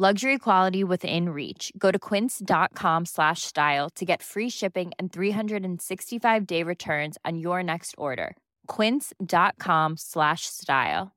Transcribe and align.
Luxury 0.00 0.38
quality 0.38 0.84
within 0.84 1.30
reach. 1.30 1.72
Go 1.76 1.90
to 1.90 1.98
quince.com 1.98 3.04
slash 3.04 3.42
style 3.42 3.90
to 3.96 4.04
get 4.04 4.22
free 4.22 4.48
shipping 4.48 4.92
and 4.96 5.12
365 5.12 6.46
day 6.46 6.62
returns 6.62 7.18
on 7.24 7.38
your 7.38 7.64
next 7.64 7.96
order. 7.98 8.36
Quince.com 8.68 9.96
slash 9.96 10.42
style. 10.42 11.10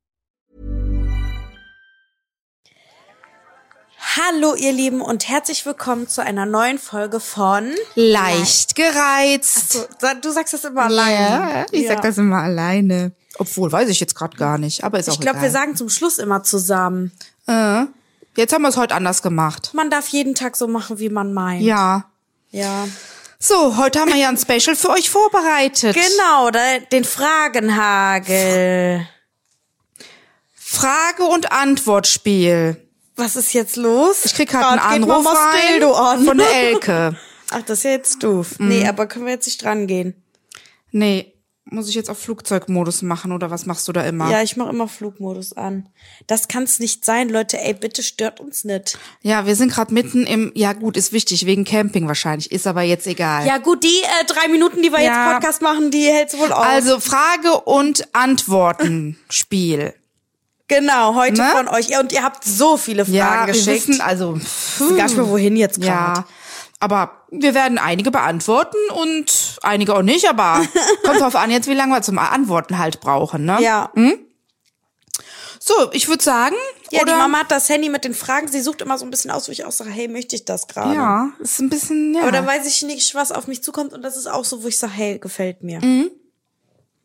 Hallo 4.17 4.55
ihr 4.55 4.71
Lieben 4.71 5.01
und 5.01 5.29
herzlich 5.29 5.63
willkommen 5.63 6.07
zu 6.07 6.23
einer 6.23 6.47
neuen 6.47 6.79
Folge 6.79 7.19
von 7.19 7.75
Leicht 7.93 8.73
gereizt. 8.73 9.73
So, 9.73 9.85
du 10.23 10.31
sagst 10.31 10.55
das 10.55 10.63
immer 10.65 10.85
alleine. 10.85 11.53
Ja, 11.53 11.65
ich 11.71 11.87
sag 11.87 12.01
das 12.01 12.17
immer 12.17 12.41
alleine. 12.41 13.11
Obwohl, 13.37 13.71
weiß 13.71 13.89
ich 13.89 13.99
jetzt 13.99 14.15
gerade 14.15 14.35
gar 14.37 14.57
nicht, 14.57 14.83
aber 14.83 14.97
ist 14.97 15.07
auch 15.07 15.13
Ich 15.13 15.19
glaube, 15.19 15.39
wir 15.39 15.51
sagen 15.51 15.75
zum 15.75 15.89
Schluss 15.89 16.17
immer 16.17 16.41
zusammen. 16.41 17.11
Äh, 17.45 17.85
jetzt 18.35 18.53
haben 18.53 18.61
wir 18.61 18.69
es 18.69 18.77
heute 18.77 18.95
anders 18.95 19.21
gemacht. 19.21 19.71
Man 19.73 19.89
darf 19.89 20.07
jeden 20.09 20.35
Tag 20.35 20.55
so 20.57 20.67
machen, 20.67 20.99
wie 20.99 21.09
man 21.09 21.33
meint. 21.33 21.63
Ja. 21.63 22.05
Ja. 22.49 22.87
So, 23.39 23.77
heute 23.77 23.99
haben 23.99 24.11
wir 24.11 24.19
ja 24.19 24.29
ein 24.29 24.37
Special 24.37 24.75
für 24.75 24.89
euch 24.91 25.09
vorbereitet. 25.09 25.95
Genau, 25.95 26.51
den 26.91 27.03
Fragenhagel. 27.03 29.07
Frage- 30.53 31.25
und 31.25 31.51
Antwortspiel. 31.51 32.77
Was 33.15 33.35
ist 33.35 33.53
jetzt 33.53 33.75
los? 33.75 34.25
Ich 34.25 34.35
krieg 34.35 34.49
gerade 34.49 34.81
einen 34.81 35.05
Grad 35.05 35.19
geht 35.19 35.27
Anruf 35.83 35.97
rein 36.07 36.19
an. 36.19 36.25
von 36.25 36.37
der 36.37 36.53
Elke. 36.53 37.17
Ach, 37.51 37.61
das 37.63 37.79
ist 37.79 37.83
ja 37.83 37.91
jetzt 37.91 38.23
doof. 38.23 38.59
Mhm. 38.59 38.67
Nee, 38.69 38.87
aber 38.87 39.07
können 39.07 39.25
wir 39.25 39.33
jetzt 39.33 39.45
nicht 39.47 39.61
dran 39.63 39.87
gehen? 39.87 40.15
Nee, 40.91 41.30
muss 41.65 41.87
ich 41.87 41.95
jetzt 41.95 42.09
auf 42.09 42.17
Flugzeugmodus 42.17 43.03
machen 43.03 43.31
oder 43.31 43.51
was 43.51 43.65
machst 43.67 43.87
du 43.87 43.91
da 43.93 44.01
immer? 44.03 44.29
Ja, 44.31 44.41
ich 44.41 44.57
mache 44.57 44.71
immer 44.71 44.87
Flugmodus 44.87 45.53
an. 45.53 45.87
Das 46.27 46.47
kann's 46.47 46.79
nicht 46.79 47.05
sein, 47.05 47.29
Leute. 47.29 47.59
Ey, 47.59 47.73
bitte 47.75 48.01
stört 48.03 48.39
uns 48.39 48.63
nicht. 48.63 48.97
Ja, 49.21 49.45
wir 49.45 49.55
sind 49.55 49.71
gerade 49.71 49.93
mitten 49.93 50.25
im, 50.25 50.51
ja 50.55 50.73
gut, 50.73 50.97
ist 50.97 51.13
wichtig, 51.13 51.45
wegen 51.45 51.63
Camping 51.63 52.07
wahrscheinlich, 52.07 52.51
ist 52.51 52.65
aber 52.67 52.81
jetzt 52.81 53.05
egal. 53.07 53.45
Ja 53.45 53.59
gut, 53.59 53.83
die 53.83 53.87
äh, 54.21 54.25
drei 54.25 54.47
Minuten, 54.49 54.81
die 54.81 54.91
wir 54.91 55.01
Ja. 55.01 55.29
jetzt 55.29 55.33
Podcast 55.35 55.61
machen, 55.61 55.91
die 55.91 56.05
hält's 56.07 56.35
wohl 56.37 56.51
aus. 56.51 56.65
Also 56.65 56.99
Frage- 56.99 57.61
und 57.61 58.07
Antworten-Spiel. 58.13 59.93
Genau, 60.67 61.15
heute 61.15 61.41
Ne? 61.41 61.49
von 61.53 61.67
euch. 61.67 61.97
Und 61.99 62.11
ihr 62.11 62.23
habt 62.23 62.43
so 62.45 62.77
viele 62.77 63.03
Fragen 63.05 63.15
Ja, 63.17 63.45
wir 63.45 63.53
geschickt. 63.53 63.87
wissen, 63.89 64.01
also 64.01 64.35
Ich 64.37 64.79
weiß 64.81 64.95
gar 64.97 65.03
nicht 65.05 65.17
mehr, 65.17 65.27
wohin 65.29 65.55
jetzt 65.57 65.81
gerade. 65.81 66.21
Ja, 66.21 66.25
aber 66.79 67.20
wir 67.31 67.53
werden 67.55 67.77
einige 67.77 68.11
beantworten 68.11 68.77
und 68.93 69.57
einige 69.63 69.95
auch 69.95 70.01
nicht, 70.01 70.27
aber 70.29 70.61
kommt 71.03 71.21
drauf 71.21 71.35
an 71.35 71.49
jetzt, 71.49 71.67
wie 71.67 71.73
lange 71.73 71.95
wir 71.95 72.01
zum 72.01 72.19
Antworten 72.19 72.77
halt 72.77 72.99
brauchen, 72.99 73.45
ne? 73.45 73.57
Ja. 73.61 73.91
So, 75.63 75.91
ich 75.93 76.07
würde 76.09 76.23
sagen, 76.23 76.55
Ja, 76.89 77.03
oder? 77.03 77.13
die 77.13 77.17
Mama 77.19 77.39
hat 77.39 77.51
das 77.51 77.69
Handy 77.69 77.89
mit 77.89 78.03
den 78.03 78.13
Fragen. 78.15 78.47
Sie 78.47 78.61
sucht 78.61 78.81
immer 78.81 78.97
so 78.97 79.05
ein 79.05 79.11
bisschen 79.11 79.31
aus, 79.31 79.47
wo 79.47 79.51
ich 79.51 79.63
auch 79.63 79.71
sage, 79.71 79.91
hey, 79.91 80.07
möchte 80.07 80.35
ich 80.35 80.43
das 80.43 80.67
gerade? 80.67 80.93
Ja, 80.95 81.29
ist 81.39 81.59
ein 81.59 81.69
bisschen, 81.69 82.15
ja. 82.15 82.23
Aber 82.23 82.31
dann 82.31 82.45
weiß 82.47 82.65
ich 82.67 82.81
nicht, 82.81 83.13
was 83.15 83.31
auf 83.31 83.47
mich 83.47 83.63
zukommt. 83.63 83.93
Und 83.93 84.01
das 84.01 84.17
ist 84.17 84.27
auch 84.27 84.43
so, 84.43 84.63
wo 84.63 84.67
ich 84.67 84.77
sage, 84.77 84.93
hey, 84.93 85.19
gefällt 85.19 85.61
mir. 85.63 85.79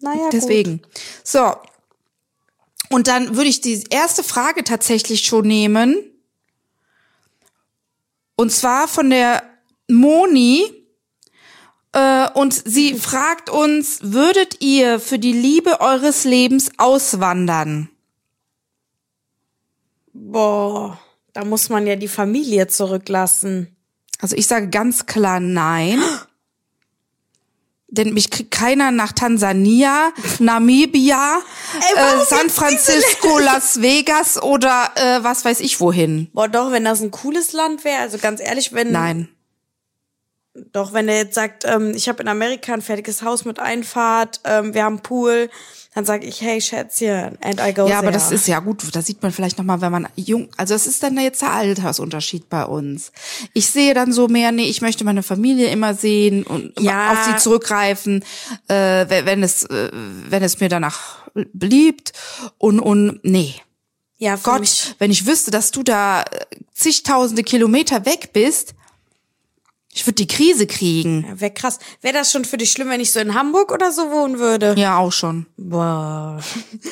Naja, 0.00 0.28
Deswegen. 0.32 0.82
So. 1.22 1.54
Und 2.88 3.08
dann 3.08 3.36
würde 3.36 3.48
ich 3.50 3.60
die 3.60 3.84
erste 3.90 4.24
Frage 4.24 4.64
tatsächlich 4.64 5.24
schon 5.24 5.46
nehmen. 5.46 5.96
Und 8.36 8.50
zwar 8.52 8.88
von 8.88 9.10
der 9.10 9.42
Moni. 9.88 10.64
Äh, 11.92 12.28
und 12.34 12.52
sie 12.52 12.94
fragt 12.94 13.50
uns, 13.50 14.00
würdet 14.02 14.60
ihr 14.60 15.00
für 15.00 15.18
die 15.18 15.32
Liebe 15.32 15.80
eures 15.80 16.24
Lebens 16.24 16.70
auswandern? 16.76 17.88
Boah, 20.12 20.98
da 21.32 21.44
muss 21.44 21.68
man 21.68 21.86
ja 21.86 21.96
die 21.96 22.08
Familie 22.08 22.66
zurücklassen. 22.68 23.76
Also 24.20 24.36
ich 24.36 24.46
sage 24.46 24.68
ganz 24.68 25.06
klar 25.06 25.40
nein. 25.40 26.02
Denn 27.88 28.12
mich 28.14 28.30
kriegt 28.30 28.50
keiner 28.50 28.90
nach 28.90 29.12
Tansania, 29.12 30.12
Namibia, 30.40 31.38
warum 31.94 32.20
äh, 32.20 32.24
San 32.24 32.50
Francisco, 32.50 33.38
Las 33.38 33.80
Vegas 33.80 34.42
oder 34.42 34.90
äh, 34.96 35.22
was 35.22 35.44
weiß 35.44 35.60
ich 35.60 35.80
wohin. 35.80 36.28
Boah, 36.32 36.48
doch, 36.48 36.72
wenn 36.72 36.84
das 36.84 37.00
ein 37.00 37.12
cooles 37.12 37.52
Land 37.52 37.84
wäre, 37.84 38.00
also 38.00 38.18
ganz 38.18 38.40
ehrlich, 38.40 38.72
wenn 38.72 38.90
Nein. 38.90 39.28
Doch, 40.72 40.92
wenn 40.92 41.08
er 41.08 41.16
jetzt 41.18 41.34
sagt, 41.34 41.64
ähm, 41.66 41.92
ich 41.94 42.08
habe 42.08 42.22
in 42.22 42.28
Amerika 42.28 42.72
ein 42.72 42.82
fertiges 42.82 43.22
Haus 43.22 43.44
mit 43.44 43.58
Einfahrt, 43.58 44.40
ähm, 44.44 44.72
wir 44.74 44.84
haben 44.84 45.00
Pool, 45.00 45.50
dann 45.94 46.04
sage 46.04 46.26
ich, 46.26 46.40
hey 46.42 46.60
Schätzchen, 46.60 47.38
and 47.42 47.60
I 47.60 47.72
go 47.72 47.86
Ja, 47.88 47.98
aber 47.98 48.08
there. 48.08 48.12
das 48.12 48.30
ist 48.30 48.46
ja 48.48 48.58
gut. 48.60 48.82
Da 48.94 49.00
sieht 49.02 49.22
man 49.22 49.32
vielleicht 49.32 49.56
noch 49.58 49.64
mal, 49.64 49.80
wenn 49.80 49.92
man 49.92 50.08
jung, 50.16 50.48
also 50.56 50.74
das 50.74 50.86
ist 50.86 51.02
dann 51.02 51.18
jetzt 51.18 51.40
der 51.42 51.52
Altersunterschied 51.52 52.48
bei 52.48 52.64
uns. 52.64 53.12
Ich 53.54 53.70
sehe 53.70 53.94
dann 53.94 54.12
so 54.12 54.28
mehr, 54.28 54.52
nee, 54.52 54.64
ich 54.68 54.82
möchte 54.82 55.04
meine 55.04 55.22
Familie 55.22 55.68
immer 55.68 55.94
sehen 55.94 56.42
und 56.44 56.78
Ja. 56.80 57.12
auf 57.12 57.24
sie 57.24 57.36
zurückgreifen, 57.36 58.22
äh, 58.68 59.06
wenn 59.24 59.42
es, 59.42 59.62
äh, 59.64 59.90
wenn 59.92 60.42
es 60.42 60.60
mir 60.60 60.68
danach 60.68 61.26
beliebt 61.52 62.12
und 62.58 62.80
und 62.80 63.20
nee. 63.22 63.54
ja, 64.16 64.36
Gott, 64.36 64.60
mich, 64.60 64.94
wenn 64.98 65.10
ich 65.10 65.26
wüsste, 65.26 65.50
dass 65.50 65.70
du 65.70 65.82
da 65.82 66.22
äh, 66.22 66.24
zigtausende 66.74 67.42
Kilometer 67.42 68.04
weg 68.06 68.30
bist, 68.32 68.74
ich 69.96 70.06
würde 70.06 70.14
die 70.16 70.26
Krise 70.26 70.66
kriegen. 70.66 71.24
ja, 71.26 71.40
wäre 71.40 71.50
krass. 71.52 71.78
Wäre 72.02 72.12
das 72.14 72.30
schon 72.30 72.44
für 72.44 72.58
dich 72.58 72.70
schlimm, 72.70 72.90
wenn 72.90 73.00
ich 73.00 73.10
so 73.12 73.18
in 73.18 73.32
Hamburg 73.34 73.72
oder 73.72 73.90
so 73.90 74.10
wohnen 74.10 74.38
würde? 74.38 74.74
Ja, 74.76 74.98
auch 74.98 75.10
schon. 75.12 75.46
Boah. 75.56 76.38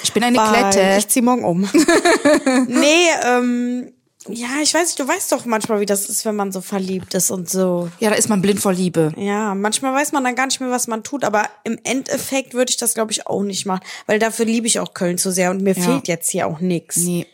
Ich 0.02 0.12
bin 0.14 0.24
eine 0.24 0.38
Bye. 0.38 0.48
Klette. 0.70 0.96
Ich 0.98 1.08
zieh 1.08 1.20
morgen 1.20 1.44
um. 1.44 1.62
nee, 2.68 3.06
ähm, 3.24 3.92
ja, 4.28 4.48
ich 4.62 4.72
weiß 4.72 4.86
nicht, 4.86 4.98
du 4.98 5.06
weißt 5.06 5.32
doch 5.32 5.44
manchmal, 5.44 5.80
wie 5.80 5.86
das 5.86 6.08
ist, 6.08 6.24
wenn 6.24 6.34
man 6.34 6.50
so 6.50 6.62
verliebt 6.62 7.12
ist 7.12 7.30
und 7.30 7.48
so. 7.50 7.90
Ja, 8.00 8.08
da 8.08 8.16
ist 8.16 8.30
man 8.30 8.40
blind 8.40 8.58
vor 8.58 8.72
Liebe. 8.72 9.12
Ja, 9.18 9.54
manchmal 9.54 9.92
weiß 9.92 10.12
man 10.12 10.24
dann 10.24 10.34
gar 10.34 10.46
nicht 10.46 10.60
mehr, 10.60 10.70
was 10.70 10.86
man 10.86 11.02
tut, 11.04 11.24
aber 11.24 11.46
im 11.64 11.78
Endeffekt 11.84 12.54
würde 12.54 12.70
ich 12.70 12.78
das, 12.78 12.94
glaube 12.94 13.12
ich, 13.12 13.26
auch 13.26 13.42
nicht 13.42 13.66
machen, 13.66 13.82
weil 14.06 14.18
dafür 14.18 14.46
liebe 14.46 14.66
ich 14.66 14.80
auch 14.80 14.94
Köln 14.94 15.18
zu 15.18 15.30
sehr 15.30 15.50
und 15.50 15.60
mir 15.60 15.74
Ja. 15.76 15.82
fehlt 15.82 16.08
jetzt 16.08 16.30
hier 16.30 16.46
auch 16.46 16.60
nix. 16.60 16.96
Nee. 16.96 17.26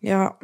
Ja. 0.00 0.36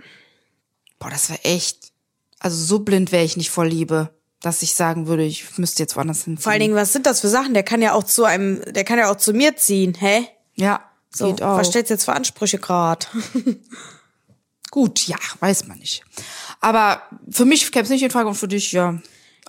Boah, 1.00 1.10
das 1.10 1.30
wäre 1.30 1.42
echt. 1.44 1.90
Also 2.38 2.56
so 2.64 2.78
blind 2.78 3.10
wäre 3.10 3.24
ich 3.24 3.36
nicht 3.36 3.50
vor 3.50 3.66
Liebe, 3.66 4.10
dass 4.40 4.62
ich 4.62 4.74
sagen 4.74 5.06
würde, 5.06 5.22
ich 5.24 5.58
müsste 5.58 5.82
jetzt 5.82 5.96
woanders 5.96 6.24
hinziehen. 6.24 6.42
Vor 6.42 6.52
allen 6.52 6.60
Dingen, 6.60 6.74
was 6.74 6.92
sind 6.92 7.06
das 7.06 7.20
für 7.20 7.28
Sachen? 7.28 7.54
Der 7.54 7.62
kann 7.62 7.82
ja 7.82 7.92
auch 7.92 8.04
zu 8.04 8.24
einem, 8.24 8.62
der 8.72 8.84
kann 8.84 8.98
ja 8.98 9.10
auch 9.10 9.16
zu 9.16 9.32
mir 9.32 9.56
ziehen, 9.56 9.94
hä? 9.98 10.26
ja, 10.54 10.80
So, 11.14 11.26
geht 11.26 11.42
auch. 11.42 11.58
was 11.58 11.68
stellst 11.68 11.90
du 11.90 11.94
jetzt 11.94 12.04
für 12.04 12.12
Ansprüche 12.14 12.58
grad? 12.58 13.08
Gut, 14.70 15.06
ja, 15.08 15.16
weiß 15.40 15.66
man 15.66 15.78
nicht. 15.78 16.02
Aber 16.60 17.02
für 17.30 17.44
mich 17.44 17.70
käme 17.72 17.84
es 17.84 17.90
nicht 17.90 18.02
in 18.02 18.10
Frage 18.10 18.28
und 18.28 18.36
für 18.36 18.48
dich, 18.48 18.72
ja. 18.72 19.00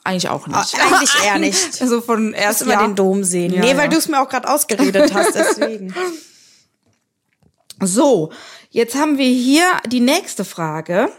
Eigentlich 0.03 0.29
auch 0.29 0.47
nicht. 0.47 0.57
Ah, 0.57 0.87
eigentlich 0.87 1.23
eher 1.23 1.37
nicht. 1.37 1.59
Also 1.81 2.01
von 2.01 2.33
Erst 2.33 2.65
ja. 2.65 2.85
den 2.85 2.95
Dom 2.95 3.23
sehen. 3.23 3.53
Ja, 3.53 3.61
nee, 3.61 3.71
ja. 3.71 3.77
weil 3.77 3.87
du 3.89 3.97
es 3.97 4.07
mir 4.07 4.19
auch 4.19 4.29
gerade 4.29 4.49
ausgeredet 4.49 5.13
hast, 5.13 5.35
deswegen. 5.35 5.93
So, 7.79 8.31
jetzt 8.71 8.95
haben 8.95 9.19
wir 9.19 9.29
hier 9.29 9.65
die 9.87 9.99
nächste 9.99 10.43
Frage. 10.43 11.11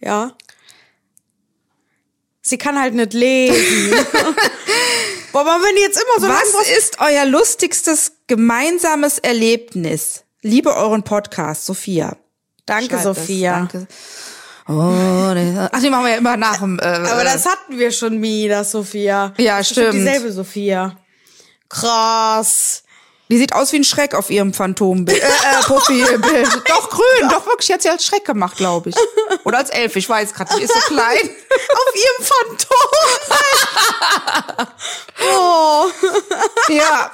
Ja. 0.00 0.36
Sie 2.48 2.58
kann 2.58 2.78
halt 2.80 2.94
nicht 2.94 3.12
lesen. 3.12 3.90
Boah, 5.32 5.40
aber 5.40 5.62
wenn 5.64 5.74
die 5.74 5.82
jetzt 5.82 6.00
immer 6.00 6.20
so 6.20 6.28
Was 6.32 6.68
ist 6.78 6.98
euer 7.00 7.24
lustigstes 7.26 8.12
gemeinsames 8.28 9.18
Erlebnis? 9.18 10.22
Liebe 10.42 10.74
euren 10.76 11.02
Podcast, 11.02 11.66
Sophia. 11.66 12.16
Danke, 12.64 12.90
Schreibt 12.90 13.02
Sophia. 13.02 13.68
Das. 13.72 13.72
Danke. 13.72 13.88
Oh, 14.68 15.34
das- 15.34 15.70
ach, 15.72 15.80
die 15.80 15.90
machen 15.90 16.04
wir 16.04 16.12
ja 16.12 16.18
immer 16.18 16.36
nach 16.36 16.58
dem. 16.58 16.78
Äh, 16.78 16.84
Aber 16.84 17.24
das 17.24 17.46
hatten 17.46 17.78
wir 17.78 17.90
schon 17.90 18.20
nie, 18.20 18.46
das 18.48 18.70
Sophia. 18.70 19.34
Ja, 19.38 19.58
Das 19.58 19.66
ist 19.66 19.72
stimmt. 19.72 19.94
Dieselbe 19.94 20.30
Sophia. 20.32 20.96
Krass. 21.68 22.84
Die 23.28 23.38
sieht 23.38 23.52
aus 23.52 23.72
wie 23.72 23.76
ein 23.76 23.84
Schreck 23.84 24.14
auf 24.14 24.30
ihrem 24.30 24.52
Phantombild. 24.54 25.22
Äh, 25.22 25.26
äh, 25.26 25.62
Profilbild. 25.62 26.48
doch 26.68 26.90
grün, 26.90 27.28
doch 27.28 27.46
wirklich. 27.46 27.70
Hat 27.72 27.82
sie 27.82 27.90
als 27.90 28.04
Schreck 28.04 28.24
gemacht, 28.24 28.56
glaube 28.56 28.90
ich. 28.90 28.96
Oder 29.44 29.58
als 29.58 29.70
Elf, 29.70 29.94
ich 29.96 30.08
weiß 30.08 30.32
gerade 30.34 30.52
nicht. 30.54 30.64
Ist 30.64 30.74
so 30.74 30.80
klein. 30.94 31.18
Auf 31.18 31.94
ihrem 31.94 32.26
Phantom. 32.26 32.66
oh. 35.34 35.90
ja. 36.68 37.10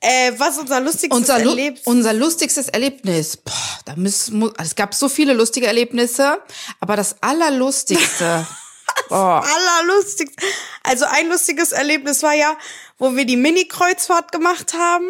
Äh, 0.00 0.32
was 0.36 0.58
unser 0.58 0.80
lustigstes 0.80 1.16
Unser, 1.18 1.38
Lu 1.38 1.50
Erlebnis? 1.50 1.82
unser 1.86 2.12
lustigstes 2.12 2.68
Erlebnis. 2.68 3.36
Boah, 3.38 3.52
da 3.86 3.94
müssen, 3.96 4.38
mu- 4.38 4.50
es 4.58 4.74
gab 4.74 4.92
so 4.94 5.08
viele 5.08 5.32
lustige 5.32 5.66
Erlebnisse, 5.66 6.40
aber 6.80 6.96
das 6.96 7.16
allerlustigste. 7.22 8.46
Boah. 9.08 9.42
allerlustigste. 9.44 10.44
Also 10.82 11.06
ein 11.06 11.28
lustiges 11.30 11.72
Erlebnis 11.72 12.22
war 12.22 12.34
ja, 12.34 12.54
wo 12.98 13.16
wir 13.16 13.24
die 13.24 13.36
Mini-Kreuzfahrt 13.38 14.30
gemacht 14.30 14.74
haben. 14.74 15.08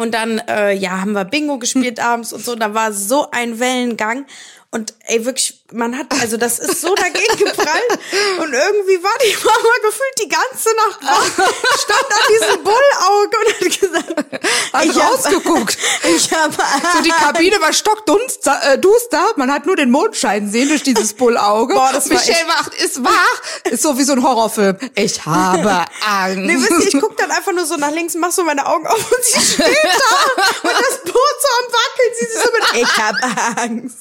Und 0.00 0.14
dann, 0.14 0.38
äh, 0.48 0.72
ja, 0.72 1.02
haben 1.02 1.12
wir 1.12 1.26
Bingo 1.26 1.58
gespielt 1.58 2.00
abends 2.00 2.32
und 2.32 2.42
so. 2.42 2.54
Da 2.54 2.72
war 2.72 2.90
so 2.90 3.30
ein 3.32 3.60
Wellengang. 3.60 4.24
Und 4.72 4.94
ey, 5.06 5.24
wirklich, 5.24 5.64
man 5.72 5.98
hat, 5.98 6.06
also 6.20 6.36
das 6.36 6.60
ist 6.60 6.80
so 6.80 6.94
dagegen 6.94 7.36
geprallt. 7.38 7.90
Und 8.38 8.52
irgendwie 8.52 9.02
war 9.02 9.10
die 9.20 9.36
Mama 9.44 9.74
gefühlt 9.82 10.14
die 10.22 10.28
ganze 10.28 10.68
Nacht 10.76 11.00
wach, 11.02 11.44
stand 11.76 12.04
an 12.08 12.28
diesem 12.28 12.62
Bullauge 12.62 13.36
und 13.36 13.54
hat 13.54 13.80
gesagt, 13.80 14.44
Hat 14.72 14.84
ich 14.84 14.94
hab- 15.02 15.12
rausgeguckt. 15.12 15.76
Ich 16.14 16.32
habe 16.32 16.54
So 16.94 17.02
die 17.02 17.08
Kabine 17.10 17.60
war 17.60 17.72
stockduster, 17.72 18.60
äh, 18.74 18.78
duster, 18.78 19.32
man 19.34 19.52
hat 19.52 19.66
nur 19.66 19.74
den 19.74 19.90
Mondschein 19.90 20.48
sehen 20.48 20.68
durch 20.68 20.84
dieses 20.84 21.14
Bullauge. 21.14 21.74
Boah, 21.74 21.90
das 21.92 22.08
war 22.08 22.16
Michelle 22.18 22.46
wacht, 22.46 22.72
ist 22.74 23.02
wach, 23.02 23.42
ist 23.64 23.82
so 23.82 23.98
wie 23.98 24.04
so 24.04 24.12
ein 24.12 24.22
Horrorfilm. 24.22 24.78
Ich 24.94 25.26
habe 25.26 25.84
Angst. 26.06 26.36
Nee, 26.38 26.56
wisst 26.58 26.70
ihr, 26.70 26.94
ich 26.94 27.00
guck 27.00 27.16
dann 27.16 27.32
einfach 27.32 27.52
nur 27.52 27.66
so 27.66 27.76
nach 27.76 27.90
links, 27.90 28.14
mach 28.14 28.30
so 28.30 28.44
meine 28.44 28.64
Augen 28.66 28.86
auf 28.86 28.98
und 29.10 29.24
sie 29.24 29.40
steht 29.40 29.66
da 29.66 30.42
und 30.62 30.72
das 30.78 31.02
Boot 31.02 31.14
so 31.14 31.48
am 31.58 31.72
Wackeln. 31.72 32.12
Sie 32.20 32.24
ist 32.26 32.42
so 32.44 32.50
mit, 32.52 32.82
ich 32.84 32.96
hab 32.96 33.58
Angst. 33.64 33.96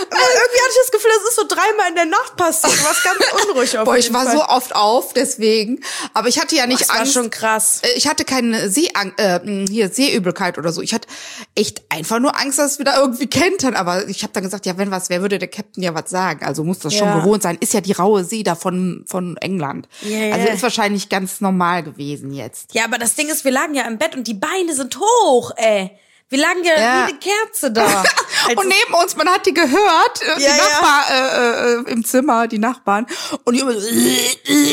Irgendwie 0.00 0.60
hatte 0.60 0.70
ich 0.70 0.78
das 0.82 0.90
Gefühl, 0.92 1.10
das 1.16 1.28
ist 1.30 1.36
so 1.36 1.46
dreimal 1.46 1.88
in 1.88 1.94
der 1.94 2.04
Nacht 2.06 2.36
passiert. 2.36 2.72
Was 2.84 3.02
ganz 3.02 3.18
unruhig 3.48 3.78
auf 3.78 3.84
Boah, 3.84 3.96
ich 3.96 4.12
war 4.12 4.24
Fall. 4.24 4.36
so 4.36 4.44
oft 4.44 4.74
auf, 4.74 5.12
deswegen. 5.14 5.80
Aber 6.14 6.28
ich 6.28 6.38
hatte 6.40 6.54
ja 6.56 6.66
nicht 6.66 6.80
Das 6.82 6.88
war 6.88 7.00
Angst. 7.00 7.12
schon 7.14 7.30
krass. 7.30 7.80
Äh, 7.82 7.96
Ich 7.96 8.06
hatte 8.08 8.24
keine 8.24 8.70
Seeang 8.70 9.12
äh, 9.18 9.38
mh, 9.42 9.66
hier 9.70 9.88
Seeübelkeit 9.88 10.58
oder 10.58 10.72
so. 10.72 10.80
Ich 10.82 10.94
hatte 10.94 11.08
echt 11.54 11.82
einfach 11.90 12.18
nur 12.20 12.38
Angst, 12.38 12.58
dass 12.58 12.72
es 12.72 12.78
wieder 12.78 12.96
irgendwie 12.98 13.26
kentern. 13.26 13.74
Aber 13.74 14.08
ich 14.08 14.22
habe 14.22 14.32
dann 14.32 14.42
gesagt, 14.42 14.66
ja, 14.66 14.76
wenn 14.78 14.90
was 14.90 15.10
wäre, 15.10 15.22
würde 15.22 15.38
der 15.38 15.48
Captain 15.48 15.82
ja 15.82 15.94
was 15.94 16.10
sagen. 16.10 16.44
Also 16.44 16.64
muss 16.64 16.78
das 16.78 16.94
schon 16.94 17.08
Ja. 17.08 17.18
gewohnt 17.18 17.42
sein. 17.42 17.56
Ist 17.60 17.74
ja 17.74 17.80
die 17.80 17.92
raue 17.92 18.24
See 18.24 18.42
da 18.42 18.54
von, 18.54 19.04
von 19.06 19.36
England. 19.38 19.88
Ja. 20.02 20.34
Also 20.34 20.48
ist 20.48 20.62
wahrscheinlich 20.62 21.08
ganz 21.08 21.40
normal 21.40 21.82
gewesen 21.82 22.32
jetzt. 22.32 22.74
Ja, 22.74 22.84
aber 22.84 22.98
das 22.98 23.14
Ding 23.14 23.28
ist, 23.28 23.44
wir 23.44 23.52
lagen 23.52 23.74
ja 23.74 23.84
im 23.86 23.98
Bett 23.98 24.14
und 24.16 24.26
die 24.26 24.34
Beine 24.34 24.74
sind 24.74 24.98
hoch, 24.98 25.52
ey. 25.56 25.90
Wir 26.30 26.38
lagen 26.40 26.62
ja, 26.64 26.72
Ja. 26.78 27.06
wie 27.06 27.10
eine 27.12 27.18
Kerze 27.18 27.70
da. 27.70 28.04
Also- 28.48 28.60
und 28.60 28.68
neben 28.68 28.94
uns, 29.02 29.16
man 29.16 29.28
hat 29.28 29.44
die 29.46 29.52
gehört, 29.54 30.22
äh, 30.22 30.36
die 30.38 30.42
Ja, 30.44 30.48
ja. 30.50 30.56
Nachbar 30.56 31.10
äh, 31.10 31.74
äh, 31.88 31.92
im 31.92 32.04
Zimmer, 32.04 32.46
die 32.48 32.58
Nachbarn. 32.58 33.06
Und 33.44 33.54
die 33.54 33.60
immer 33.60 33.72
so, 33.78 33.80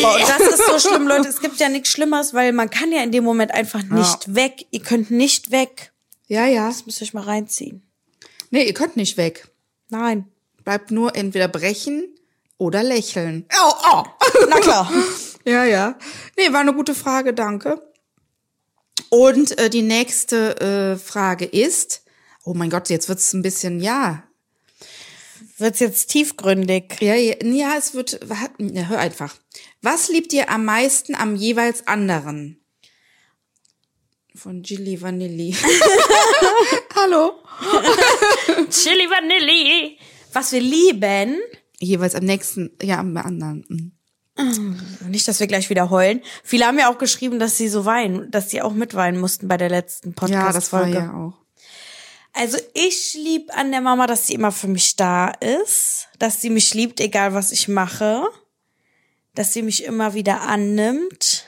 Boah, 0.01 0.15
und 0.15 0.21
das 0.29 0.39
ist 0.39 0.65
so 0.67 0.79
schlimm, 0.89 1.07
Leute. 1.07 1.27
Es 1.27 1.39
gibt 1.41 1.59
ja 1.59 1.67
nichts 1.69 1.89
Schlimmeres, 1.89 2.33
weil 2.33 2.53
man 2.53 2.69
kann 2.69 2.91
ja 2.91 3.01
in 3.01 3.11
dem 3.11 3.23
Moment 3.23 3.51
einfach 3.53 3.81
nicht 3.83 4.35
weg. 4.35 4.65
Ihr 4.71 4.81
könnt 4.81 5.11
nicht 5.11 5.51
weg. 5.51 5.91
ja, 6.27 6.45
ja. 6.45 6.67
Das 6.67 6.85
müsst 6.85 7.01
ihr 7.01 7.05
euch 7.05 7.13
mal 7.13 7.23
reinziehen. 7.23 7.81
Nee, 8.51 8.63
ihr 8.63 8.73
könnt 8.73 8.95
nicht 8.97 9.17
weg. 9.17 9.47
Nein. 9.89 10.27
Bleibt 10.63 10.91
nur 10.91 11.15
entweder 11.15 11.47
brechen 11.47 12.05
oder 12.57 12.81
lächeln. 12.83 13.45
Oh, 13.61 13.73
oh. 13.91 14.03
Na 14.49 14.59
klar. 14.59 14.91
Ja, 15.47 15.63
ja. 15.63 15.95
Nee, 16.37 16.51
war 16.53 16.61
eine 16.61 16.73
gute 16.73 16.95
Frage, 16.95 17.31
danke. 17.35 17.79
Und 19.15 19.57
äh, 19.59 19.69
die 19.69 19.81
nächste 19.81 20.59
äh, 20.59 20.97
Frage 20.97 21.45
ist, 21.45 22.03
oh 22.43 22.53
mein 22.53 22.69
Gott, 22.69 22.89
jetzt 22.89 23.07
wird's 23.07 23.31
ein 23.31 23.41
bisschen, 23.41 23.79
ja. 23.79 24.27
Wird's 25.57 25.79
jetzt 25.79 26.07
tiefgründig. 26.07 26.97
Ja, 26.99 27.15
ja, 27.15 27.35
ja 27.41 27.75
es 27.77 27.93
wird, 27.93 28.19
ja, 28.59 28.89
hör 28.89 28.99
einfach. 28.99 29.33
Was 29.81 30.09
liebt 30.09 30.33
ihr 30.33 30.49
am 30.49 30.65
meisten 30.65 31.15
am 31.15 31.37
jeweils 31.37 31.87
anderen? 31.87 32.61
Von 34.35 34.61
Gilly 34.61 35.01
Vanilli. 35.01 35.55
Hallo. 36.95 37.35
Chili 38.69 39.09
Vanilli. 39.09 39.97
Was 40.33 40.51
wir 40.51 40.59
lieben. 40.59 41.39
Jeweils 41.79 42.15
am 42.15 42.25
nächsten, 42.25 42.75
ja, 42.81 42.99
am 42.99 43.15
anderen. 43.15 43.97
Nicht, 45.07 45.27
dass 45.27 45.39
wir 45.39 45.47
gleich 45.47 45.69
wieder 45.69 45.89
heulen. 45.89 46.21
Viele 46.43 46.65
haben 46.65 46.77
ja 46.79 46.91
auch 46.91 46.97
geschrieben, 46.97 47.39
dass 47.39 47.57
sie 47.57 47.69
so 47.69 47.85
weinen, 47.85 48.29
dass 48.31 48.49
sie 48.49 48.61
auch 48.61 48.73
mitweinen 48.73 49.19
mussten 49.19 49.47
bei 49.47 49.57
der 49.57 49.69
letzten 49.69 50.09
Ja, 50.27 50.51
das 50.51 50.73
war 50.73 50.81
Podcast-Folge. 50.81 50.97
ja 50.97 51.13
auch. 51.13 51.33
Also 52.33 52.57
ich 52.73 53.13
lieb 53.13 53.49
an 53.57 53.71
der 53.71 53.79
Mama, 53.79 54.07
dass 54.07 54.27
sie 54.27 54.33
immer 54.33 54.51
für 54.51 54.67
mich 54.67 54.97
da 54.97 55.29
ist, 55.29 56.09
dass 56.19 56.41
sie 56.41 56.49
mich 56.49 56.73
liebt, 56.73 56.99
egal 56.99 57.33
was 57.33 57.53
ich 57.53 57.69
mache, 57.69 58.23
dass 59.35 59.53
sie 59.53 59.61
mich 59.61 59.85
immer 59.85 60.13
wieder 60.15 60.41
annimmt. 60.41 61.45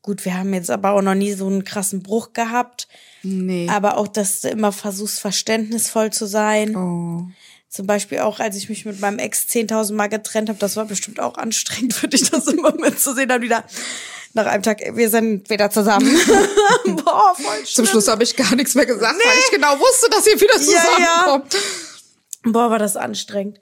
Gut, 0.00 0.24
wir 0.24 0.38
haben 0.38 0.54
jetzt 0.54 0.70
aber 0.70 0.92
auch 0.92 1.02
noch 1.02 1.14
nie 1.14 1.34
so 1.34 1.46
einen 1.46 1.64
krassen 1.64 2.02
Bruch 2.02 2.32
gehabt, 2.32 2.88
Nee. 3.22 3.68
aber 3.68 3.98
auch, 3.98 4.08
dass 4.08 4.40
du 4.40 4.48
immer 4.48 4.72
versuchst, 4.72 5.20
verständnisvoll 5.20 6.10
zu 6.10 6.24
sein. 6.26 6.74
Oh. 6.74 7.26
Zum 7.70 7.86
Beispiel 7.86 8.20
auch, 8.20 8.40
als 8.40 8.56
ich 8.56 8.68
mich 8.70 8.84
mit 8.86 8.98
meinem 9.00 9.18
Ex 9.18 9.42
10.000 9.50 9.92
Mal 9.94 10.08
getrennt 10.08 10.48
habe, 10.48 10.58
das 10.58 10.76
war 10.76 10.86
bestimmt 10.86 11.20
auch 11.20 11.36
anstrengend 11.36 11.92
für 11.94 12.08
dich, 12.08 12.30
das 12.30 12.46
immer 12.46 12.74
mitzusehen. 12.74 13.28
Dann 13.28 13.42
wieder 13.42 13.62
nach 14.32 14.46
einem 14.46 14.62
Tag, 14.62 14.80
wir 14.94 15.10
sind 15.10 15.50
wieder 15.50 15.70
zusammen. 15.70 16.08
Boah, 16.86 17.34
voll 17.34 17.56
schlimm. 17.58 17.66
Zum 17.66 17.86
Schluss 17.86 18.08
habe 18.08 18.22
ich 18.22 18.36
gar 18.36 18.54
nichts 18.56 18.74
mehr 18.74 18.86
gesagt, 18.86 19.16
weil 19.22 19.38
ich 19.38 19.50
genau 19.50 19.78
wusste, 19.78 20.08
dass 20.10 20.26
ihr 20.26 20.40
wieder 20.40 20.56
Ja, 20.56 20.60
ja. 20.62 20.82
zusammenkommt. 21.24 21.56
Boah, 22.44 22.70
war 22.70 22.78
das 22.78 22.96
anstrengend. 22.96 23.58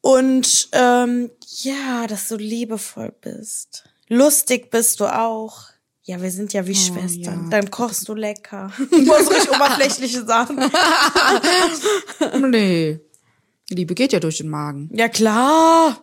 Und 0.00 0.68
ähm, 0.72 1.30
ja, 1.62 2.06
dass 2.08 2.28
du 2.28 2.36
liebevoll 2.36 3.12
bist. 3.20 3.84
Lustig 4.08 4.70
bist 4.70 5.00
du 5.00 5.06
auch. 5.06 5.64
Ja, 6.02 6.22
wir 6.22 6.30
sind 6.30 6.52
ja 6.52 6.66
wie 6.66 6.74
Schwestern. 6.76 7.44
ja. 7.44 7.50
Dann 7.50 7.70
kochst 7.72 8.08
du 8.08 8.14
lecker. 8.14 8.72
Nur 8.90 9.24
so 9.24 9.30
richtig 9.30 9.50
oberflächliche 9.50 10.24
Sachen. 10.24 10.58
Nee. 12.50 13.00
Liebe 13.70 13.94
geht 13.94 14.12
ja 14.12 14.20
durch 14.20 14.38
den 14.38 14.48
Magen. 14.48 14.90
Ja, 14.92 15.08
klar. 15.08 16.00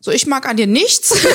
So, 0.00 0.10
ich 0.10 0.26
mag 0.26 0.48
an 0.48 0.56
dir 0.56 0.66
nichts. 0.66 1.14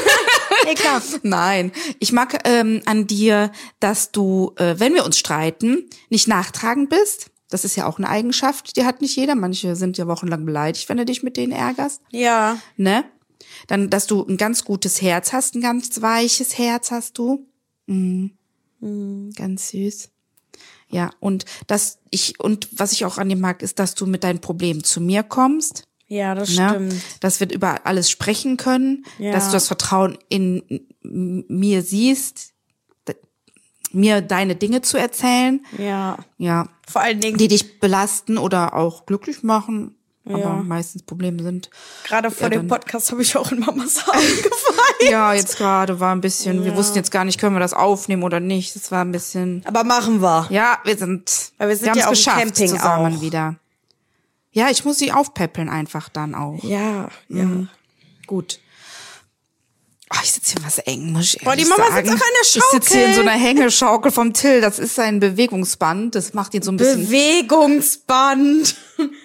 Klar. 0.75 1.01
Nein, 1.23 1.71
ich 1.99 2.13
mag 2.13 2.39
ähm, 2.47 2.81
an 2.85 3.05
dir, 3.05 3.51
dass 3.79 4.11
du, 4.11 4.53
äh, 4.57 4.75
wenn 4.77 4.93
wir 4.93 5.05
uns 5.05 5.19
streiten, 5.19 5.89
nicht 6.09 6.27
nachtragend 6.27 6.89
bist. 6.89 7.31
Das 7.49 7.65
ist 7.65 7.75
ja 7.75 7.85
auch 7.85 7.97
eine 7.97 8.09
Eigenschaft, 8.09 8.77
die 8.77 8.85
hat 8.85 9.01
nicht 9.01 9.15
jeder. 9.15 9.35
Manche 9.35 9.75
sind 9.75 9.97
ja 9.97 10.07
wochenlang 10.07 10.45
beleidigt, 10.45 10.87
wenn 10.89 10.97
du 10.97 11.05
dich 11.05 11.21
mit 11.21 11.37
denen 11.37 11.51
ärgerst. 11.51 12.01
Ja. 12.11 12.57
Ne? 12.77 13.03
Dann, 13.67 13.89
dass 13.89 14.07
du 14.07 14.25
ein 14.25 14.37
ganz 14.37 14.63
gutes 14.63 15.01
Herz 15.01 15.33
hast, 15.33 15.55
ein 15.55 15.61
ganz 15.61 16.01
weiches 16.01 16.57
Herz 16.57 16.91
hast 16.91 17.17
du. 17.17 17.45
Mhm. 17.87 18.31
Ganz 19.35 19.69
süß. 19.69 20.09
Ja, 20.93 21.09
und 21.19 21.45
das 21.67 21.99
ich 22.11 22.39
und 22.39 22.67
was 22.79 22.91
ich 22.91 23.05
auch 23.05 23.17
an 23.17 23.29
dir 23.29 23.35
mag, 23.37 23.61
ist, 23.61 23.79
dass 23.79 23.95
du 23.95 24.05
mit 24.05 24.23
deinen 24.23 24.39
Problemen 24.41 24.83
zu 24.83 25.01
mir 25.01 25.23
kommst. 25.23 25.83
Ja, 26.07 26.35
das 26.35 26.49
Ne? 26.55 26.69
stimmt. 26.69 26.95
Dass 27.21 27.39
wir 27.39 27.51
über 27.51 27.85
alles 27.85 28.09
sprechen 28.09 28.57
können, 28.57 29.05
Ja. 29.17 29.31
dass 29.31 29.47
du 29.47 29.53
das 29.53 29.67
Vertrauen 29.67 30.17
in 30.29 30.63
mir 31.01 31.81
siehst, 31.81 32.51
mir 33.91 34.21
deine 34.21 34.55
Dinge 34.55 34.81
zu 34.81 34.97
erzählen. 34.97 35.63
Ja. 35.77 36.17
Ja, 36.37 36.67
Vor 36.89 37.01
allen 37.01 37.19
Dingen, 37.19 37.37
die 37.37 37.47
dich 37.47 37.79
belasten 37.79 38.37
oder 38.39 38.75
auch 38.75 39.05
glücklich 39.05 39.43
machen, 39.43 39.95
Ja. 40.25 40.35
aber 40.35 40.63
meistens 40.63 41.03
Probleme 41.03 41.43
sind. 41.43 41.69
gerade 42.05 42.31
vor 42.31 42.43
Ja, 42.43 42.49
dem 42.49 42.67
Podcast 42.69 43.11
habe 43.11 43.21
ich 43.21 43.35
auch 43.35 43.51
in 43.51 43.59
Mamas 43.59 44.07
Haaren 44.07 44.21
gefallen. 44.37 45.11
Ja, 45.11 45.33
jetzt 45.33 45.57
gerade 45.57 45.99
war 45.99 46.15
ein 46.15 46.21
bisschen, 46.21 46.63
wir 46.63 46.75
wussten 46.77 46.95
jetzt 46.95 47.11
gar 47.11 47.25
nicht, 47.25 47.39
können 47.39 47.55
wir 47.55 47.59
das 47.59 47.73
aufnehmen 47.73 48.23
oder 48.23 48.39
nicht. 48.39 48.73
Das 48.75 48.89
war 48.91 49.03
ein 49.03 49.11
bisschen. 49.11 49.63
Aber 49.65 49.83
machen 49.83 50.21
wir. 50.21 50.47
Ja, 50.49 50.79
wir 50.85 50.95
sind, 50.97 51.51
Weil 51.57 51.69
wir 51.69 51.75
sind 51.75 51.89
haben's 51.89 51.99
ja 52.01 52.05
dem 52.07 52.11
geschafft 52.11 52.37
Camping 52.39 52.67
zusammen 52.69 53.17
auch. 53.17 53.21
wieder. 53.21 53.55
Ja, 54.51 54.69
ich 54.69 54.85
muss 54.85 54.97
sie 54.99 55.11
aufpäppeln 55.11 55.67
einfach 55.67 56.07
dann 56.09 56.35
auch. 56.35 56.63
Ja, 56.63 57.09
ja. 57.27 57.43
Mhm. 57.43 57.69
Gut. 58.27 58.59
Oh, 60.13 60.19
ich 60.23 60.31
sitze 60.31 60.53
hier 60.57 60.65
was 60.65 60.77
eng, 60.77 61.11
muss 61.11 61.33
ich 61.33 61.41
Boah, 61.43 61.55
die 61.55 61.65
Mama 61.65 61.85
sagen. 61.89 62.07
sitzt 62.07 62.21
auf 62.21 62.21
einer 62.21 62.41
Ich 62.43 62.63
sitze 62.71 62.93
hier 62.97 63.05
in 63.07 63.11
so 63.13 63.17
Schaukel. 63.21 63.29
einer 63.29 63.41
Hängeschaukel 63.41 64.11
vom 64.11 64.33
Till. 64.33 64.61
Das 64.61 64.77
ist 64.79 64.93
sein 64.95 65.19
Bewegungsband. 65.19 66.13
Das 66.15 66.33
macht 66.35 66.53
ihn 66.53 66.61
so 66.61 66.71
ein 66.71 66.77
bisschen. 66.77 67.07
Bewegungsband. 67.07 68.75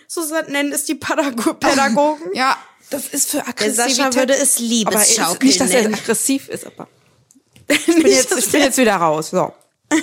So 0.09 0.23
nennen 0.49 0.73
es 0.73 0.85
die 0.87 0.95
Pädago 0.95 1.55
Pädagogen. 1.55 2.23
ja, 2.35 2.57
das 2.91 3.09
ist 3.09 3.31
für 3.31 3.37
Der 3.38 3.49
Aggressivität. 3.49 3.97
Sascha 3.97 4.15
würde 4.15 4.35
es 4.35 4.57
aber 4.57 4.67
Liebesschaukel 4.67 5.47
nicht, 5.47 5.61
dass 5.61 5.71
er 5.71 5.87
aggressiv 5.87 6.49
ist, 6.49 6.67
aber 6.67 6.88
ich 7.69 7.85
bin, 7.85 8.07
jetzt, 8.07 8.37
ich 8.37 8.50
bin 8.50 8.62
jetzt 8.62 8.79
wieder 8.79 8.97
raus. 8.97 9.31
So. 9.31 9.53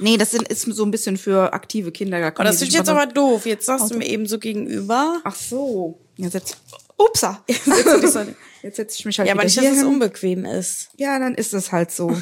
Nee, 0.00 0.16
das 0.16 0.30
sind, 0.30 0.46
ist 0.46 0.62
so 0.62 0.84
ein 0.84 0.92
bisschen 0.92 1.16
für 1.16 1.52
aktive 1.52 1.90
Kinder. 1.90 2.20
Da 2.20 2.28
Oh, 2.38 2.44
das 2.44 2.54
ist 2.54 2.60
sich 2.60 2.72
jetzt 2.72 2.88
aber 2.88 3.06
doof. 3.06 3.46
Jetzt 3.46 3.66
sagst 3.66 3.90
du 3.90 3.96
mir 3.96 4.06
eben 4.06 4.26
so 4.26 4.38
gegenüber. 4.38 5.20
Ach 5.24 5.34
so. 5.34 5.98
Jetzt 6.16 6.34
setz, 6.34 6.56
upsa. 6.96 7.42
Jetzt 8.62 8.76
setze 8.76 8.96
ich 8.96 9.04
mich 9.04 9.18
halt 9.18 9.26
Ja, 9.26 9.34
aber 9.34 9.42
nicht, 9.42 9.56
dass 9.56 9.64
es 9.64 9.82
unbequem 9.82 10.44
ist. 10.44 10.90
Ja, 10.96 11.18
dann 11.18 11.34
ist 11.34 11.52
es 11.52 11.72
halt 11.72 11.90
so. 11.90 12.16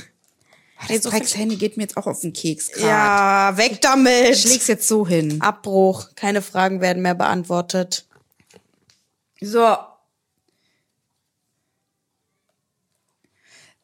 Nee, 0.89 0.95
Das 0.97 1.03
so 1.05 1.11
Dreckshandy 1.11 1.57
geht 1.57 1.77
mir 1.77 1.85
jetzt 1.85 1.97
auch 1.97 2.07
auf 2.07 2.21
den 2.21 2.33
Keks 2.33 2.71
gerade. 2.71 2.87
Ja, 2.87 3.57
weg 3.57 3.81
damit. 3.81 4.31
Ich 4.31 4.45
leg's 4.45 4.67
jetzt 4.67 4.87
so 4.87 5.07
hin. 5.07 5.41
Abbruch. 5.41 6.11
Keine 6.15 6.43
Fragen 6.43 6.81
werden 6.81 7.03
mehr 7.03 7.15
beantwortet. 7.15 8.07
So. 9.41 9.77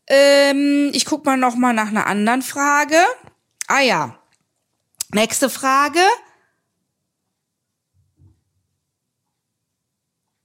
Ähm, 0.07 0.91
ich 0.93 1.05
guck 1.05 1.25
mal 1.25 1.37
noch 1.37 1.55
mal 1.55 1.73
nach 1.73 1.89
einer 1.89 2.07
anderen 2.07 2.43
Frage. 2.43 2.97
Ah 3.67 3.81
ja. 3.81 4.19
Nächste 5.13 5.49
Frage. 5.49 6.01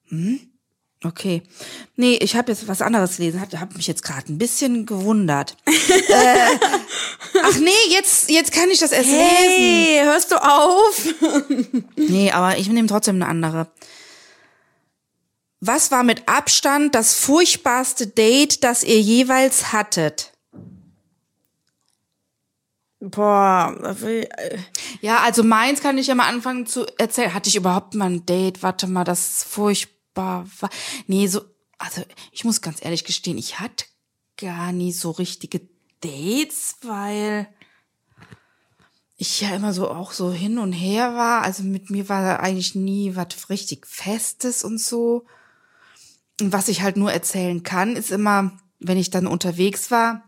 Hm? 0.09 0.56
Okay. 1.03 1.43
Nee, 1.95 2.15
ich 2.15 2.35
habe 2.35 2.51
jetzt 2.51 2.67
was 2.67 2.81
anderes 2.81 3.17
gelesen. 3.17 3.39
Habe 3.39 3.59
hab 3.59 3.75
mich 3.75 3.85
jetzt 3.85 4.01
gerade 4.01 4.31
ein 4.31 4.39
bisschen 4.39 4.87
gewundert. 4.87 5.55
äh, 5.65 6.57
ach 7.43 7.57
nee, 7.59 7.69
jetzt, 7.89 8.31
jetzt 8.31 8.51
kann 8.51 8.69
ich 8.71 8.79
das 8.79 8.91
erst 8.91 9.09
lesen. 9.09 9.19
Hey, 9.19 10.01
hörst 10.03 10.31
du 10.31 10.35
auf? 10.37 11.13
Nee, 11.95 12.31
aber 12.31 12.57
ich 12.57 12.69
nehme 12.69 12.87
trotzdem 12.87 13.17
eine 13.17 13.27
andere. 13.27 13.67
Was 15.59 15.91
war 15.91 16.03
mit 16.03 16.27
Abstand 16.27 16.95
das 16.95 17.15
furchtbarste 17.15 18.07
Date, 18.07 18.63
das 18.63 18.83
ihr 18.83 18.99
jeweils 18.99 19.73
hattet? 19.73 20.31
Boah, 22.99 23.95
äh, 24.03 24.27
Ja, 25.01 25.19
also 25.19 25.43
meins 25.43 25.81
kann 25.81 25.97
ich 25.97 26.07
ja 26.07 26.15
mal 26.15 26.27
anfangen 26.27 26.65
zu 26.65 26.85
erzählen. 26.97 27.33
Hatte 27.33 27.49
ich 27.49 27.55
überhaupt 27.55 27.93
mal 27.93 28.09
ein 28.09 28.25
Date? 28.25 28.63
Warte 28.63 28.87
mal, 28.87 29.03
das 29.03 29.43
furchtbar 29.43 29.96
war. 30.17 30.47
Nee, 31.07 31.27
so, 31.27 31.41
also 31.77 32.03
ich 32.31 32.43
muss 32.43 32.61
ganz 32.61 32.83
ehrlich 32.83 33.05
gestehen, 33.05 33.37
ich 33.37 33.59
hatte 33.59 33.85
gar 34.37 34.71
nie 34.71 34.91
so 34.91 35.11
richtige 35.11 35.61
Dates, 36.01 36.75
weil 36.81 37.47
ich 39.15 39.41
ja 39.41 39.55
immer 39.55 39.73
so 39.73 39.89
auch 39.89 40.11
so 40.11 40.31
hin 40.31 40.59
und 40.59 40.73
her 40.73 41.15
war. 41.15 41.41
Also 41.41 41.63
mit 41.63 41.89
mir 41.89 42.07
war 42.07 42.39
eigentlich 42.39 42.75
nie 42.75 43.15
was 43.15 43.49
richtig 43.49 43.87
Festes 43.87 44.63
und 44.63 44.79
so. 44.79 45.25
Und 46.39 46.53
was 46.53 46.67
ich 46.67 46.81
halt 46.83 46.97
nur 46.97 47.11
erzählen 47.11 47.63
kann, 47.63 47.95
ist 47.95 48.11
immer, 48.11 48.57
wenn 48.79 48.97
ich 48.97 49.09
dann 49.09 49.25
unterwegs 49.25 49.89
war, 49.89 50.23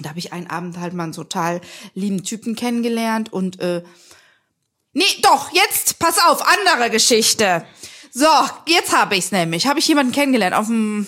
da 0.00 0.08
habe 0.08 0.18
ich 0.18 0.32
einen 0.32 0.48
Abend 0.48 0.78
halt 0.78 0.92
mal 0.92 1.04
einen 1.04 1.12
total 1.12 1.60
lieben 1.94 2.24
Typen 2.24 2.56
kennengelernt 2.56 3.32
und 3.32 3.60
äh, 3.60 3.82
nee, 4.92 5.04
doch, 5.22 5.52
jetzt 5.52 5.98
pass 5.98 6.18
auf, 6.26 6.42
andere 6.42 6.90
Geschichte. 6.90 7.64
So, 8.12 8.26
jetzt 8.66 8.96
habe 8.96 9.16
ich's 9.16 9.32
nämlich. 9.32 9.66
Habe 9.66 9.78
ich 9.78 9.88
jemanden 9.88 10.12
kennengelernt 10.12 10.54
auf 10.54 10.66
dem 10.66 11.06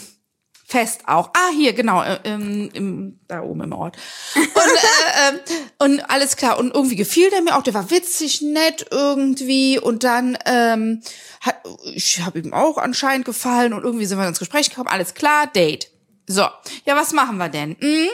Fest 0.73 1.03
auch. 1.07 1.31
Ah, 1.35 1.51
hier, 1.55 1.75
genau, 1.75 2.03
äh, 2.03 2.19
im, 2.25 2.71
im, 2.73 3.21
da 3.29 3.43
oben 3.43 3.63
im 3.63 3.73
Ort. 3.73 3.97
Und, 4.35 4.45
äh, 4.47 5.29
ähm, 5.29 5.41
und 5.79 6.11
alles 6.11 6.37
klar. 6.37 6.59
Und 6.59 6.75
irgendwie 6.75 6.97
gefiel 6.97 7.29
der 7.31 7.43
mir 7.43 7.57
auch. 7.57 7.63
Der 7.63 7.75
war 7.75 7.91
witzig, 7.91 8.41
nett 8.41 8.87
irgendwie. 8.91 9.79
Und 9.79 10.03
dann, 10.05 10.39
ähm, 10.47 11.03
hat, 11.41 11.57
ich 11.85 12.23
habe 12.23 12.39
ihm 12.39 12.55
auch 12.55 12.79
anscheinend 12.79 13.27
gefallen. 13.27 13.75
Und 13.75 13.85
irgendwie 13.85 14.07
sind 14.07 14.19
wir 14.19 14.27
ins 14.27 14.39
Gespräch 14.39 14.71
gekommen. 14.71 14.89
Alles 14.89 15.15
klar, 15.15 15.47
Date. 15.47 15.89
So, 16.27 16.47
ja, 16.87 16.97
was 16.97 17.13
machen 17.13 17.37
wir 17.37 17.49
denn? 17.49 17.77
Hm? 17.79 18.09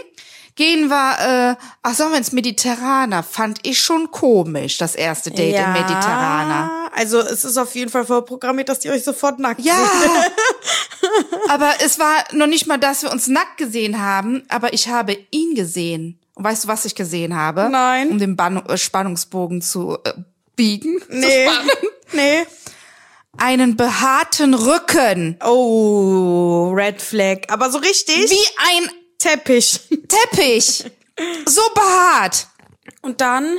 Gehen 0.56 0.88
wir, 0.88 1.54
äh, 1.54 1.64
ach, 1.84 1.94
sollen 1.94 2.10
wir 2.10 2.18
ins 2.18 2.32
Mediterraner? 2.32 3.22
Fand 3.22 3.60
ich 3.64 3.78
schon 3.80 4.10
komisch, 4.10 4.76
das 4.78 4.96
erste 4.96 5.30
Date 5.30 5.54
im 5.54 5.72
Mediterraner. 5.72 6.87
Also 6.98 7.20
es 7.20 7.44
ist 7.44 7.56
auf 7.56 7.74
jeden 7.76 7.90
Fall 7.90 8.04
vorprogrammiert, 8.04 8.68
dass 8.68 8.80
die 8.80 8.90
euch 8.90 9.04
sofort 9.04 9.38
nackt 9.38 9.60
Ja. 9.60 9.76
seht. 9.76 11.10
aber 11.48 11.72
es 11.84 11.98
war 11.98 12.24
noch 12.32 12.46
nicht 12.48 12.66
mal, 12.66 12.76
dass 12.78 13.02
wir 13.02 13.12
uns 13.12 13.28
nackt 13.28 13.56
gesehen 13.56 14.00
haben, 14.02 14.42
aber 14.48 14.72
ich 14.72 14.88
habe 14.88 15.16
ihn 15.30 15.54
gesehen. 15.54 16.18
Und 16.34 16.44
weißt 16.44 16.64
du, 16.64 16.68
was 16.68 16.84
ich 16.84 16.94
gesehen 16.94 17.36
habe? 17.36 17.68
Nein. 17.70 18.10
Um 18.10 18.18
den 18.18 18.36
Ban 18.36 18.56
äh, 18.66 18.76
Spannungsbogen 18.76 19.62
zu 19.62 19.96
äh, 20.04 20.12
biegen. 20.56 20.98
Zu 21.08 21.16
Nee. 21.16 21.46
spannen. 21.48 21.70
Nee. 22.12 22.46
Einen 23.36 23.76
behaarten 23.76 24.54
Rücken. 24.54 25.38
Oh, 25.44 26.72
Red 26.74 27.00
Flag. 27.00 27.42
Aber 27.48 27.70
so 27.70 27.78
richtig? 27.78 28.28
Wie 28.30 28.48
ein 28.56 28.90
Teppich. 29.18 29.80
Teppich. 30.08 30.84
So 31.46 31.60
behaart. 31.74 32.46
Und 33.02 33.20
dann? 33.20 33.58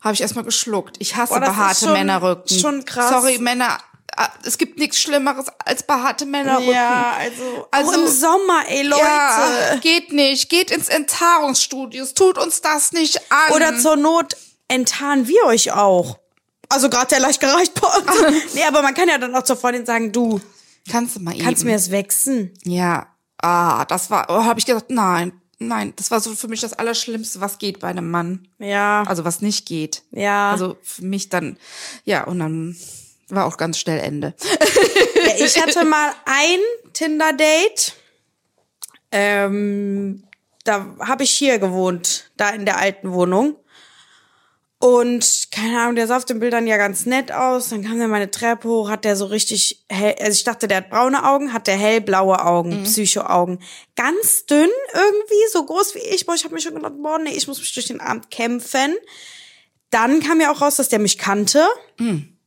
Habe 0.00 0.14
ich 0.14 0.20
erstmal 0.20 0.44
geschluckt. 0.44 0.96
Ich 1.00 1.16
hasse 1.16 1.34
Boah, 1.34 1.40
das 1.40 1.50
ist 1.50 1.56
behaarte 1.56 1.84
schon- 1.84 1.92
Männerrücken. 1.92 2.58
schon 2.58 2.84
krass. 2.84 3.10
Sorry, 3.10 3.38
Männer. 3.38 3.78
äh, 4.16 4.26
Es 4.44 4.56
gibt 4.56 4.78
nichts 4.78 4.98
Schlimmeres 4.98 5.46
als 5.64 5.82
behaarte 5.82 6.24
Männerrücken. 6.26 6.72
Ja, 6.72 7.12
also, 7.18 7.68
Also- 7.70 7.90
auch 7.90 7.94
im 7.94 8.06
Sommer, 8.08 8.62
ey, 8.68 8.82
Leute. 8.82 9.02
Ja, 9.04 9.76
geht 9.80 10.12
nicht. 10.12 10.48
Geht 10.48 10.70
ins 10.70 10.88
Enthaarungsstudio. 10.88 12.02
Es 12.04 12.14
Tut 12.14 12.38
uns 12.38 12.60
das 12.62 12.92
nicht 12.92 13.20
an. 13.30 13.52
Oder 13.54 13.78
zur 13.78 13.96
Not 13.96 14.36
enttarnen 14.68 15.28
wir 15.28 15.44
euch 15.46 15.72
auch. 15.72 16.18
Also 16.68 16.88
gerade 16.90 17.06
der 17.08 17.20
leicht 17.20 17.40
gereicht 17.40 17.72
Nee, 18.54 18.64
aber 18.64 18.82
man 18.82 18.94
kann 18.94 19.08
ja 19.08 19.18
dann 19.18 19.34
auch 19.36 19.44
zur 19.44 19.56
Freundin 19.56 19.86
sagen, 19.86 20.10
du, 20.12 20.40
kannst 20.90 21.14
du 21.16 21.20
mal 21.20 21.36
kannst 21.38 21.60
eben. 21.62 21.70
mir 21.70 21.76
das 21.76 21.90
wechseln? 21.90 22.52
Ja. 22.64 23.06
Ah, 23.40 23.84
das 23.84 24.10
war, 24.10 24.26
oh, 24.30 24.42
habe 24.44 24.58
ich 24.58 24.66
gesagt, 24.66 24.90
nein, 24.90 25.40
nein, 25.58 25.92
das 25.96 26.10
war 26.10 26.20
so 26.20 26.34
für 26.34 26.48
mich 26.48 26.60
das 26.60 26.72
Allerschlimmste, 26.72 27.40
was 27.40 27.58
geht 27.58 27.80
bei 27.80 27.88
einem 27.88 28.10
Mann. 28.10 28.48
Ja. 28.58 29.04
Also 29.06 29.24
was 29.24 29.42
nicht 29.42 29.66
geht. 29.66 30.02
Ja. 30.10 30.50
Also 30.52 30.76
für 30.82 31.04
mich 31.04 31.28
dann, 31.28 31.56
ja, 32.04 32.24
und 32.24 32.38
dann 32.38 32.76
war 33.28 33.46
auch 33.46 33.56
ganz 33.56 33.78
schnell 33.78 33.98
Ende. 33.98 34.34
Ja, 35.24 35.44
ich 35.44 35.60
hatte 35.60 35.84
mal 35.84 36.12
ein 36.24 36.58
Tinder-Date. 36.92 37.94
Ähm, 39.10 40.24
da 40.64 40.86
habe 41.00 41.24
ich 41.24 41.30
hier 41.30 41.58
gewohnt, 41.58 42.30
da 42.36 42.50
in 42.50 42.64
der 42.64 42.78
alten 42.78 43.12
Wohnung. 43.12 43.56
Und 44.78 45.48
keine 45.52 45.80
Ahnung, 45.80 45.96
der 45.96 46.06
sah 46.06 46.18
auf 46.18 46.26
den 46.26 46.38
Bildern 46.38 46.66
ja 46.66 46.76
ganz 46.76 47.06
nett 47.06 47.32
aus. 47.32 47.70
Dann 47.70 47.82
kam 47.82 47.98
der 47.98 48.08
meine 48.08 48.30
Treppe 48.30 48.68
hoch, 48.68 48.90
hat 48.90 49.06
der 49.06 49.16
so 49.16 49.24
richtig 49.24 49.84
hell, 49.88 50.14
also 50.20 50.32
ich 50.32 50.44
dachte, 50.44 50.68
der 50.68 50.78
hat 50.78 50.90
braune 50.90 51.24
Augen, 51.26 51.54
hat 51.54 51.66
der 51.66 51.76
hellblaue 51.76 52.44
Augen, 52.44 52.82
Psycho-Augen. 52.84 53.60
Ganz 53.96 54.44
dünn 54.44 54.68
irgendwie, 54.92 55.48
so 55.50 55.64
groß 55.64 55.94
wie 55.94 56.00
ich. 56.00 56.26
Boah, 56.26 56.34
ich 56.34 56.44
habe 56.44 56.54
mir 56.54 56.60
schon 56.60 56.74
gedacht, 56.74 56.92
boah, 57.02 57.18
nee, 57.18 57.30
ich 57.30 57.48
muss 57.48 57.58
mich 57.58 57.72
durch 57.72 57.86
den 57.86 58.00
Abend 58.00 58.30
kämpfen. 58.30 58.94
Dann 59.90 60.20
kam 60.20 60.40
ja 60.42 60.52
auch 60.52 60.60
raus, 60.60 60.76
dass 60.76 60.90
der 60.90 60.98
mich 60.98 61.16
kannte. 61.16 61.66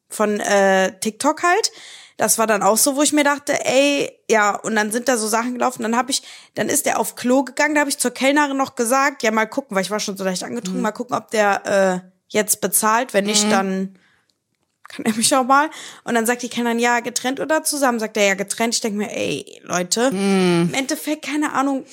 Von 0.07 0.39
äh, 0.39 0.99
TikTok 0.99 1.41
halt. 1.41 1.71
Das 2.17 2.37
war 2.37 2.47
dann 2.47 2.61
auch 2.63 2.77
so, 2.77 2.95
wo 2.95 3.01
ich 3.01 3.13
mir 3.13 3.23
dachte, 3.23 3.53
ey, 3.65 4.11
ja, 4.29 4.55
und 4.55 4.75
dann 4.75 4.91
sind 4.91 5.07
da 5.07 5.17
so 5.17 5.27
Sachen 5.27 5.53
gelaufen. 5.53 5.83
Dann 5.83 5.95
habe 5.95 6.11
ich, 6.11 6.21
dann 6.53 6.67
ist 6.67 6.85
der 6.85 6.99
auf 6.99 7.15
Klo 7.15 7.43
gegangen, 7.43 7.75
da 7.75 7.79
habe 7.79 7.89
ich 7.89 7.97
zur 7.97 8.11
Kellnerin 8.11 8.57
noch 8.57 8.75
gesagt, 8.75 9.23
ja, 9.23 9.31
mal 9.31 9.45
gucken, 9.45 9.73
weil 9.75 9.83
ich 9.83 9.89
war 9.89 10.01
schon 10.01 10.17
so 10.17 10.25
leicht 10.25 10.43
angetrunken, 10.43 10.81
mal 10.81 10.91
gucken, 10.91 11.15
ob 11.15 11.31
der 11.31 12.03
äh, 12.03 12.18
jetzt 12.29 12.61
bezahlt. 12.61 13.13
Wenn 13.13 13.25
nicht, 13.25 13.51
dann 13.51 13.99
kann 14.87 15.05
er 15.05 15.13
mich 15.13 15.35
auch 15.35 15.43
mal. 15.43 15.69
Und 16.03 16.15
dann 16.15 16.25
sagt 16.25 16.41
die 16.41 16.49
Kellnerin, 16.49 16.79
ja, 16.79 16.99
getrennt 16.99 17.39
oder 17.39 17.63
zusammen? 17.63 17.99
Sagt 17.99 18.17
er, 18.17 18.27
ja, 18.27 18.33
getrennt. 18.33 18.73
Ich 18.73 18.81
denke 18.81 18.97
mir, 18.97 19.11
ey, 19.11 19.61
Leute, 19.63 20.09
im 20.11 20.73
Endeffekt, 20.73 21.25
keine 21.25 21.53
Ahnung, 21.53 21.85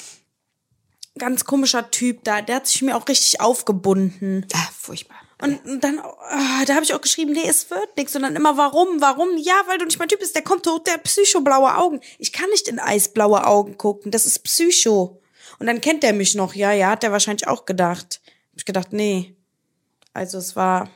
ganz 1.19 1.45
komischer 1.45 1.91
Typ 1.91 2.25
da, 2.25 2.43
der 2.43 2.57
hat 2.57 2.67
sich 2.67 2.83
mir 2.83 2.97
auch 2.97 3.09
richtig 3.09 3.41
aufgebunden. 3.41 4.47
Ah, 4.55 4.69
furchtbar. 4.79 5.17
Und 5.43 5.61
dann, 5.85 5.99
ah, 5.99 6.65
da 6.65 6.75
habe 6.75 6.85
ich 6.85 6.95
auch 6.95 7.01
geschrieben, 7.01 7.33
nee, 7.33 7.47
es 7.47 7.71
wird 7.71 7.97
nichts. 7.99 8.17
Und 8.17 8.23
dann 8.23 8.37
immer, 8.37 8.57
warum, 8.57 9.01
warum? 9.01 9.37
Ja, 9.37 9.55
weil 9.67 9.77
du 9.77 9.85
nicht 9.85 9.99
mein 9.99 10.09
Typ 10.09 10.21
bist. 10.21 10.35
Der 10.35 10.43
kommt 10.43 10.67
hoch, 10.67 10.79
der 10.79 10.95
hat 10.95 11.03
psycho-blaue 11.03 11.77
Augen. 11.77 12.01
Ich 12.19 12.33
kann 12.33 12.49
nicht 12.51 12.69
in 12.69 12.79
eisblaue 12.79 13.47
Augen 13.47 13.77
gucken. 13.77 14.11
Das 14.11 14.25
ist 14.25 14.39
Psycho. 14.45 15.21
Und 15.59 15.67
dann 15.67 15.83
kennt 15.83 16.03
der 16.03 16.15
mich 16.15 16.35
noch. 16.35 16.55
Ja, 16.55 16.73
ja, 16.73 16.91
hat 16.91 17.03
der 17.03 17.13
wahrscheinlich 17.13 17.47
auch 17.49 17.67
gedacht. 17.67 18.23
Hab 18.25 18.59
ich 18.59 18.65
gedacht, 18.65 18.93
nee. 18.93 19.36
Also 20.17 20.39
es 20.39 20.57
war, 20.57 20.89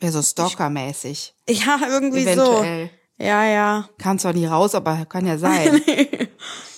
Wäre 0.00 0.12
so 0.12 0.22
stalkermäßig. 0.22 1.34
ja, 1.46 1.78
irgendwie 1.88 2.22
Eventuell. 2.22 2.90
so. 3.18 3.24
Ja, 3.24 3.44
ja. 3.44 3.88
Kann 3.98 4.18
zwar 4.18 4.32
nie 4.32 4.46
raus, 4.46 4.74
aber 4.74 5.04
kann 5.06 5.26
ja 5.26 5.38
sein. 5.38 5.82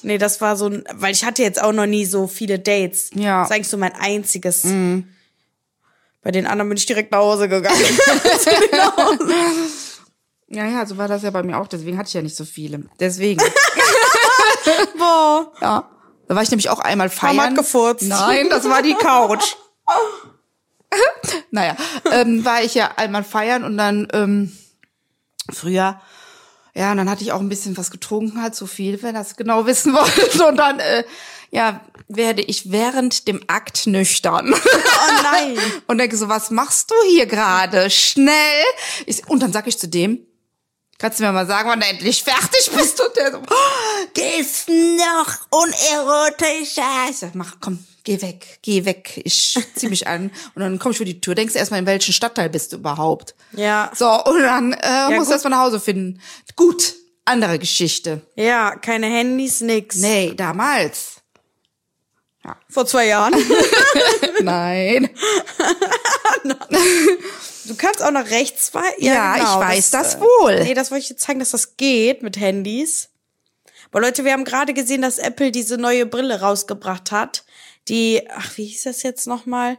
Nee, 0.02 0.16
das 0.16 0.40
war 0.40 0.56
so 0.56 0.66
ein, 0.66 0.84
weil 0.94 1.12
ich 1.12 1.24
hatte 1.24 1.42
jetzt 1.42 1.60
auch 1.60 1.72
noch 1.72 1.86
nie 1.86 2.04
so 2.04 2.28
viele 2.28 2.60
Dates. 2.60 3.10
Ja. 3.14 3.40
Das 3.40 3.50
ist 3.50 3.56
eigentlich 3.56 3.68
so 3.68 3.76
mein 3.76 3.96
einziges. 3.96 4.62
Bei 6.22 6.30
den 6.30 6.46
anderen 6.46 6.68
bin 6.68 6.78
ich 6.78 6.86
direkt 6.86 7.10
nach 7.10 7.18
Hause 7.18 7.48
gegangen. 7.48 7.76
ja, 10.46 10.66
ja, 10.66 10.86
so 10.86 10.96
war 10.98 11.08
das 11.08 11.24
ja 11.24 11.32
bei 11.32 11.42
mir 11.42 11.58
auch. 11.58 11.66
Deswegen 11.66 11.98
hatte 11.98 12.06
ich 12.06 12.14
ja 12.14 12.22
nicht 12.22 12.36
so 12.36 12.44
viele. 12.44 12.84
Deswegen. 13.00 13.42
Boah. 14.96 15.52
Ja. 15.60 15.90
Da 16.28 16.34
war 16.36 16.42
ich 16.44 16.50
nämlich 16.52 16.70
auch 16.70 16.78
einmal 16.78 17.10
feiern. 17.10 17.34
Mama 17.34 17.48
hat 17.48 17.56
gefurzt. 17.56 18.04
Nein, 18.04 18.48
das 18.50 18.68
war 18.68 18.82
die 18.82 18.94
Couch. 18.94 19.56
naja, 21.50 21.76
ähm, 22.12 22.44
war 22.44 22.62
ich 22.62 22.74
ja 22.74 22.92
einmal 22.96 23.24
feiern 23.24 23.64
und 23.64 23.76
dann 23.76 24.08
ähm, 24.12 24.56
früher, 25.52 26.00
ja, 26.74 26.92
und 26.92 26.96
dann 26.96 27.10
hatte 27.10 27.24
ich 27.24 27.32
auch 27.32 27.40
ein 27.40 27.48
bisschen 27.48 27.76
was 27.76 27.90
getrunken, 27.90 28.40
halt 28.40 28.54
so 28.54 28.66
viel, 28.66 29.02
wenn 29.02 29.14
das 29.14 29.36
genau 29.36 29.66
wissen 29.66 29.92
wollt. 29.94 30.40
Und 30.40 30.56
dann, 30.56 30.78
äh, 30.78 31.04
ja, 31.50 31.80
werde 32.08 32.42
ich 32.42 32.70
während 32.70 33.26
dem 33.26 33.40
Akt 33.48 33.86
nüchtern. 33.86 34.54
Oh 34.54 35.22
nein. 35.22 35.58
und 35.86 35.98
denke 35.98 36.16
so, 36.16 36.28
was 36.28 36.50
machst 36.50 36.90
du 36.90 36.94
hier 37.08 37.26
gerade? 37.26 37.90
Schnell. 37.90 38.64
Ich, 39.06 39.26
und 39.28 39.42
dann 39.42 39.52
sag 39.52 39.66
ich 39.66 39.78
zu 39.78 39.88
dem, 39.88 40.20
kannst 40.98 41.18
du 41.18 41.24
mir 41.24 41.32
mal 41.32 41.46
sagen, 41.46 41.68
wann 41.68 41.80
du 41.80 41.86
endlich 41.86 42.22
fertig 42.22 42.70
bist? 42.76 43.00
Und 43.00 43.16
der 43.16 43.32
so, 43.32 43.38
oh, 43.38 44.06
gehst 44.14 44.68
noch 44.68 45.34
unerotischer. 45.50 47.08
Ich 47.10 47.18
sag, 47.18 47.34
mach, 47.34 47.56
komm, 47.60 47.84
geh 48.04 48.20
weg, 48.20 48.58
geh 48.62 48.84
weg. 48.84 49.20
Ich 49.24 49.58
zieh 49.74 49.88
mich 49.88 50.06
an. 50.06 50.30
Und 50.54 50.62
dann 50.62 50.78
komm 50.78 50.92
ich 50.92 50.98
vor 50.98 51.06
die 51.06 51.20
Tür. 51.20 51.34
Denkst 51.34 51.54
erstmal, 51.54 51.80
in 51.80 51.86
welchem 51.86 52.12
Stadtteil 52.12 52.50
bist 52.50 52.72
du 52.72 52.76
überhaupt? 52.76 53.34
Ja. 53.52 53.90
So, 53.94 54.08
und 54.24 54.42
dann 54.42 54.72
äh, 54.72 55.06
musst 55.06 55.18
gut. 55.18 55.28
du 55.28 55.32
erstmal 55.32 55.50
nach 55.50 55.60
Hause 55.60 55.80
finden. 55.80 56.20
Gut, 56.56 56.94
andere 57.24 57.58
Geschichte. 57.58 58.22
Ja, 58.34 58.76
keine 58.76 59.06
Handys, 59.06 59.60
nix. 59.60 59.96
Nee, 59.96 60.34
damals. 60.34 61.16
Vor 62.70 62.86
zwei 62.86 63.06
Jahren. 63.06 63.34
Nein. 64.40 65.10
Du 67.68 67.74
kannst 67.76 68.02
auch 68.02 68.10
nach 68.10 68.30
rechts 68.30 68.70
fahren. 68.70 68.84
Ja, 68.98 69.36
ich 69.36 69.42
weiß 69.42 69.90
das 69.90 70.14
äh, 70.16 70.20
wohl. 70.20 70.62
Nee, 70.64 70.74
das 70.74 70.90
wollte 70.90 71.02
ich 71.02 71.08
dir 71.08 71.16
zeigen, 71.16 71.38
dass 71.38 71.50
das 71.50 71.76
geht 71.76 72.22
mit 72.22 72.38
Handys. 72.40 73.10
Aber 73.90 74.00
Leute, 74.00 74.24
wir 74.24 74.32
haben 74.32 74.44
gerade 74.44 74.74
gesehen, 74.74 75.02
dass 75.02 75.18
Apple 75.18 75.50
diese 75.52 75.78
neue 75.78 76.04
Brille 76.06 76.40
rausgebracht 76.40 77.10
hat. 77.12 77.44
Die, 77.88 78.22
ach, 78.30 78.56
wie 78.56 78.66
hieß 78.66 78.82
das 78.84 79.02
jetzt 79.02 79.26
nochmal? 79.26 79.78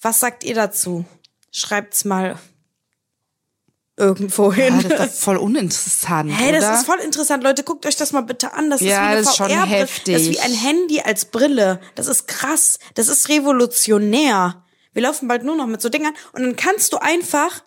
Was 0.00 0.20
sagt 0.20 0.44
ihr 0.44 0.54
dazu? 0.54 1.04
Schreibt's 1.50 2.04
mal 2.04 2.38
irgendwo 3.96 4.52
hin. 4.52 4.80
Ja, 4.80 4.96
das 4.96 5.14
ist 5.14 5.20
voll 5.24 5.36
uninteressant, 5.38 6.30
Hey, 6.32 6.52
das 6.52 6.62
oder? 6.64 6.74
ist 6.74 6.86
voll 6.86 6.98
interessant, 7.00 7.42
Leute. 7.42 7.64
Guckt 7.64 7.84
euch 7.84 7.96
das 7.96 8.12
mal 8.12 8.20
bitte 8.20 8.52
an. 8.52 8.70
Das 8.70 8.80
Ja, 8.80 8.86
ist 8.86 8.92
wie 8.92 9.00
eine 9.06 9.20
das 9.22 9.28
ist 9.30 9.36
schon 9.36 9.50
VR-Brille. 9.50 9.76
heftig. 9.76 10.14
Das 10.14 10.22
ist 10.22 10.30
wie 10.30 10.40
ein 10.40 10.54
Handy 10.54 11.00
als 11.00 11.24
Brille. 11.24 11.80
Das 11.96 12.06
ist 12.06 12.28
krass. 12.28 12.78
Das 12.94 13.08
ist 13.08 13.28
revolutionär. 13.28 14.62
Wir 14.92 15.02
laufen 15.02 15.28
bald 15.28 15.44
nur 15.44 15.56
noch 15.56 15.66
mit 15.66 15.80
so 15.82 15.88
Dingern 15.88 16.14
und 16.32 16.42
dann 16.42 16.56
kannst 16.56 16.92
du 16.92 16.98
einfach 16.98 17.62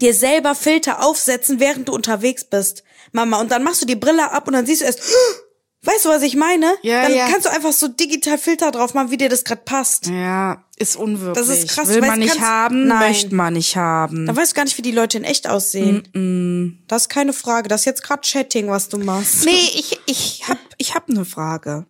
dir 0.00 0.14
selber 0.14 0.54
Filter 0.54 1.02
aufsetzen, 1.04 1.58
während 1.60 1.88
du 1.88 1.92
unterwegs 1.92 2.44
bist, 2.44 2.84
Mama. 3.12 3.40
Und 3.40 3.50
dann 3.50 3.64
machst 3.64 3.82
du 3.82 3.86
die 3.86 3.96
Brille 3.96 4.30
ab 4.30 4.46
und 4.46 4.52
dann 4.52 4.66
siehst 4.66 4.82
du 4.82 4.84
erst, 4.86 5.00
weißt 5.82 6.04
du, 6.04 6.08
was 6.10 6.22
ich 6.22 6.36
meine? 6.36 6.72
Ja, 6.82 7.02
dann 7.02 7.14
ja. 7.14 7.28
kannst 7.28 7.46
du 7.46 7.50
einfach 7.50 7.72
so 7.72 7.88
digital 7.88 8.38
Filter 8.38 8.70
drauf 8.70 8.94
machen, 8.94 9.10
wie 9.10 9.16
dir 9.16 9.28
das 9.28 9.44
gerade 9.44 9.62
passt. 9.64 10.06
Ja, 10.06 10.64
ist 10.76 10.96
unwirklich. 10.96 11.46
Das 11.46 11.48
ist 11.56 11.68
krass, 11.68 11.88
Will 11.88 12.00
weil 12.02 12.10
man 12.10 12.18
nicht 12.20 12.34
kannst- 12.34 12.44
haben, 12.46 12.86
Nein. 12.86 12.98
möchte 13.08 13.34
man 13.34 13.54
nicht 13.54 13.76
haben. 13.76 14.26
Dann 14.26 14.36
weißt 14.36 14.52
du 14.52 14.56
gar 14.56 14.64
nicht, 14.64 14.78
wie 14.78 14.82
die 14.82 14.92
Leute 14.92 15.18
in 15.18 15.24
echt 15.24 15.48
aussehen. 15.48 16.84
Das 16.86 17.02
ist 17.02 17.08
keine 17.08 17.32
Frage. 17.32 17.68
Das 17.68 17.80
ist 17.82 17.84
jetzt 17.86 18.02
gerade 18.02 18.22
Chatting, 18.22 18.68
was 18.68 18.88
du 18.88 18.98
machst. 18.98 19.44
Nee, 19.44 19.70
ich, 19.74 19.98
ich 20.06 20.44
hab, 20.48 20.58
ich 20.76 20.94
hab 20.94 21.08
eine 21.08 21.24
Frage. 21.24 21.86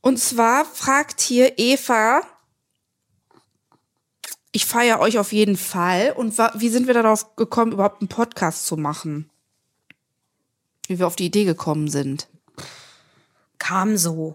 Und 0.00 0.18
zwar 0.18 0.64
fragt 0.64 1.20
hier 1.20 1.58
Eva, 1.58 2.22
ich 4.58 4.66
feiere 4.66 4.98
euch 4.98 5.20
auf 5.20 5.32
jeden 5.32 5.56
Fall. 5.56 6.12
Und 6.16 6.36
wie 6.36 6.68
sind 6.68 6.88
wir 6.88 6.94
darauf 6.94 7.36
gekommen, 7.36 7.70
überhaupt 7.70 8.02
einen 8.02 8.08
Podcast 8.08 8.66
zu 8.66 8.76
machen? 8.76 9.30
Wie 10.88 10.98
wir 10.98 11.06
auf 11.06 11.14
die 11.14 11.26
Idee 11.26 11.44
gekommen 11.44 11.86
sind. 11.86 12.26
kam 13.60 13.96
so. 13.96 14.34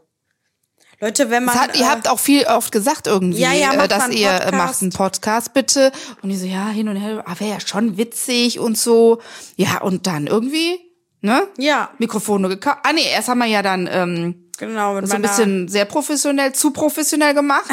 Leute, 1.02 1.30
wenn 1.30 1.44
man. 1.44 1.56
Hat, 1.60 1.76
ihr 1.76 1.84
äh, 1.84 1.90
habt 1.90 2.08
auch 2.08 2.20
viel 2.20 2.46
oft 2.46 2.72
gesagt 2.72 3.08
irgendwie, 3.08 3.42
Ja, 3.42 3.52
ja, 3.52 3.74
äh, 3.74 3.88
dass 3.90 4.08
ihr 4.12 4.30
äh, 4.30 4.34
Podcast. 4.36 4.54
macht 4.54 4.82
einen 4.82 4.92
Podcast 4.94 5.54
bitte. 5.54 5.92
Und 6.22 6.30
ich 6.30 6.40
so, 6.40 6.46
ja, 6.46 6.70
hin 6.70 6.88
und 6.88 6.96
her, 6.96 7.26
ah, 7.28 7.38
wäre 7.40 7.56
ja 7.56 7.60
schon 7.60 7.98
witzig 7.98 8.60
und 8.60 8.78
so. 8.78 9.22
Ja, 9.58 9.82
und 9.82 10.08
dann 10.08 10.28
irgendwie, 10.28 10.80
ne? 11.24 11.48
Ja, 11.58 11.90
Mikrofone 11.98 12.48
gekauft. 12.50 12.80
Ah 12.84 12.94
nee, 12.94 13.10
erst 13.12 13.28
haben 13.30 13.40
wir 13.40 13.48
ja 13.48 13.62
dann 13.64 13.90
ähm, 13.92 14.50
genau. 14.60 14.94
Mit 14.94 15.08
so 15.10 15.16
ein 15.16 15.22
bisschen 15.24 15.68
sehr 15.68 15.86
professionell, 15.86 16.54
zu 16.54 16.72
professionell 16.72 17.34
gemacht. 17.34 17.66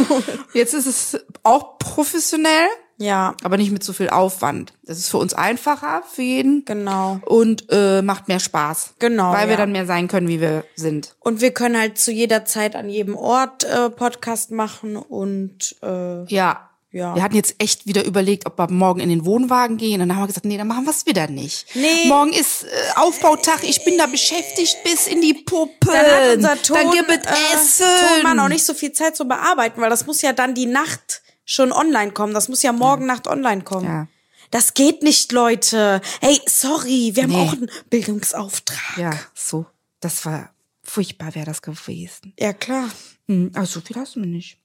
Jetzt 0.54 0.74
ist 0.74 0.86
es 0.86 1.20
auch 1.42 1.78
professionell, 1.78 2.68
Ja, 2.98 3.34
aber 3.44 3.56
nicht 3.56 3.70
mit 3.72 3.82
so 3.84 3.92
viel 3.92 4.08
Aufwand. 4.10 4.72
Das 4.84 4.98
ist 4.98 5.08
für 5.08 5.18
uns 5.18 5.32
einfacher, 5.34 6.02
für 6.12 6.22
jeden. 6.22 6.64
genau. 6.64 7.20
Und 7.26 7.66
äh, 7.70 8.02
macht 8.02 8.28
mehr 8.28 8.40
Spaß. 8.40 8.94
Genau, 8.98 9.32
Weil 9.32 9.46
wir 9.48 9.52
ja. 9.54 9.56
dann 9.56 9.72
mehr 9.72 9.86
sein 9.86 10.08
können, 10.08 10.28
wie 10.28 10.40
wir 10.40 10.64
sind. 10.76 11.14
Und 11.20 11.40
wir 11.40 11.52
können 11.52 11.78
halt 11.78 11.98
zu 11.98 12.10
jeder 12.12 12.44
Zeit 12.44 12.74
an 12.76 12.88
jedem 12.88 13.16
Ort 13.16 13.64
äh, 13.64 13.90
Podcast 13.90 14.50
machen 14.50 14.96
und 14.96 15.76
äh, 15.82 16.24
Ja. 16.26 16.67
Ja. 16.90 17.14
Wir 17.14 17.22
hatten 17.22 17.36
jetzt 17.36 17.56
echt 17.58 17.86
wieder 17.86 18.04
überlegt, 18.04 18.46
ob 18.46 18.58
wir 18.58 18.70
morgen 18.70 19.00
in 19.00 19.10
den 19.10 19.26
Wohnwagen 19.26 19.76
gehen. 19.76 20.00
Und 20.00 20.08
dann 20.08 20.16
haben 20.16 20.22
wir 20.22 20.28
gesagt, 20.28 20.46
nee, 20.46 20.56
dann 20.56 20.68
machen 20.68 20.84
wir 20.86 20.90
es 20.90 21.04
wieder 21.04 21.28
nicht. 21.28 21.66
Nee. 21.74 22.06
Morgen 22.06 22.32
ist 22.32 22.64
äh, 22.64 22.68
Aufbautag, 22.96 23.62
ich 23.62 23.84
bin 23.84 23.98
da 23.98 24.06
beschäftigt 24.06 24.76
bis 24.84 25.06
in 25.06 25.20
die 25.20 25.34
Puppe. 25.34 25.74
dann 25.86 25.96
hat 25.96 26.36
unser 26.36 26.62
Ton, 26.62 26.76
Dann 26.76 26.90
gibt 26.92 27.10
es 27.10 27.26
äh, 27.26 27.54
Essen. 27.54 27.84
Tonmann 28.16 28.40
auch 28.40 28.48
nicht 28.48 28.64
so 28.64 28.72
viel 28.72 28.92
Zeit 28.92 29.16
zu 29.16 29.26
bearbeiten, 29.28 29.80
weil 29.82 29.90
das 29.90 30.06
muss 30.06 30.22
ja 30.22 30.32
dann 30.32 30.54
die 30.54 30.64
Nacht 30.66 31.20
schon 31.44 31.72
online 31.72 32.12
kommen. 32.12 32.32
Das 32.32 32.48
muss 32.48 32.62
ja 32.62 32.72
morgen 32.72 33.04
Nacht 33.04 33.26
online 33.26 33.62
kommen. 33.64 33.86
Ja. 33.86 34.08
Das 34.50 34.72
geht 34.72 35.02
nicht, 35.02 35.30
Leute. 35.32 36.00
Hey, 36.22 36.40
sorry, 36.46 37.10
wir 37.14 37.24
haben 37.24 37.32
Nee. 37.32 37.36
auch 37.36 37.52
einen 37.52 37.70
Bildungsauftrag. 37.90 38.96
Ja, 38.96 39.10
so. 39.34 39.66
Das 40.00 40.24
war 40.24 40.54
furchtbar, 40.82 41.34
wäre 41.34 41.44
das 41.44 41.60
gewesen. 41.60 42.32
Ja, 42.38 42.54
klar. 42.54 42.88
Hm, 43.26 43.50
aber 43.54 43.66
so 43.66 43.82
viel 43.82 43.96
hast 43.96 44.16
du 44.16 44.20
mir 44.20 44.26
nicht 44.26 44.56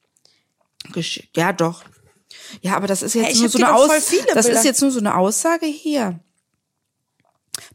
geschickt. 0.93 1.35
Ja, 1.35 1.51
doch. 1.51 1.83
Ja, 2.61 2.75
aber 2.75 2.87
das 2.87 3.01
ist 3.01 3.15
jetzt 3.15 3.25
Hey, 3.25 3.33
ich 3.33 3.39
nur 3.41 3.49
so 3.49 3.57
eine 3.59 3.67
doch 3.67 3.85
voll 3.87 3.97
Aus 3.97 4.05
viele 4.07 4.25
Das 4.33 4.45
Bilder. 4.45 4.59
ist 4.59 4.65
jetzt 4.65 4.81
nur 4.81 4.91
so 4.91 4.99
eine 4.99 5.15
Aussage 5.15 5.65
hier. 5.65 6.19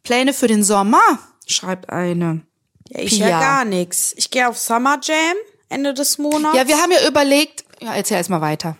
Pläne 0.03 0.33
für 0.33 0.47
den 0.47 0.64
Sommer, 0.64 1.18
schreibt 1.47 1.90
eine. 1.90 2.42
Ja, 2.88 3.01
ich 3.01 3.18
ja 3.18 3.29
gar 3.40 3.64
nichts. 3.64 4.14
Ich 4.16 4.31
gehe 4.31 4.49
auf 4.49 4.59
Summer 4.59 4.99
Jam 5.03 5.37
Ende 5.68 5.92
des 5.94 6.18
Monats. 6.18 6.57
Ja, 6.57 6.66
wir 6.66 6.79
haben 6.79 6.90
ja 6.92 7.07
überlegt, 7.07 7.64
ja, 7.81 7.94
erzähl 7.94 8.16
erst 8.16 8.31
mal 8.31 8.40
weiter. 8.40 8.77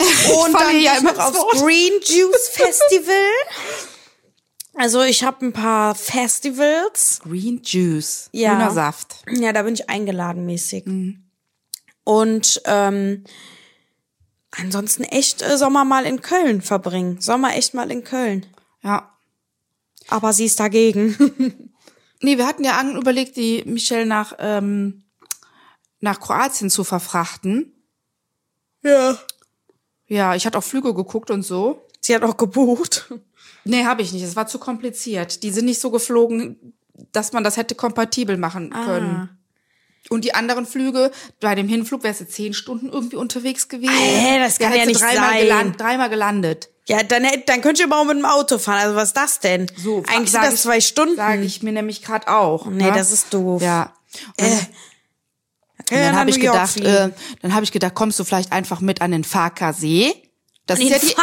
Und 0.44 0.54
dann 0.54 0.70
hier 0.70 0.80
ja 0.80 0.96
immer 0.98 1.12
noch 1.12 1.26
aufs 1.26 1.36
Wort. 1.38 1.56
Green 1.58 1.92
Juice 2.02 2.48
Festival. 2.52 3.14
Also 4.74 5.02
ich 5.02 5.24
habe 5.24 5.44
ein 5.44 5.52
paar 5.52 5.94
Festivals. 5.96 7.20
Green 7.24 7.60
Juice, 7.64 8.28
Ja. 8.32 8.54
grüner 8.54 8.70
Saft. 8.70 9.16
Ja, 9.28 9.52
da 9.52 9.62
bin 9.62 9.74
ich 9.74 9.90
eingeladen 9.90 10.46
mäßig. 10.46 10.86
Mhm. 10.86 11.24
Und 12.04 12.62
ähm, 12.64 13.24
ansonsten 14.50 15.02
echt 15.04 15.42
äh, 15.42 15.56
Sommer 15.58 15.84
mal 15.84 16.04
in 16.06 16.20
Köln 16.22 16.62
verbringen. 16.62 17.20
Sommer 17.20 17.54
echt 17.56 17.74
mal 17.74 17.90
in 17.90 18.04
Köln. 18.04 18.46
Ja. 18.82 19.14
Aber 20.08 20.32
sie 20.32 20.46
ist 20.46 20.60
dagegen. 20.60 21.16
Nee, 22.20 22.36
wir 22.36 22.48
hatten 22.48 22.64
ja 22.64 22.78
an 22.78 22.96
überlegt, 22.96 23.36
die 23.36 23.62
Michelle 23.64 24.04
nach, 24.04 24.32
ähm, 24.40 25.04
nach 26.00 26.18
Kroatien 26.18 26.68
zu 26.68 26.82
verfrachten. 26.82 27.72
ja. 28.82 29.16
Ja, 30.08 30.34
ich 30.34 30.44
hatte 30.44 30.58
auch 30.58 30.64
Flüge 30.64 30.94
geguckt 30.94 31.30
und 31.30 31.42
so. 31.42 31.86
Sie 32.00 32.14
hat 32.16 32.24
auch 32.24 32.36
gebucht. 32.36 33.12
Nee, 33.64 33.84
habe 33.84 34.02
ich 34.02 34.12
nicht. 34.12 34.24
Es 34.24 34.34
war 34.34 34.48
zu 34.48 34.58
kompliziert. 34.58 35.44
Die 35.44 35.50
sind 35.52 35.66
nicht 35.66 35.80
so 35.80 35.92
geflogen, 35.92 36.72
dass 37.12 37.32
man 37.32 37.44
das 37.44 37.56
hätte 37.56 37.76
kompatibel 37.76 38.36
machen 38.36 38.72
Ah. 38.72 38.84
können. 38.84 39.37
Und 40.10 40.24
die 40.24 40.34
anderen 40.34 40.66
Flüge, 40.66 41.10
bei 41.40 41.54
dem 41.54 41.68
Hinflug 41.68 42.02
wärst 42.02 42.20
du 42.20 42.28
zehn 42.28 42.54
Stunden 42.54 42.88
irgendwie 42.88 43.16
unterwegs 43.16 43.68
gewesen. 43.68 43.92
Hä, 43.92 44.38
das 44.38 44.58
kann 44.58 44.72
ja 44.74 44.82
du 44.82 44.88
nicht 44.88 45.00
dreimal 45.02 45.30
sein. 45.30 45.40
Geland, 45.42 45.80
dreimal 45.80 46.08
gelandet. 46.08 46.70
Ja, 46.86 47.02
dann, 47.02 47.26
dann 47.46 47.60
könnt 47.60 47.78
ihr 47.78 47.84
aber 47.84 47.98
auch 48.00 48.04
mit 48.06 48.16
dem 48.16 48.24
Auto 48.24 48.56
fahren. 48.58 48.78
Also 48.80 48.96
was 48.96 49.08
ist 49.08 49.16
das 49.18 49.40
denn? 49.40 49.70
So, 49.76 49.98
Eigentlich 50.08 50.30
sind 50.30 50.40
sag 50.40 50.44
das 50.44 50.54
ich- 50.54 50.60
zwei 50.62 50.80
Stunden. 50.80 51.16
Sage 51.16 51.42
ich 51.42 51.62
mir 51.62 51.72
nämlich 51.72 52.00
gerade 52.02 52.28
auch. 52.28 52.64
Nee, 52.66 52.84
ne? 52.84 52.92
das 52.92 53.12
ist 53.12 53.32
doof. 53.34 53.60
Ja. 53.60 53.92
Und 54.40 54.46
Äh, 54.46 55.94
und 55.94 56.00
dann 56.02 56.16
habe 56.16 56.30
ich 56.30 56.40
gedacht, 56.40 56.72
fliegen. 56.72 56.86
äh, 56.88 57.10
dann 57.42 57.54
habe 57.54 57.64
ich 57.64 57.72
gedacht, 57.72 57.94
kommst 57.94 58.18
du 58.18 58.24
vielleicht 58.24 58.52
einfach 58.52 58.80
mit 58.80 59.00
an 59.00 59.10
den 59.10 59.24
Farkasee? 59.24 60.14
Das 60.66 60.78
ist, 60.80 60.90
ja 60.90 60.98
die, 60.98 61.14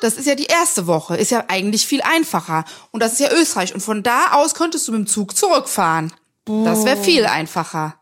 das 0.00 0.14
ist 0.14 0.26
ja 0.26 0.34
die 0.34 0.46
erste 0.46 0.88
Woche. 0.88 1.16
Ist 1.16 1.30
ja 1.30 1.44
eigentlich 1.46 1.86
viel 1.86 2.02
einfacher. 2.02 2.64
Und 2.90 3.00
das 3.00 3.12
ist 3.12 3.20
ja 3.20 3.30
Österreich. 3.32 3.72
Und 3.74 3.80
von 3.80 4.02
da 4.02 4.32
aus 4.32 4.54
könntest 4.54 4.88
du 4.88 4.92
mit 4.92 5.02
dem 5.02 5.06
Zug 5.06 5.36
zurückfahren. 5.36 6.12
Das 6.46 6.84
wäre 6.84 6.96
viel 6.96 7.26
einfacher. 7.26 7.96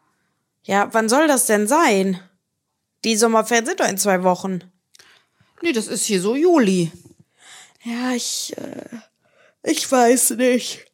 Ja, 0.65 0.89
wann 0.93 1.09
soll 1.09 1.27
das 1.27 1.47
denn 1.47 1.67
sein? 1.67 2.21
Die 3.05 3.17
Sommerferien 3.17 3.67
sind 3.67 3.81
doch 3.81 3.89
in 3.89 3.99
zwei 3.99 4.23
Wochen. 4.23 4.61
Nee, 5.63 5.73
das 5.73 5.89
ist 5.89 6.05
hier 6.05 6.21
so 6.21 6.37
Juli. 6.37 6.91
Ja, 7.83 8.13
ich, 8.13 8.55
äh, 8.57 8.97
ich 9.63 9.91
weiß 9.91 10.31
nicht. 10.31 10.85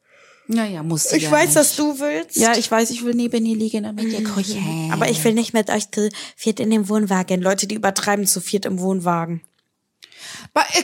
Naja, 0.47 0.83
muss 0.83 1.05
sie 1.05 1.17
Ich 1.19 1.25
ja 1.25 1.31
weiß, 1.31 1.47
nicht. 1.47 1.57
dass 1.57 1.77
du 1.77 2.01
willst. 2.01 2.37
Ja, 2.37 2.57
ich 2.57 2.69
weiß, 2.69 2.91
ich 2.91 3.05
will 3.05 3.15
neben 3.15 3.45
dir 3.45 3.57
liegen 3.57 3.85
und 3.87 3.95
mit 3.95 4.11
dir 4.11 4.25
kuscheln. 4.25 4.91
Aber 4.93 5.09
ich 5.09 5.23
will 5.23 5.33
nicht 5.35 5.53
mit 5.53 5.71
euch 5.71 5.89
zu 5.93 6.09
viert 6.35 6.59
in 6.59 6.71
dem 6.71 6.89
Wohnwagen. 6.89 7.41
Leute, 7.41 7.69
die 7.69 7.77
übertreiben 7.77 8.27
zu 8.27 8.41
viert 8.41 8.65
im 8.65 8.81
Wohnwagen. 8.81 9.43
Äh, 10.55 10.83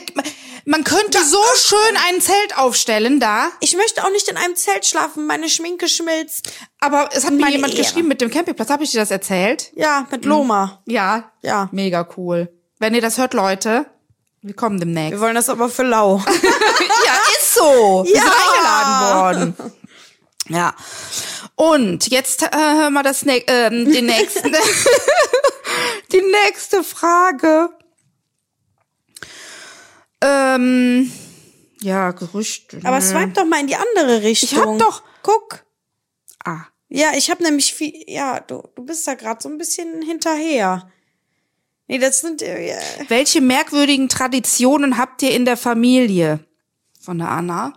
Man 0.65 0.83
könnte 0.83 1.23
so 1.23 1.41
schön 1.57 1.97
ein 2.09 2.19
Zelt 2.21 2.57
aufstellen 2.57 3.19
da, 3.19 3.49
Ich 3.59 3.75
möchte 3.75 4.03
auch 4.03 4.09
nicht 4.11 4.27
in 4.27 4.37
einem 4.37 4.55
Zelt 4.55 4.85
schlafen, 4.85 5.25
meine 5.27 5.49
Schminke 5.49 5.87
schmilzt. 5.87 6.49
aber 6.79 7.09
es 7.13 7.25
hat 7.25 7.31
mir 7.33 7.41
Meine 7.41 7.53
jemand 7.55 7.73
Ehre. 7.73 7.83
geschrieben 7.83 8.07
mit 8.07 8.21
dem 8.21 8.29
Campingplatz. 8.31 8.69
Habe 8.69 8.83
ich 8.83 8.91
dir 8.91 8.99
das 8.99 9.11
erzählt? 9.11 9.71
Ja, 9.75 10.07
mit 10.11 10.25
Loma. 10.25 10.81
Ja. 10.85 11.31
Ja. 11.41 11.69
Mega 11.71 12.07
cool. 12.17 12.49
Wenn 12.79 12.93
ihr 12.95 13.01
das 13.01 13.17
hört, 13.17 13.33
Leute, 13.33 13.85
wir 14.41 14.55
kommen 14.55 14.79
demnächst. 14.79 15.11
Wir 15.13 15.19
wollen 15.21 15.35
das 15.35 15.49
aber 15.49 15.67
für 15.69 15.83
lau. 15.83 16.17
ja, 16.27 17.13
ist 17.39 17.53
so. 17.55 18.03
Wir 18.05 18.15
Ja. 18.15 18.21
sind 18.21 18.33
eingeladen 18.33 19.57
worden. 19.57 19.73
Ja. 20.49 20.73
Und 21.55 22.07
jetzt 22.09 22.43
äh, 22.43 22.49
hören 22.55 22.93
wir 22.93 23.03
das 23.03 23.25
ne 23.25 23.43
ähm, 23.47 23.91
den 23.91 24.05
nächsten. 24.05 24.55
die 26.11 26.21
nächste 26.21 26.83
Frage. 26.83 27.69
Ähm, 30.21 31.11
ja, 31.81 32.11
Gerüchte. 32.11 32.79
aber 32.83 32.97
ne. 32.97 33.01
swipe 33.01 33.33
doch 33.33 33.45
mal 33.45 33.59
in 33.59 33.67
die 33.67 33.75
andere 33.75 34.23
Richtung. 34.23 34.49
Ich 34.51 34.65
hab 34.65 34.77
doch- 34.79 35.03
Guck. 35.23 35.65
Ah. 36.45 36.61
Ja, 36.89 37.11
ich 37.15 37.29
habe 37.29 37.43
nämlich 37.43 37.73
viel. 37.73 37.93
Ja, 38.07 38.39
du, 38.39 38.63
du 38.75 38.85
bist 38.85 39.05
da 39.07 39.15
gerade 39.15 39.41
so 39.43 39.49
ein 39.49 39.57
bisschen 39.57 40.01
hinterher. 40.01 40.89
Nee, 41.87 41.97
das 41.99 42.21
sind. 42.21 42.41
Äh. 42.41 42.77
Welche 43.09 43.41
merkwürdigen 43.41 44.07
Traditionen 44.09 44.97
habt 44.97 45.21
ihr 45.21 45.31
in 45.31 45.43
der 45.45 45.57
Familie? 45.57 46.39
Von 47.01 47.17
der 47.17 47.29
Anna. 47.29 47.73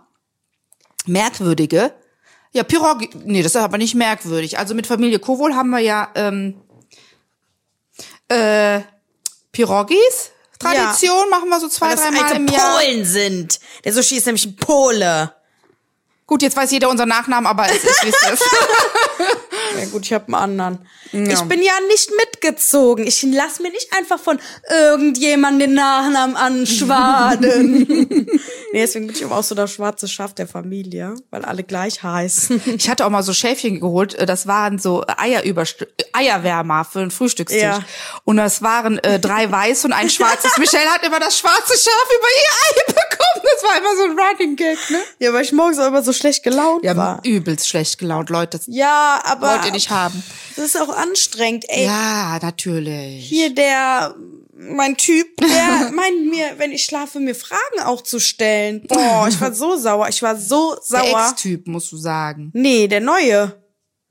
Merkwürdige? 1.05 1.93
Ja, 2.53 2.63
Pirogi. 2.63 3.09
Nee, 3.25 3.43
das 3.43 3.55
ist 3.55 3.61
aber 3.61 3.77
nicht 3.77 3.95
merkwürdig. 3.95 4.57
Also 4.57 4.75
mit 4.75 4.87
Familie 4.87 5.19
Kowol 5.19 5.55
haben 5.55 5.69
wir 5.69 5.79
ja 5.79 6.09
ähm, 6.15 6.61
äh, 8.29 8.81
Pirogis. 9.51 10.31
Tradition 10.61 11.29
machen 11.29 11.49
wir 11.49 11.59
so 11.59 11.67
zwei, 11.67 11.95
dreimal 11.95 12.23
alte 12.23 12.35
im 12.35 12.47
Jahr. 12.47 12.79
Polen 12.79 13.05
sind. 13.05 13.59
Der 13.83 13.93
Sushi 13.93 14.17
ist 14.17 14.25
nämlich 14.25 14.45
ein 14.45 14.55
Pole. 14.55 15.33
Gut, 16.27 16.41
jetzt 16.41 16.55
weiß 16.55 16.71
jeder 16.71 16.89
unseren 16.89 17.09
Nachnamen, 17.09 17.45
aber 17.45 17.65
es 17.65 17.83
ist 17.83 18.03
wie 18.03 18.09
es 18.09 18.33
ist. 18.33 18.43
Ja 19.79 19.85
gut, 19.85 20.05
ich 20.05 20.13
habe 20.13 20.25
einen 20.27 20.35
anderen. 20.35 20.87
Ich 21.11 21.41
bin 21.41 21.61
ja 21.61 21.73
nicht 21.87 22.11
mitgezogen. 22.15 23.05
Ich 23.05 23.23
lass 23.23 23.59
mir 23.59 23.71
nicht 23.71 23.91
einfach 23.97 24.19
von 24.19 24.39
irgendjemandem 24.69 25.59
den 25.61 25.73
Nachnamen 25.75 26.35
anschwaden. 26.35 27.87
nee, 28.73 28.81
deswegen 28.81 29.07
bin 29.07 29.15
ich 29.15 29.25
aber 29.25 29.37
auch 29.37 29.43
so 29.43 29.55
das 29.55 29.71
schwarze 29.73 30.07
Schaf 30.07 30.33
der 30.33 30.47
Familie, 30.47 31.15
weil 31.29 31.43
alle 31.43 31.63
gleich 31.63 32.01
heißen. 32.03 32.61
Ich 32.77 32.89
hatte 32.89 33.05
auch 33.05 33.09
mal 33.09 33.23
so 33.23 33.33
Schäfchen 33.33 33.79
geholt, 33.79 34.15
äh, 34.15 34.25
das 34.25 34.47
waren 34.47 34.79
so 34.79 35.03
Eierüberst 35.17 35.87
Eierwärmer 36.13 36.85
für 36.85 36.99
einen 36.99 37.11
Frühstückstisch. 37.11 37.61
Ja. 37.61 37.83
Und 38.23 38.37
das 38.37 38.61
waren 38.61 38.97
äh, 38.99 39.19
drei 39.19 39.51
weiß 39.51 39.85
und 39.85 39.93
ein 39.93 40.09
schwarzes. 40.09 40.57
Michelle 40.57 40.89
hat 40.89 41.05
immer 41.05 41.19
das 41.19 41.37
schwarze 41.37 41.77
Schaf 41.77 42.07
über 42.17 42.27
ihr 42.27 42.51
Ei 42.61 42.83
bekommen. 42.87 43.10
Das 43.43 43.63
war 43.63 43.77
immer 43.77 43.95
so 43.95 44.03
ein 44.03 44.19
Running 44.19 44.55
Gag, 44.55 44.77
ne? 44.89 44.99
Ja, 45.19 45.33
weil 45.33 45.43
ich 45.43 45.51
morgens 45.51 45.77
auch 45.79 45.87
immer 45.87 46.01
so 46.03 46.13
schlecht 46.13 46.43
gelaunt 46.43 46.83
Ja, 46.83 46.95
war. 46.97 47.19
übelst 47.23 47.67
schlecht 47.67 47.97
gelaunt, 47.99 48.29
Leute. 48.29 48.57
Das 48.57 48.67
Ja, 48.67 49.19
aber 49.23 49.49
wollt 49.51 49.65
ihr 49.65 49.71
nicht 49.71 49.89
haben. 49.89 50.23
das 50.55 50.65
ist 50.65 50.81
auch 50.81 50.89
anstrengend. 50.95 51.65
Ey, 51.69 51.85
Ja, 51.85 52.39
natürlich. 52.41 53.25
hier 53.27 53.53
der 53.53 54.15
mein 54.53 54.95
Typ, 54.97 55.27
der 55.37 55.91
meint 55.93 56.29
mir, 56.29 56.53
wenn 56.57 56.71
ich 56.71 56.83
schlafe, 56.85 57.19
mir 57.19 57.33
Fragen 57.35 57.81
auch 57.83 58.01
zu 58.01 58.19
stellen. 58.19 58.85
Boah, 58.87 59.27
ich 59.27 59.39
war 59.41 59.53
so 59.53 59.75
sauer. 59.75 60.07
Ich 60.09 60.21
war 60.21 60.35
so 60.37 60.75
Der 60.75 61.03
sauer. 61.03 61.27
Ex-Typ, 61.31 61.67
musst 61.67 61.91
du 61.91 61.97
sagen. 61.97 62.51
Nee, 62.53 62.87
der 62.87 62.99
neue. 63.01 63.59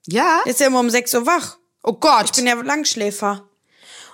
Ja? 0.07 0.41
Der 0.45 0.51
ist 0.53 0.61
ja 0.61 0.67
immer 0.67 0.81
um 0.81 0.91
6 0.91 1.15
Uhr 1.15 1.27
wach. 1.27 1.59
Oh 1.85 1.93
Gott. 1.93 2.25
Ich 2.27 2.33
bin 2.33 2.47
ja 2.47 2.55
Langschläfer. 2.55 3.49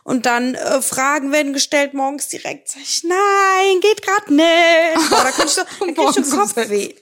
Und 0.07 0.25
dann 0.25 0.55
äh, 0.55 0.81
Fragen 0.83 1.33
werden 1.33 1.53
gestellt 1.53 1.92
morgens 1.92 2.29
direkt. 2.29 2.69
Sag 2.69 2.81
ich, 2.81 3.03
nein, 3.03 3.81
geht 3.81 4.03
grad 4.03 4.31
nicht. 4.31 5.11
Boah, 5.11 5.25
da 5.25 5.33
kann 5.33 5.47
ich 5.49 5.53
so, 5.53 5.62
da 5.81 5.87
krieg 5.87 5.99
ich 5.99 6.14
schon 6.14 6.31
Kopfweh. 6.31 6.95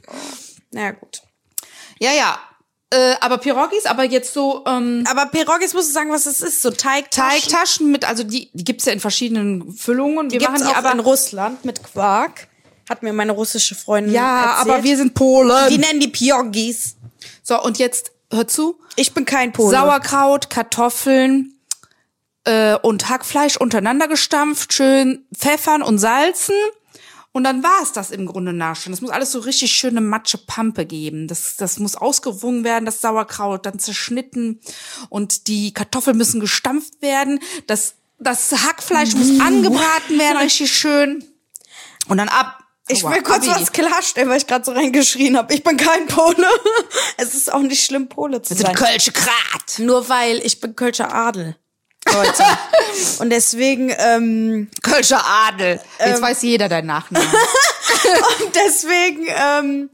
Na 0.71 0.93
gut. 0.93 1.21
ja, 1.99 2.13
ja. 2.13 2.39
Äh, 2.89 3.17
aber 3.21 3.37
Pirogis, 3.37 3.85
aber 3.85 4.05
jetzt 4.05 4.33
so 4.33 4.65
ähm, 4.67 5.05
Aber 5.07 5.27
Pirogis 5.27 5.75
musst 5.75 5.91
du 5.91 5.93
sagen, 5.93 6.11
was 6.13 6.25
es 6.25 6.41
ist. 6.41 6.63
So 6.63 6.71
Teigtaschen. 6.71 7.51
Teigtaschen 7.51 7.91
mit, 7.91 8.09
also 8.09 8.25
die, 8.25 8.49
die 8.55 8.65
gibt's 8.65 8.87
ja 8.87 8.95
in 8.95 9.01
verschiedenen 9.01 9.75
Füllungen. 9.75 10.31
Wir 10.31 10.39
Gibt's 10.39 10.61
machen 10.61 10.67
die 10.67 10.73
auch 10.73 10.79
aber 10.79 10.93
in 10.93 11.01
Russland 11.01 11.63
mit 11.67 11.83
Quark. 11.83 12.49
Hat 12.89 13.03
mir 13.03 13.13
meine 13.13 13.33
russische 13.33 13.75
Freundin 13.75 14.15
Ja, 14.15 14.45
erzählt. 14.53 14.75
aber 14.75 14.83
wir 14.83 14.97
sind 14.97 15.13
Polen. 15.13 15.69
Die 15.69 15.77
nennen 15.79 16.01
die 16.01 16.09
Pirogis. 16.09 16.97
So, 17.43 17.63
und 17.63 17.79
jetzt 17.79 18.13
hör 18.33 18.49
zu. 18.49 18.79
Ich 18.97 19.13
bin 19.13 19.27
kein 19.27 19.53
Pole. 19.53 19.77
Sauerkraut, 19.77 20.49
Kartoffeln 20.49 21.54
äh, 22.45 22.77
und 22.77 23.09
Hackfleisch 23.09 23.57
untereinander 23.57 24.09
gestampft, 24.09 24.73
schön 24.73 25.27
pfeffern 25.35 25.83
und 25.83 25.99
salzen. 25.99 26.55
Und 27.37 27.43
dann 27.43 27.65
war 27.65 27.83
es 27.83 27.91
das 27.91 28.13
im 28.13 28.27
Grunde 28.27 28.53
nach 28.53 28.77
schon. 28.77 28.93
Das 28.93 29.01
muss 29.01 29.11
alles 29.11 29.33
so 29.33 29.41
richtig 29.41 29.73
schöne 29.73 30.01
Matsche-Pampe 30.01 30.87
geben. 30.87 31.27
Das, 31.27 31.57
das 31.57 31.81
muss 31.81 31.97
ausgewrungen 31.97 32.63
werden, 32.63 32.85
das 32.85 33.01
Sauerkraut, 33.01 33.67
dann 33.67 33.81
zerschnitten. 33.81 34.61
Und 35.09 35.49
die 35.49 35.75
Kartoffeln 35.75 36.17
müssen 36.17 36.39
gestampft 36.39 37.03
werden. 37.03 37.41
Das, 37.67 37.97
das 38.21 38.53
Hackfleisch 38.53 39.17
muss 39.17 39.41
angebraten 39.41 40.17
werden, 40.17 40.37
richtig 40.43 40.73
schön. 40.73 41.25
Und 42.07 42.19
dann 42.19 42.29
ab. 42.29 42.61
Ich 42.87 43.03
will 43.03 43.23
kurz 43.23 43.49
was 43.49 43.73
klarstellen, 43.73 44.29
weil 44.29 44.37
ich 44.37 44.47
gerade 44.47 44.65
so 44.65 44.71
reingeschrien 44.71 45.37
habe. 45.37 45.55
Ich 45.55 45.65
bin 45.65 45.77
kein 45.77 46.07
Pole. 46.07 46.37
es 47.17 47.35
ist 47.35 47.53
auch 47.53 47.63
nicht 47.63 47.83
schlimm, 47.83 48.09
Pole 48.11 48.43
zu 48.43 48.51
Das 48.51 48.59
sind 48.59 48.67
sein. 48.67 48.77
Kölsche 48.77 49.11
Grat. 49.11 49.79
Nur 49.79 50.09
weil 50.09 50.39
ich 50.45 50.61
bin 50.61 50.77
Kölscher 50.77 51.13
Adel. 51.13 51.57
Leute. 52.13 52.45
Und 53.19 53.31
deswegen, 53.31 53.95
ähm, 53.99 54.71
Kölscher 54.83 55.25
Adel. 55.25 55.81
Jetzt 55.99 56.23
weiß 56.23 56.43
jeder 56.43 56.69
deinen 56.69 56.87
Nachnamen. 56.87 57.29
und 58.45 58.55
deswegen, 58.55 59.27
ähm, 59.29 59.91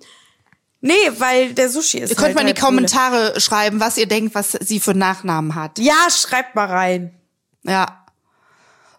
nee, 0.80 0.94
weil 1.18 1.54
der 1.54 1.68
Sushi 1.68 1.98
ist 1.98 2.10
Ihr 2.10 2.16
könnt 2.16 2.26
halt 2.28 2.34
mal 2.36 2.48
in 2.48 2.54
die. 2.54 2.60
Kommentare 2.60 3.40
schreiben, 3.40 3.80
was 3.80 3.96
ihr 3.96 4.06
denkt, 4.06 4.34
was 4.34 4.52
sie 4.52 4.80
für 4.80 4.94
Nachnamen 4.94 5.54
hat. 5.54 5.78
Ja, 5.78 6.08
schreibt 6.10 6.54
mal 6.54 6.66
rein. 6.66 7.14
Ja. 7.62 8.04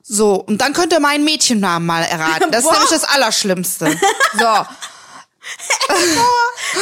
So, 0.04 0.36
und 0.36 0.60
dann 0.60 0.74
könnt 0.74 0.94
ihr 0.94 1.00
meinen 1.00 1.24
Mädchennamen 1.24 1.86
mal 1.86 2.04
erraten. 2.04 2.52
Das 2.52 2.64
ist 2.64 2.70
Boah. 2.70 2.74
nämlich 2.74 2.90
das 2.90 3.04
Allerschlimmste. 3.04 3.86
So. 4.34 4.66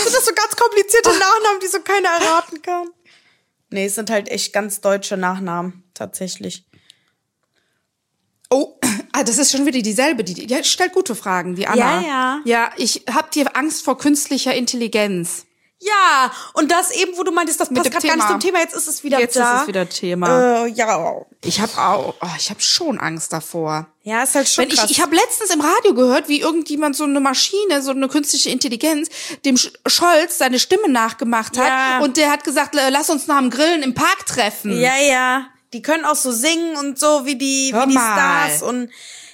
Sind 0.04 0.13
das 0.13 0.26
so 0.26 0.34
ganz 0.34 0.56
komplizierte 0.56 1.10
Nachnamen, 1.10 1.60
die 1.63 1.68
so 1.68 1.80
keiner 1.82 2.10
erraten 2.10 2.62
kann? 2.62 2.89
Nee, 3.70 3.86
es 3.86 3.96
sind 3.96 4.10
halt 4.10 4.30
echt 4.30 4.54
ganz 4.54 4.82
deutsche 4.82 5.18
Nachnamen, 5.18 5.84
tatsächlich. 6.00 6.66
Oh, 8.50 8.80
ah, 9.12 9.24
das 9.24 9.38
ist 9.38 9.52
schon 9.52 9.66
wieder 9.66 9.82
dieselbe. 9.82 10.24
Die, 10.24 10.34
die 10.48 10.64
stellt 10.64 10.94
gute 10.94 11.16
Fragen, 11.16 11.56
die 11.56 11.68
Anna. 11.68 12.02
Ja, 12.02 12.08
ja. 12.08 12.40
Ja, 12.46 12.72
ich 12.78 13.04
hab 13.14 13.32
dir 13.32 13.56
Angst 13.56 13.84
vor 13.84 13.98
künstlicher 13.98 14.54
Intelligenz. 14.56 15.46
Ja, 15.82 16.30
und 16.56 16.70
das 16.72 16.92
eben, 16.92 17.16
wo 17.18 17.24
du 17.24 17.32
meintest, 17.32 17.62
das 17.62 17.70
Mit 17.72 17.78
passt 17.84 17.92
gerade 17.92 18.08
gar 18.08 18.16
nicht 18.18 18.28
zum 18.28 18.40
Thema, 18.42 18.60
jetzt 18.60 18.76
ist 18.76 18.88
es 18.90 19.02
wieder 19.06 19.18
Jetzt 19.18 19.38
da. 19.38 19.56
ist 19.56 19.62
es 19.62 19.68
wieder 19.70 19.88
Thema. 19.88 20.66
Äh, 20.66 20.72
ja. 20.72 21.22
Ich 21.46 21.62
hab 21.62 21.78
auch, 21.78 22.16
oh, 22.20 22.28
ich 22.38 22.50
hab 22.50 22.62
schon 22.62 23.00
Angst 23.00 23.32
davor. 23.32 23.88
Ja, 24.04 24.24
ist 24.24 24.36
halt 24.36 24.50
schon 24.50 24.64
Wenn 24.66 24.72
ich, 24.72 24.78
krass. 24.80 24.92
ich 24.92 25.00
habe 25.00 25.16
letztens 25.16 25.52
im 25.52 25.62
Radio 25.62 25.94
gehört, 25.94 26.28
wie 26.28 26.42
irgendjemand 26.42 26.98
so 26.98 27.06
eine 27.06 27.22
Maschine, 27.22 27.82
so 27.82 27.92
eine 27.92 28.10
künstliche 28.10 28.50
Intelligenz, 28.50 29.08
dem 29.46 29.56
Sch- 29.56 29.72
Scholz 29.88 30.38
seine 30.38 30.60
Stimme 30.60 30.90
nachgemacht 30.90 31.58
hat 31.58 31.68
Ja. 31.70 32.00
und 32.00 32.18
der 32.18 32.30
hat 32.30 32.44
gesagt, 32.44 32.76
lass 32.76 33.10
uns 33.10 33.28
nach 33.28 33.40
dem 33.40 33.50
Grillen 33.50 33.82
im 33.82 33.94
Park 33.94 34.26
treffen. 34.26 34.78
Ja, 34.78 34.98
ja. 34.98 35.46
Die 35.73 35.82
können 35.82 36.05
auch 36.05 36.15
so 36.15 36.32
singen 36.32 36.77
und 36.77 36.97
so 36.99 37.25
wie 37.25 37.36
die, 37.36 37.71
Hör 37.73 37.84
wie 37.86 37.89
die 37.89 37.95
mal. 37.95 38.13
Stars 38.49 38.62
und 38.63 38.89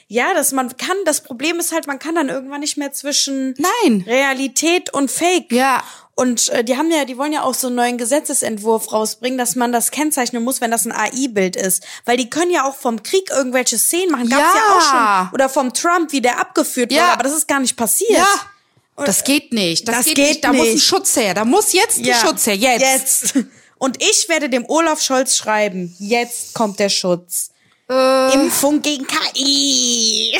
ja, 0.07 0.33
dass 0.35 0.51
man 0.51 0.75
kann, 0.77 0.97
das 1.05 1.21
Problem 1.21 1.59
ist 1.59 1.71
halt, 1.71 1.87
man 1.87 1.97
kann 1.97 2.13
dann 2.13 2.29
irgendwann 2.29 2.59
nicht 2.59 2.77
mehr 2.77 2.91
zwischen 2.93 3.55
Nein. 3.57 4.03
Realität 4.05 4.93
und 4.93 5.09
Fake. 5.09 5.51
Ja. 5.51 5.83
Und 6.13 6.47
äh, 6.49 6.63
die 6.63 6.77
haben 6.77 6.91
ja, 6.91 7.05
die 7.05 7.17
wollen 7.17 7.33
ja 7.33 7.41
auch 7.41 7.55
so 7.55 7.67
einen 7.67 7.75
neuen 7.75 7.97
Gesetzesentwurf 7.97 8.93
rausbringen, 8.93 9.37
dass 9.37 9.55
man 9.55 9.71
das 9.71 9.89
kennzeichnen 9.91 10.43
muss, 10.43 10.61
wenn 10.61 10.69
das 10.71 10.85
ein 10.85 10.91
AI-Bild 10.91 11.55
ist. 11.55 11.83
Weil 12.05 12.17
die 12.17 12.29
können 12.29 12.51
ja 12.51 12.65
auch 12.67 12.75
vom 12.75 13.01
Krieg 13.03 13.29
irgendwelche 13.31 13.77
Szenen 13.79 14.11
machen. 14.11 14.29
Gab's 14.29 14.43
ja, 14.53 14.61
Ja. 14.61 14.77
auch 14.77 15.25
schon. 15.25 15.33
Oder 15.33 15.49
vom 15.49 15.73
Trump, 15.73 16.11
wie 16.11 16.21
der 16.21 16.39
abgeführt 16.39 16.91
Ja. 16.93 17.01
wurde. 17.01 17.11
Aber 17.13 17.23
das 17.23 17.33
ist 17.33 17.47
gar 17.47 17.59
nicht 17.59 17.75
passiert. 17.75 18.11
Ja. 18.11 18.27
Das 19.03 19.23
geht 19.25 19.51
nicht. 19.53 19.87
Das, 19.87 19.97
Das 19.97 20.05
geht, 20.05 20.15
geht 20.15 20.27
nicht. 20.29 20.43
Da 20.45 20.53
muss 20.53 20.67
ein. 20.69 20.77
Schutz 20.77 21.15
her. 21.17 21.33
Da 21.33 21.43
muss 21.43 21.73
jetzt 21.73 21.97
ein 21.97 22.05
Ja. 22.05 22.15
Schutz 22.15 22.45
her. 22.45 22.55
Jetzt. 22.55 23.33
Jetzt. 23.33 23.45
Und 23.77 24.01
ich 24.01 24.29
werde 24.29 24.49
dem 24.49 24.65
Olaf 24.67 25.01
Scholz 25.01 25.35
schreiben, 25.35 25.93
jetzt 25.99 26.53
kommt 26.53 26.79
der 26.79 26.87
Schutz. 26.89 27.49
Äh. 27.89 28.33
Impfung 28.33 28.81
gegen 28.81 29.05
KI. 29.05 30.39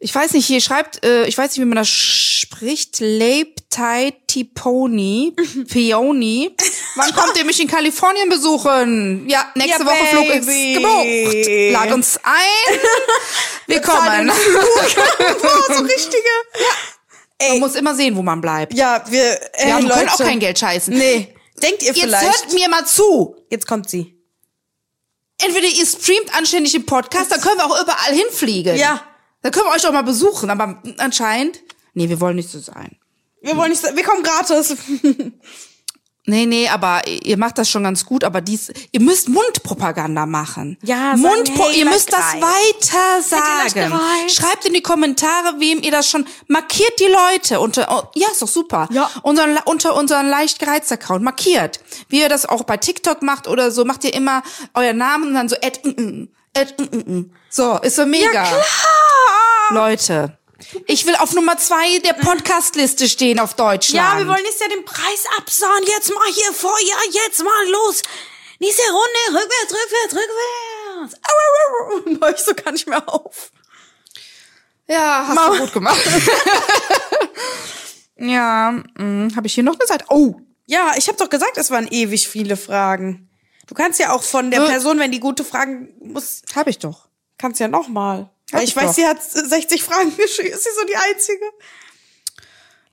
Ich 0.00 0.14
weiß 0.14 0.34
nicht, 0.34 0.46
hier 0.46 0.60
schreibt, 0.60 1.04
äh, 1.04 1.26
ich 1.26 1.36
weiß 1.36 1.50
nicht, 1.50 1.58
wie 1.60 1.64
man 1.64 1.74
das 1.74 1.88
spricht, 1.88 2.98
Leiptitiponi, 3.00 5.34
Peony. 5.68 6.54
Wann 6.94 7.12
kommt 7.14 7.36
ihr 7.36 7.44
mich 7.44 7.60
in 7.60 7.66
Kalifornien 7.66 8.28
besuchen? 8.28 9.28
Ja, 9.28 9.50
nächste 9.56 9.82
Ja, 9.82 9.86
Woche 9.86 10.06
Flug 10.06 10.28
ist 10.28 10.46
gebucht. 10.46 11.72
Lad 11.72 11.90
uns 11.92 12.16
ein. 12.22 12.76
Wir 13.66 13.80
kommen. 13.80 14.28
Boah, 14.28 15.74
so 15.74 15.82
richtige. 15.82 16.28
Man 17.40 17.60
muss 17.60 17.74
immer 17.76 17.94
sehen, 17.94 18.16
wo 18.16 18.22
man 18.22 18.40
bleibt. 18.40 18.74
Ja, 18.74 19.04
wir, 19.08 19.32
äh, 19.54 19.66
Wir 19.66 19.74
haben, 19.74 19.84
Leute. 19.86 19.98
können 19.98 20.08
auch 20.10 20.18
kein 20.18 20.40
Geld 20.40 20.58
scheißen. 20.58 20.92
Nee. 20.96 21.34
Denkt 21.62 21.82
ihr 21.82 21.88
Jetzt 21.88 22.00
vielleicht? 22.00 22.24
hört 22.24 22.52
mir 22.52 22.68
mal 22.68 22.84
zu. 22.86 23.36
Jetzt 23.50 23.66
kommt 23.66 23.88
sie. 23.90 24.14
entweder 25.40 25.66
ihr 25.68 25.86
streamt 25.86 26.34
anständig 26.36 26.72
den 26.72 26.84
Podcast, 26.86 27.30
dann 27.30 27.40
können 27.40 27.58
wir 27.58 27.66
auch 27.66 27.80
überall 27.82 28.12
hinfliegen. 28.12 28.76
Ja. 28.76 29.00
Dann 29.42 29.52
können 29.52 29.66
wir 29.66 29.74
euch 29.74 29.86
auch 29.86 29.92
mal 29.92 30.02
besuchen, 30.02 30.50
aber 30.50 30.82
anscheinend, 30.98 31.60
nee, 31.94 32.08
wir 32.08 32.20
wollen 32.20 32.34
nicht 32.36 32.50
so 32.50 32.58
sein. 32.58 32.96
Wir 33.40 33.56
wollen 33.56 33.70
nicht, 33.70 33.82
wir 33.84 34.02
kommen 34.02 34.22
gratis. 34.24 34.76
Nee, 36.28 36.44
nee, 36.44 36.68
aber 36.68 37.06
ihr 37.06 37.38
macht 37.38 37.56
das 37.56 37.70
schon 37.70 37.84
ganz 37.84 38.04
gut, 38.04 38.22
aber 38.22 38.42
dies, 38.42 38.70
ihr 38.92 39.00
müsst 39.00 39.30
Mundpropaganda 39.30 40.26
machen. 40.26 40.76
Ja, 40.82 41.16
sagen, 41.16 41.22
Mundpro 41.22 41.68
hey, 41.70 41.78
ihr 41.78 41.84
müsst 41.86 42.12
das 42.12 42.34
Leute, 42.34 42.44
weiter 42.44 43.22
sagen. 43.22 44.28
Schreibt 44.28 44.66
in 44.66 44.74
die 44.74 44.82
Kommentare, 44.82 45.54
wem 45.58 45.80
ihr 45.80 45.90
das 45.90 46.10
schon 46.10 46.26
markiert 46.46 46.92
die 47.00 47.06
Leute 47.06 47.60
unter 47.60 47.86
oh, 47.90 48.10
ja, 48.14 48.28
ist 48.30 48.42
doch 48.42 48.48
super. 48.48 48.90
Ja. 48.92 49.10
Unseren, 49.22 49.56
unter 49.64 49.96
unseren 49.96 50.28
leicht 50.28 50.58
gereizt 50.58 50.92
Account 50.92 51.24
markiert. 51.24 51.80
Wie 52.10 52.20
ihr 52.20 52.28
das 52.28 52.44
auch 52.44 52.64
bei 52.64 52.76
TikTok 52.76 53.22
macht 53.22 53.48
oder 53.48 53.70
so, 53.70 53.86
macht 53.86 54.04
ihr 54.04 54.12
immer 54.12 54.42
euren 54.74 54.98
Namen 54.98 55.28
und 55.28 55.34
dann 55.34 55.48
so 55.48 55.56
at, 55.56 55.82
mm, 55.82 55.88
mm, 55.98 56.28
at, 56.54 56.78
mm, 56.78 56.94
mm, 56.94 57.16
mm. 57.16 57.30
So, 57.48 57.78
ist 57.78 57.96
so 57.96 58.04
mega. 58.04 58.34
Ja, 58.34 58.42
klar. 58.44 58.62
Leute, 59.70 60.38
ich 60.86 61.06
will 61.06 61.14
auf 61.16 61.32
Nummer 61.34 61.56
zwei 61.56 61.98
der 62.00 62.12
Podcastliste 62.14 63.08
stehen 63.08 63.38
auf 63.40 63.54
Deutschland. 63.54 63.94
Ja, 63.96 64.18
wir 64.18 64.26
wollen 64.28 64.42
nächstes 64.42 64.60
Jahr 64.60 64.68
den 64.70 64.84
Preis 64.84 65.24
absahen. 65.38 65.82
Jetzt 65.86 66.12
mal 66.14 66.28
hier 66.32 66.52
vor, 66.52 66.76
ja, 66.86 66.96
jetzt 67.26 67.42
mal 67.42 67.68
los. 67.70 68.02
Nächste 68.60 68.82
Runde, 68.90 69.40
rückwärts, 69.42 69.72
rückwärts, 69.72 70.14
rückwärts. 70.14 71.14
Au, 71.22 71.32
au, 71.32 71.94
au. 71.94 71.96
Und 72.04 72.20
hör 72.20 72.30
ich 72.34 72.40
so 72.42 72.52
gar 72.54 72.72
nicht 72.72 72.86
mehr 72.88 73.08
auf. 73.08 73.50
Ja, 74.88 75.24
hast 75.28 75.34
Mama. 75.34 75.54
du 75.54 75.60
gut 75.60 75.72
gemacht. 75.74 76.00
ja, 78.16 78.74
habe 79.36 79.46
ich 79.46 79.54
hier 79.54 79.64
noch 79.64 79.78
gesagt? 79.78 80.06
Oh, 80.08 80.34
Ja, 80.66 80.92
ich 80.96 81.08
habe 81.08 81.18
doch 81.18 81.30
gesagt, 81.30 81.56
es 81.56 81.70
waren 81.70 81.88
ewig 81.88 82.28
viele 82.28 82.56
Fragen. 82.56 83.28
Du 83.66 83.74
kannst 83.74 84.00
ja 84.00 84.12
auch 84.12 84.22
von 84.22 84.50
der 84.50 84.62
Äh. 84.62 84.66
Person, 84.66 84.98
wenn 84.98 85.12
die 85.12 85.20
gute 85.20 85.44
Fragen 85.44 85.94
muss, 86.00 86.42
habe 86.54 86.70
ich 86.70 86.78
doch. 86.78 87.08
kannst 87.38 87.60
ja 87.60 87.68
noch 87.68 87.88
mal. 87.88 88.30
Hab 88.52 88.62
ich 88.62 88.70
ich 88.70 88.76
weiß, 88.76 88.94
sie 88.94 89.06
hat 89.06 89.22
60 89.22 89.82
Fragen 89.82 90.16
geschrieben. 90.16 90.54
Ist 90.54 90.64
sie 90.64 90.70
so 90.78 90.86
die 90.86 90.96
einzige? 90.96 91.44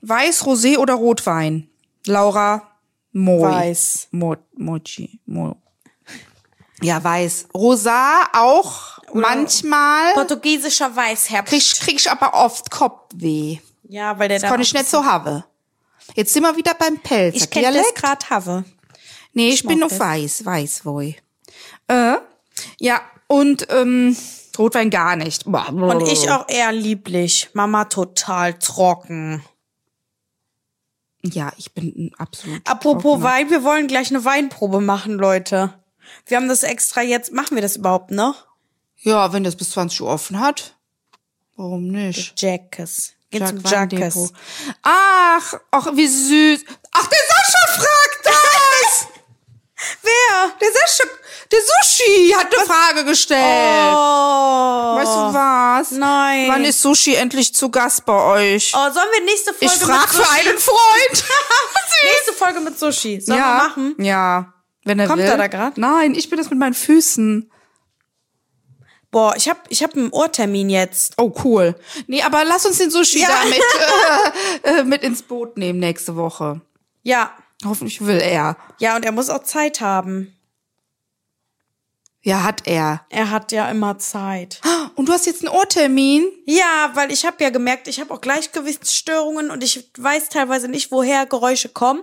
Weiß, 0.02 0.42
Rosé 0.42 0.78
oder 0.78 0.94
Rotwein? 0.94 1.68
Laura 2.06 2.76
Moi. 3.12 3.40
Weiß. 3.40 4.08
Mo, 4.10 4.36
Mochi. 4.56 5.20
Mo. 5.24 5.56
Ja, 6.82 7.02
weiß. 7.02 7.48
Rosa 7.54 8.28
auch 8.34 8.98
manchmal. 9.14 10.12
Portugiesischer 10.12 10.94
Weißherbst. 10.94 11.50
Krieg, 11.50 11.80
krieg 11.80 11.96
ich 11.96 12.10
aber 12.10 12.34
oft 12.34 12.70
Kopfweh. 12.70 13.58
Ja, 13.88 14.18
weil 14.18 14.28
der 14.28 14.38
Das 14.38 14.42
da 14.42 14.48
kann 14.50 14.60
ich 14.60 14.74
nicht 14.74 14.88
so 14.88 15.04
haben. 15.04 15.42
Jetzt 16.14 16.34
sind 16.34 16.42
wir 16.42 16.56
wieder 16.56 16.74
beim 16.74 16.98
Pelzer. 16.98 17.36
Ich 17.36 17.50
kenne 17.50 17.72
das 17.72 17.94
grad 17.94 18.28
habe. 18.28 18.64
Nee, 19.32 19.50
ich, 19.50 19.64
bin 19.64 19.80
mag 19.80 19.90
auf 19.90 19.98
weiß, 19.98 20.44
weiß, 20.44 20.84
woi. 20.84 21.16
Äh, 21.88 22.16
ja, 22.78 23.00
und 23.26 23.66
ähm, 23.70 24.16
Rotwein 24.58 24.90
gar 24.90 25.16
nicht. 25.16 25.44
Boah. 25.44 25.68
Und 25.68 26.08
ich 26.08 26.30
auch 26.30 26.48
eher 26.48 26.72
lieblich. 26.72 27.50
Mama 27.52 27.84
total 27.86 28.54
trocken. 28.54 29.42
Ja, 31.22 31.52
ich 31.56 31.72
bin 31.72 31.92
ein 31.96 32.12
absolut. 32.18 32.60
Apropos 32.68 33.02
trockener. 33.02 33.24
Wein, 33.24 33.50
wir 33.50 33.64
wollen 33.64 33.86
gleich 33.88 34.10
eine 34.10 34.24
Weinprobe 34.24 34.80
machen, 34.80 35.14
Leute. 35.14 35.74
Wir 36.26 36.36
haben 36.36 36.48
das 36.48 36.62
extra 36.62 37.02
jetzt. 37.02 37.32
Machen 37.32 37.56
wir 37.56 37.62
das 37.62 37.76
überhaupt 37.76 38.10
noch? 38.10 38.46
Ja, 38.98 39.32
wenn 39.32 39.44
das 39.44 39.56
bis 39.56 39.70
20 39.70 40.02
Uhr 40.02 40.08
offen 40.08 40.40
hat. 40.40 40.76
Warum 41.56 41.88
nicht? 41.88 42.40
Jackes. 42.40 43.14
Gehen 43.30 43.40
Jack 43.40 43.50
zum. 43.50 43.64
Jackes. 43.64 44.32
Ach, 44.82 45.54
ach, 45.70 45.86
wie 45.94 46.06
süß. 46.06 46.64
Ach, 46.92 47.06
der 47.06 47.18
Sascha 47.28 47.82
fragt 47.82 47.86
das! 47.86 48.05
Wer? 50.02 50.52
der 50.60 50.68
Sascha, 50.72 51.04
der 51.50 51.60
Sushi 51.60 52.30
hat 52.36 52.46
eine 52.46 52.66
Frage 52.66 53.04
gestellt. 53.04 53.92
Oh. 53.92 54.96
Weißt 54.96 55.12
du 55.12 55.34
was? 55.34 55.90
Nein. 55.92 56.48
Wann 56.48 56.64
ist 56.64 56.80
Sushi 56.82 57.14
endlich 57.14 57.54
zu 57.54 57.70
Gast 57.70 58.04
bei 58.06 58.12
euch? 58.12 58.72
Oh, 58.74 58.90
sollen 58.92 59.08
wir 59.12 59.24
nächste 59.24 59.52
Folge 59.52 59.74
ich 59.74 59.80
frag 59.80 60.00
mit 60.02 60.10
für 60.10 60.16
Sushi? 60.24 60.48
einen 60.48 60.58
Freund. 60.58 61.24
Nächste 62.02 62.32
Folge 62.32 62.60
mit 62.60 62.78
Sushi. 62.78 63.20
Sollen 63.20 63.38
ja, 63.38 63.44
wir 63.44 63.68
machen? 63.68 63.94
Ja. 63.98 64.52
Wenn 64.84 64.98
er 64.98 65.06
Kommt 65.06 65.18
will. 65.18 65.26
er 65.26 65.36
da 65.36 65.46
grad? 65.48 65.78
Nein, 65.78 66.14
ich 66.14 66.30
bin 66.30 66.38
das 66.38 66.50
mit 66.50 66.58
meinen 66.58 66.74
Füßen. 66.74 67.50
Boah, 69.10 69.34
ich 69.36 69.48
hab, 69.48 69.64
ich 69.70 69.82
hab 69.82 69.94
einen 69.94 70.10
Ohrtermin 70.10 70.68
jetzt. 70.68 71.14
Oh, 71.16 71.32
cool. 71.44 71.74
Nee, 72.06 72.22
aber 72.22 72.44
lass 72.44 72.66
uns 72.66 72.78
den 72.78 72.90
Sushi 72.90 73.20
Ja. 73.20 73.28
da 73.28 73.44
mit, 73.48 73.60
äh, 74.62 74.80
äh, 74.80 74.84
mit 74.84 75.02
ins 75.02 75.22
Boot 75.22 75.56
nehmen 75.56 75.78
nächste 75.78 76.16
Woche. 76.16 76.60
Ja. 77.02 77.30
Hoffentlich 77.64 78.04
will 78.04 78.20
er. 78.20 78.56
Ja, 78.78 78.96
und 78.96 79.04
er 79.04 79.12
muss 79.12 79.30
auch 79.30 79.42
Zeit 79.42 79.80
haben. 79.80 80.32
Ja, 82.22 82.42
hat 82.42 82.66
er. 82.66 83.02
Er 83.08 83.30
hat 83.30 83.52
ja 83.52 83.70
immer 83.70 83.98
Zeit. 83.98 84.60
Und 84.96 85.08
du 85.08 85.12
hast 85.12 85.26
jetzt 85.26 85.46
einen 85.46 85.54
Ohrtermin? 85.54 86.24
Ja, 86.44 86.90
weil 86.94 87.12
ich 87.12 87.24
habe 87.24 87.42
ja 87.42 87.50
gemerkt, 87.50 87.86
ich 87.86 88.00
habe 88.00 88.12
auch 88.12 88.20
Gleichgewichtsstörungen 88.20 89.50
und 89.50 89.62
ich 89.62 89.88
weiß 89.96 90.28
teilweise 90.30 90.66
nicht, 90.66 90.90
woher 90.90 91.24
Geräusche 91.26 91.68
kommen. 91.68 92.02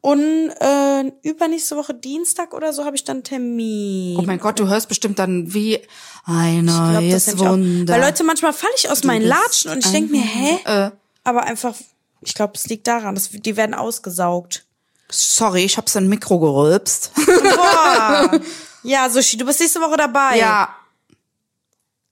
Und 0.00 0.50
äh, 0.58 1.12
übernächste 1.22 1.76
Woche 1.76 1.94
Dienstag 1.94 2.54
oder 2.54 2.72
so 2.72 2.84
habe 2.84 2.96
ich 2.96 3.04
dann 3.04 3.18
einen 3.18 3.24
Termin. 3.24 4.16
Oh 4.18 4.22
mein 4.22 4.40
Gott, 4.40 4.58
du 4.58 4.66
hörst 4.66 4.88
bestimmt 4.88 5.20
dann 5.20 5.54
wie 5.54 5.78
ein 6.24 6.66
Ich 6.66 6.74
glaub, 6.74 7.10
das 7.12 7.26
neues 7.28 7.40
auch. 7.40 7.50
Wunder. 7.52 7.94
Weil 7.94 8.00
Leute, 8.00 8.24
manchmal 8.24 8.52
falle 8.52 8.72
ich 8.76 8.90
aus 8.90 9.04
meinen 9.04 9.20
bist 9.20 9.30
Latschen 9.30 9.70
und 9.70 9.84
ich 9.86 9.92
denk 9.92 10.10
mir, 10.10 10.22
hä? 10.22 10.58
Äh, 10.64 10.90
Aber 11.22 11.44
einfach, 11.44 11.76
ich 12.20 12.34
glaube, 12.34 12.54
es 12.56 12.66
liegt 12.66 12.88
daran, 12.88 13.14
dass 13.14 13.30
die 13.30 13.56
werden 13.56 13.76
ausgesaugt. 13.76 14.64
Sorry, 15.12 15.64
ich 15.64 15.76
hab's 15.76 15.94
in 15.94 16.08
Mikro 16.08 16.38
gerülpst. 16.38 17.12
Boah. 17.14 18.40
ja, 18.82 19.08
Sushi, 19.08 19.36
du 19.36 19.44
bist 19.44 19.60
nächste 19.60 19.80
Woche 19.80 19.96
dabei. 19.96 20.38
ja. 20.38 20.76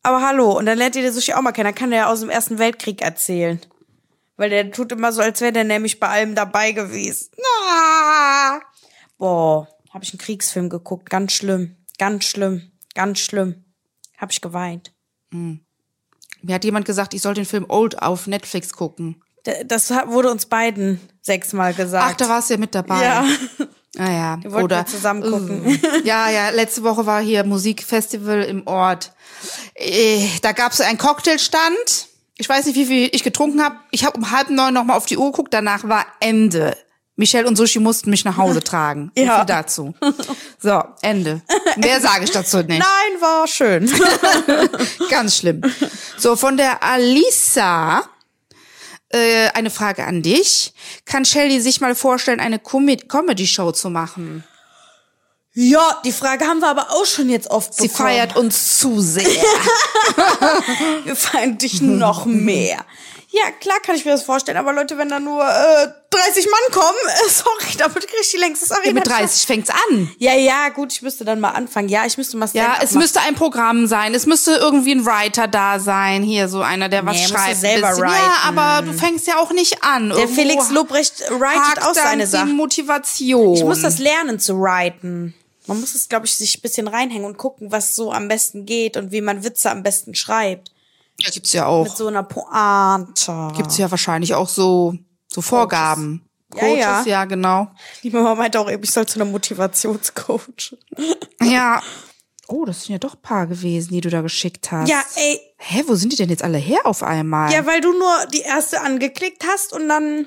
Aber 0.03 0.23
hallo, 0.23 0.57
und 0.57 0.65
dann 0.65 0.79
lernt 0.79 0.97
ihr 0.97 1.03
den 1.03 1.13
Sushi 1.13 1.35
auch 1.35 1.43
mal 1.43 1.53
kennen. 1.53 1.67
Dann 1.67 1.75
kann 1.75 1.91
der 1.91 2.01
ja 2.01 2.07
aus 2.11 2.21
dem 2.21 2.31
Ersten 2.31 2.59
Weltkrieg 2.59 3.03
erzählen. 3.03 3.61
Weil 4.37 4.49
der 4.49 4.71
tut 4.71 4.93
immer 4.93 5.13
so, 5.13 5.21
als 5.21 5.43
wäre 5.43 5.53
der 5.53 5.65
nämlich 5.65 6.01
bei 6.01 6.09
allem 6.09 6.35
dabei 6.35 6.73
gewesen. 6.73 7.29
Ah. 7.69 8.61
Boah, 9.19 9.69
habe 9.93 10.03
ich 10.03 10.15
einen 10.15 10.19
Kriegsfilm 10.21 10.71
geguckt. 10.71 11.11
Ganz 11.11 11.33
schlimm. 11.33 11.77
Ganz 11.99 12.25
schlimm. 12.25 12.71
Ganz 12.95 13.19
schlimm. 13.19 13.65
Hab 14.17 14.33
ich 14.33 14.41
geweint. 14.41 14.93
Mir 15.31 16.55
hat 16.55 16.65
jemand 16.65 16.87
gesagt, 16.87 17.13
ich 17.13 17.21
soll 17.21 17.35
den 17.35 17.45
Film 17.45 17.67
Old 17.69 18.01
auf 18.01 18.27
Netflix 18.27 18.73
gucken. 18.73 19.23
Das 19.65 19.91
wurde 19.91 20.31
uns 20.31 20.47
beiden 20.47 21.01
sechsmal 21.23 21.75
gesagt. 21.75 22.07
Ach, 22.11 22.17
da 22.17 22.29
warst 22.29 22.51
du 22.51 22.55
ja 22.55 22.61
mit 22.61 22.75
dabei. 22.75 23.03
Ja. 23.03 23.25
Ah 23.99 24.11
ja. 24.11 24.39
wollten 24.45 24.65
Oder 24.65 24.87
zusammen 24.87 25.23
gucken. 25.23 25.81
Ja, 26.05 26.31
ja, 26.31 26.51
letzte 26.51 26.83
Woche 26.83 27.07
war 27.07 27.21
hier 27.21 27.45
Musikfestival 27.45 28.43
im 28.43 28.67
Ort. 28.67 29.13
Äh, 29.75 30.27
Da 30.43 30.53
gab 30.53 30.73
es 30.73 30.81
einen 30.81 30.99
Cocktailstand. 30.99 32.09
Ich 32.37 32.49
weiß 32.49 32.67
nicht, 32.67 32.77
wie 32.77 32.87
viel 32.87 33.09
ich 33.13 33.23
getrunken 33.23 33.63
habe. 33.63 33.77
Ich 33.91 34.05
habe 34.05 34.17
um 34.19 34.31
halb 34.31 34.49
neun 34.51 34.73
nochmal 34.75 34.97
auf 34.97 35.07
die 35.07 35.17
Uhr 35.19 35.31
geguckt. 35.31 35.53
Danach 35.53 35.85
war 35.89 36.07
Ende. 36.21 36.77
Michelle 37.17 37.47
und 37.47 37.57
Sushi 37.57 37.81
mussten 37.81 38.09
mich 38.09 38.25
nach 38.25 38.39
Hause 38.39 38.61
tragen. 38.65 39.13
So 39.15 39.23
Ja. 39.25 39.37
viel 39.37 39.47
dazu. 39.47 39.95
So, 40.59 40.83
Ende. 41.03 41.43
Mehr 41.77 42.01
sage 42.01 42.25
ich 42.25 42.31
dazu 42.31 42.59
nicht. 42.59 42.79
Nein, 42.79 43.21
war 43.21 43.47
schön. 43.47 43.91
Ganz 45.11 45.37
schlimm. 45.37 45.61
So, 46.17 46.37
von 46.37 46.57
der 46.57 46.83
Alisa 46.83 48.05
äh, 49.11 49.49
eine 49.55 49.71
Frage 49.71 50.05
an 50.05 50.23
dich. 50.23 50.73
Kann 51.05 51.25
Shelly 51.25 51.61
sich 51.61 51.81
mal 51.81 51.95
vorstellen, 51.95 52.41
eine 52.41 52.59
Com 52.59 52.87
Comedy-Show 52.87 53.73
zu 53.73 53.91
machen? 53.91 54.45
ja, 55.53 56.01
die 56.05 56.13
Frage 56.13 56.45
haben 56.47 56.61
wir 56.61 56.69
aber 56.69 56.91
auch 56.91 57.05
schon 57.05 57.29
jetzt 57.29 57.51
oft 57.51 57.75
Sie 57.75 57.89
bekommen. 57.89 58.09
feiert 58.09 58.37
uns 58.37 58.79
zu 58.79 59.01
sehr. 59.01 59.25
Wir 61.05 61.17
feiern 61.17 61.59
dich 61.59 61.83
noch 61.83 62.25
mehr. 62.25 62.85
Ja, 63.33 63.49
klar 63.61 63.77
kann 63.85 63.95
ich 63.95 64.05
mir 64.05 64.11
das 64.11 64.25
vorstellen, 64.25 64.57
aber 64.59 64.73
Leute, 64.73 64.99
wenn 64.99 65.09
da 65.09 65.21
nur 65.21 65.41
äh, 65.45 65.87
30 66.11 66.47
Mann 66.51 66.73
kommen, 66.83 66.99
äh, 67.07 67.29
sorry, 67.31 67.77
damit 67.79 68.09
krieg 68.09 68.19
ich 68.21 68.31
die 68.33 68.39
längstes 68.39 68.73
Arena. 68.73 68.93
Mit 68.93 69.07
30 69.07 69.47
fängt's 69.47 69.71
an. 69.71 70.11
Ja, 70.19 70.35
ja, 70.35 70.69
gut, 70.71 70.93
ich 70.93 71.01
müsste 71.03 71.25
dann 71.25 71.39
mal 71.39 71.51
anfangen. 71.51 71.89
Ja, 71.89 72.05
ich 72.07 72.19
müsste 72.19 72.37
mal 72.37 72.49
Ja, 72.55 72.79
es 72.83 72.91
machen. 72.91 73.03
müsste 73.03 73.21
ein 73.21 73.37
Programm 73.37 73.87
sein. 73.87 74.15
Es 74.15 74.27
müsste 74.27 74.57
irgendwie 74.57 74.93
ein 74.93 75.07
Writer 75.07 75.47
da 75.47 75.79
sein. 75.79 76.25
Hier 76.25 76.49
so 76.49 76.61
einer, 76.63 76.89
der 76.89 77.07
was 77.07 77.17
Nee, 77.19 77.27
schreibt. 77.29 77.57
selber 77.61 77.97
writen. 77.97 78.11
Ja, 78.15 78.37
aber 78.49 78.83
du 78.85 78.93
fängst 78.93 79.29
ja 79.29 79.37
auch 79.39 79.53
nicht 79.53 79.85
an. 79.85 80.09
Der 80.11 80.27
Felix 80.27 80.71
Lobrecht 80.71 81.21
writet 81.31 81.83
auch 81.85 81.95
seine 81.95 82.27
Sachen. 82.27 82.57
Motivation. 82.57 83.55
Ich 83.55 83.63
muss 83.65 83.81
das 83.83 83.99
lernen 83.99 84.41
zu 84.41 84.57
writen. 84.61 85.35
Man 85.69 85.79
muss 85.81 85.95
es, 85.95 86.09
glaube 86.09 86.27
ich, 86.27 86.35
sich 86.35 86.59
ein 86.59 86.63
bisschen 86.63 86.89
reinhängen 86.89 87.27
und 87.27 87.39
gucken, 87.39 87.71
was 87.71 87.95
so 87.95 88.11
am 88.13 88.27
besten 88.27 88.67
geht 88.67 88.97
und 88.97 89.13
wie 89.13 89.21
man 89.21 89.45
Witze 89.45 89.71
am 89.71 89.85
besten 89.85 90.17
schreibt. 90.17 90.73
Ja, 91.23 91.31
gibt's 91.31 91.53
ja 91.53 91.67
auch. 91.67 91.85
Mit 91.85 91.97
so 91.97 92.07
einer 92.07 92.23
Pointe. 92.23 93.53
Gibt's 93.57 93.79
ja 93.79 93.91
wahrscheinlich 93.91 94.35
auch 94.35 94.49
so, 94.49 94.95
so 95.29 95.41
Vorgaben. 95.41 96.27
Ja, 96.55 96.61
Coaches, 96.61 96.79
ja. 96.81 97.05
ja, 97.07 97.25
genau. 97.27 97.71
Die 98.03 98.11
Mama 98.11 98.35
meinte 98.35 98.59
auch 98.59 98.71
eben, 98.71 98.83
ich 98.83 98.91
soll 98.91 99.07
zu 99.07 99.21
einer 99.21 99.31
Motivationscoach. 99.31 100.77
Ja. 101.43 101.83
Oh, 102.49 102.65
das 102.65 102.83
sind 102.83 102.93
ja 102.95 102.99
doch 102.99 103.23
paar 103.23 103.47
gewesen, 103.47 103.93
die 103.93 104.01
du 104.01 104.11
da 104.11 104.23
geschickt 104.23 104.73
hast. 104.73 104.89
Ja, 104.89 105.01
ey, 105.15 105.41
Hä, 105.57 105.85
wo 105.87 105.95
sind 105.95 106.13
die 106.13 106.17
denn 106.17 106.31
jetzt 106.31 106.43
alle 106.43 106.59
her 106.59 106.81
auf 106.85 107.03
einmal? 107.03 107.53
Ja, 107.53 107.65
weil 107.67 107.81
du 107.81 107.93
nur 107.93 108.27
die 108.33 108.41
erste 108.41 108.81
angeklickt 108.81 109.45
hast 109.47 109.73
und 109.73 109.89
dann. 109.89 110.27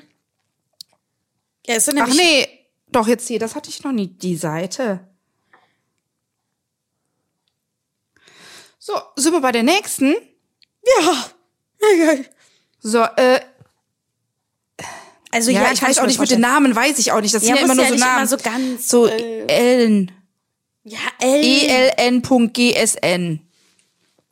Ja, 1.66 1.74
ist 1.74 1.88
ja 1.88 1.92
Ach 1.98 2.06
nämlich. 2.06 2.16
nee, 2.16 2.48
doch 2.88 3.08
jetzt 3.08 3.28
hier, 3.28 3.38
das 3.38 3.54
hatte 3.54 3.68
ich 3.68 3.82
noch 3.82 3.92
nie, 3.92 4.06
die 4.06 4.36
Seite. 4.36 5.08
So, 8.78 8.94
sind 9.16 9.32
wir 9.32 9.40
bei 9.40 9.52
der 9.52 9.62
nächsten? 9.64 10.14
Ja. 10.86 11.24
So, 12.80 13.02
äh, 13.16 13.40
Also 15.30 15.50
ja, 15.50 15.62
ja, 15.62 15.72
ich 15.72 15.80
kann 15.80 15.88
weiß 15.90 15.98
auch 15.98 16.06
nicht 16.06 16.20
mit 16.20 16.30
den. 16.30 16.40
Namen, 16.40 16.74
weiß 16.76 16.98
ich 16.98 17.12
auch 17.12 17.20
nicht. 17.20 17.34
Das 17.34 17.42
Ja, 17.42 17.56
sind 17.56 17.56
ja 17.56 17.62
immer 17.64 17.74
nur 17.74 17.84
ja 17.84 17.88
so 17.88 17.94
nicht 17.94 18.04
Namen. 18.04 18.18
immer 18.18 18.26
so 18.26 18.36
ganz, 18.36 18.88
so 18.88 19.06
äh, 19.06 19.46
Ellen. 19.46 20.12
Ja, 20.84 20.98
L. 21.20 21.42
E 21.44 21.66
eln.gsn. 21.96 23.40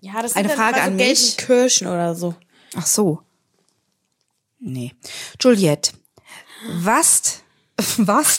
Ja, 0.01 0.21
das 0.23 0.35
Eine 0.37 0.49
sind 0.49 0.59
dann 0.59 0.59
Frage 0.59 0.77
immer 0.77 0.85
so 0.85 0.91
an 0.91 0.97
mich. 0.97 1.07
Gelsenkirchen 1.37 1.87
oder 1.87 2.15
so. 2.15 2.35
Ach 2.77 2.87
so. 2.87 3.23
Nee. 4.61 4.93
Juliette, 5.41 5.93
was, 6.75 7.41
was, 7.97 8.38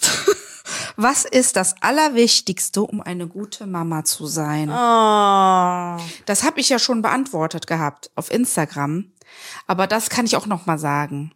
was 0.96 1.26
ist 1.26 1.56
das 1.56 1.76
Allerwichtigste, 1.82 2.82
um 2.84 3.02
eine 3.02 3.28
gute 3.28 3.66
Mama 3.66 4.04
zu 4.04 4.28
sein? 4.28 4.70
Oh. 4.70 6.02
Das 6.26 6.44
habe 6.44 6.60
ich 6.60 6.70
ja 6.70 6.80
schon 6.80 7.02
beantwortet 7.02 7.68
gehabt 7.68 8.12
auf 8.16 8.32
Instagram. 8.32 9.12
Aber 9.68 9.88
das 9.88 10.10
kann 10.10 10.26
ich 10.26 10.36
auch 10.36 10.46
noch 10.46 10.66
mal 10.66 10.78
sagen. 10.78 11.34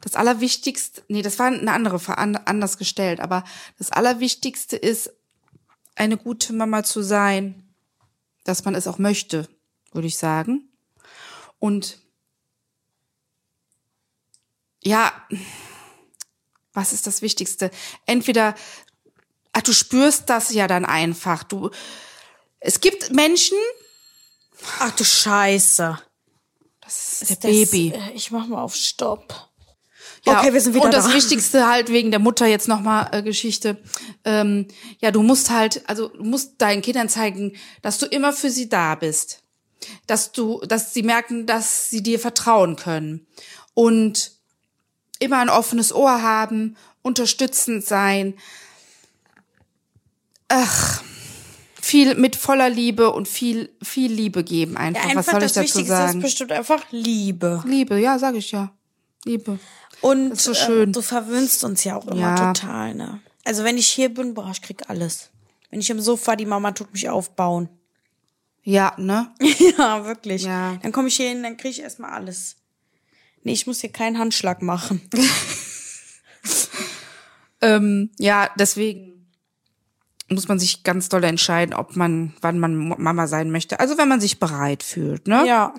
Das 0.00 0.14
Allerwichtigste, 0.14 1.02
nee, 1.08 1.22
das 1.22 1.38
war 1.38 1.46
eine 1.46 1.72
andere, 1.72 2.00
anders 2.46 2.78
gestellt, 2.78 3.20
aber 3.20 3.44
das 3.78 3.90
Allerwichtigste 3.90 4.76
ist, 4.76 5.12
eine 5.96 6.16
gute 6.16 6.52
Mama 6.52 6.84
zu 6.84 7.02
sein, 7.02 7.68
dass 8.44 8.64
man 8.64 8.74
es 8.74 8.86
auch 8.86 8.98
möchte, 8.98 9.48
würde 9.92 10.06
ich 10.06 10.16
sagen. 10.16 10.68
Und 11.58 11.98
ja, 14.82 15.12
was 16.78 16.92
ist 16.92 17.06
das 17.06 17.20
Wichtigste? 17.22 17.70
Entweder, 18.06 18.54
ach, 19.52 19.62
du 19.62 19.72
spürst 19.72 20.30
das 20.30 20.52
ja 20.52 20.66
dann 20.68 20.84
einfach. 20.84 21.42
Du, 21.42 21.70
es 22.60 22.80
gibt 22.80 23.12
Menschen, 23.12 23.58
Ach 24.80 24.90
du 24.92 25.04
Scheiße. 25.04 25.98
das 26.80 27.22
ist 27.22 27.28
der 27.30 27.36
Das, 27.36 27.70
Baby. 27.70 27.92
äh, 27.94 28.12
Ich 28.14 28.30
mach 28.30 28.46
mal 28.46 28.62
auf 28.62 28.74
Stopp. 28.74 29.50
Ja, 30.26 30.40
okay, 30.40 30.52
wir 30.52 30.60
sind 30.60 30.74
wieder 30.74 30.84
Und 30.86 30.92
das 30.94 31.06
da. 31.06 31.14
Wichtigste 31.14 31.68
halt 31.68 31.90
wegen 31.90 32.10
der 32.10 32.18
Mutter 32.18 32.46
jetzt 32.46 32.66
nochmal 32.66 33.08
äh, 33.12 33.22
Geschichte. 33.22 33.80
Ähm, 34.24 34.66
ja, 35.00 35.10
du 35.12 35.22
musst 35.22 35.50
halt, 35.50 35.88
also 35.88 36.08
du 36.08 36.24
musst 36.24 36.60
deinen 36.60 36.82
Kindern 36.82 37.08
zeigen, 37.08 37.56
dass 37.82 37.98
du 37.98 38.06
immer 38.06 38.32
für 38.32 38.50
sie 38.50 38.68
da 38.68 38.94
bist. 38.96 39.42
Dass 40.08 40.32
du, 40.32 40.60
dass 40.66 40.92
sie 40.92 41.04
merken, 41.04 41.46
dass 41.46 41.88
sie 41.88 42.02
dir 42.02 42.18
vertrauen 42.18 42.74
können. 42.74 43.28
Und 43.74 44.32
immer 45.18 45.38
ein 45.38 45.48
offenes 45.50 45.92
Ohr 45.92 46.22
haben, 46.22 46.76
unterstützend 47.02 47.84
sein. 47.84 48.34
Ach, 50.48 51.02
viel 51.80 52.14
mit 52.14 52.36
voller 52.36 52.68
Liebe 52.70 53.10
und 53.12 53.28
viel, 53.28 53.70
viel 53.82 54.12
Liebe 54.12 54.44
geben 54.44 54.76
einfach. 54.76 55.02
Ja, 55.04 55.10
einfach 55.10 55.26
Was 55.26 55.32
soll 55.32 55.42
ich 55.42 55.44
das 55.44 55.52
dazu 55.54 55.64
Wichtigste 55.78 55.96
sagen? 55.96 56.18
ist 56.18 56.22
bestimmt 56.24 56.52
einfach 56.52 56.84
Liebe. 56.90 57.62
Liebe, 57.66 57.98
ja, 58.00 58.18
sag 58.18 58.34
ich 58.34 58.50
ja. 58.52 58.72
Liebe. 59.24 59.58
Und 60.00 60.30
Das 60.30 60.38
ist 60.38 60.44
so 60.44 60.52
äh, 60.52 60.54
schön. 60.54 60.92
du 60.92 61.02
verwöhnst 61.02 61.64
uns 61.64 61.84
ja 61.84 61.96
auch 61.96 62.06
immer 62.06 62.20
Ja. 62.20 62.52
total, 62.52 62.94
ne? 62.94 63.20
Also 63.44 63.64
wenn 63.64 63.78
ich 63.78 63.88
hier 63.88 64.12
bin, 64.12 64.34
boah, 64.34 64.50
ich 64.52 64.62
krieg 64.62 64.88
alles. 64.88 65.30
Wenn 65.70 65.80
ich 65.80 65.90
im 65.90 66.00
Sofa, 66.00 66.36
die 66.36 66.46
Mama 66.46 66.72
tut 66.72 66.92
mich 66.92 67.08
aufbauen. 67.08 67.68
Ja, 68.62 68.92
ne? 68.98 69.32
ja, 69.78 70.04
wirklich. 70.04 70.42
Ja. 70.42 70.76
Dann 70.82 70.92
komme 70.92 71.08
ich 71.08 71.16
hier 71.16 71.28
hin, 71.30 71.42
dann 71.42 71.56
kriege 71.56 71.70
ich 71.70 71.80
erstmal 71.80 72.10
alles. 72.10 72.56
Nee, 73.42 73.52
ich 73.52 73.66
muss 73.66 73.80
hier 73.80 73.92
keinen 73.92 74.18
Handschlag 74.18 74.62
machen. 74.62 75.00
Ähm, 77.60 78.10
ja, 78.18 78.50
deswegen 78.56 79.26
muss 80.28 80.48
man 80.48 80.58
sich 80.58 80.82
ganz 80.84 81.08
doll 81.08 81.24
entscheiden, 81.24 81.74
ob 81.74 81.96
man, 81.96 82.34
wann 82.40 82.58
man 82.58 82.76
Mama 82.76 83.26
sein 83.26 83.50
möchte. 83.50 83.80
Also 83.80 83.98
wenn 83.98 84.08
man 84.08 84.20
sich 84.20 84.38
bereit 84.38 84.82
fühlt, 84.82 85.26
ne? 85.26 85.46
ja. 85.46 85.74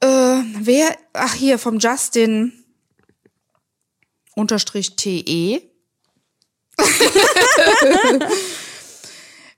Äh, 0.00 0.42
wer, 0.58 0.96
ach 1.12 1.34
hier, 1.34 1.58
vom 1.58 1.78
Justin 1.78 2.52
unterstrich 4.34 4.96
TE. 4.96 5.62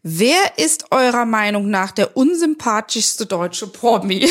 Wer 0.07 0.59
ist 0.59 0.93
eurer 0.93 1.25
Meinung 1.25 1.71
nach 1.71 1.91
der 1.91 2.15
unsympathischste 2.15 3.25
deutsche 3.25 3.67
Promi? 3.69 4.29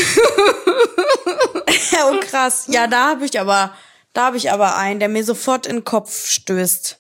Ja, 1.92 2.10
oh 2.12 2.20
krass. 2.20 2.66
Ja, 2.68 2.86
da 2.86 3.10
habe 3.10 3.26
ich 3.26 3.40
aber, 3.40 3.74
da 4.14 4.26
habe 4.28 4.38
ich 4.38 4.52
aber 4.52 4.78
einen, 4.78 5.00
der 5.00 5.10
mir 5.10 5.24
sofort 5.24 5.66
in 5.66 5.78
den 5.78 5.84
Kopf 5.84 6.28
stößt. 6.28 7.00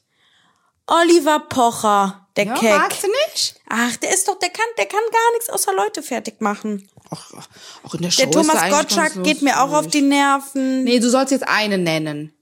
Oliver 0.87 1.39
Pocher, 1.39 2.27
der 2.35 2.45
Ja, 2.45 2.55
Keck. 2.55 2.77
magst 2.77 3.03
du 3.03 3.07
nicht? 3.27 3.61
Ach, 3.69 3.95
der 3.97 4.11
ist 4.11 4.27
doch, 4.27 4.39
der 4.39 4.49
kann, 4.49 4.65
der 4.79 4.87
kann 4.87 4.99
gar 5.11 5.31
nichts 5.33 5.51
außer 5.51 5.71
Leute 5.75 6.01
fertig 6.01 6.41
machen. 6.41 6.89
Ach, 7.11 7.31
auch 7.83 7.93
in 7.93 8.01
der 8.01 8.09
Show 8.09 8.23
Der 8.23 8.29
ist 8.31 8.35
er 8.35 8.41
Thomas 8.41 8.69
Gottschalk 8.71 9.13
ganz 9.13 9.27
geht 9.27 9.43
mir 9.43 9.61
auch 9.61 9.71
auf 9.71 9.85
die 9.85 10.01
Nerven. 10.01 10.83
Nee, 10.83 10.99
du 10.99 11.11
sollst 11.11 11.31
jetzt 11.31 11.47
eine 11.47 11.77
nennen. 11.77 12.33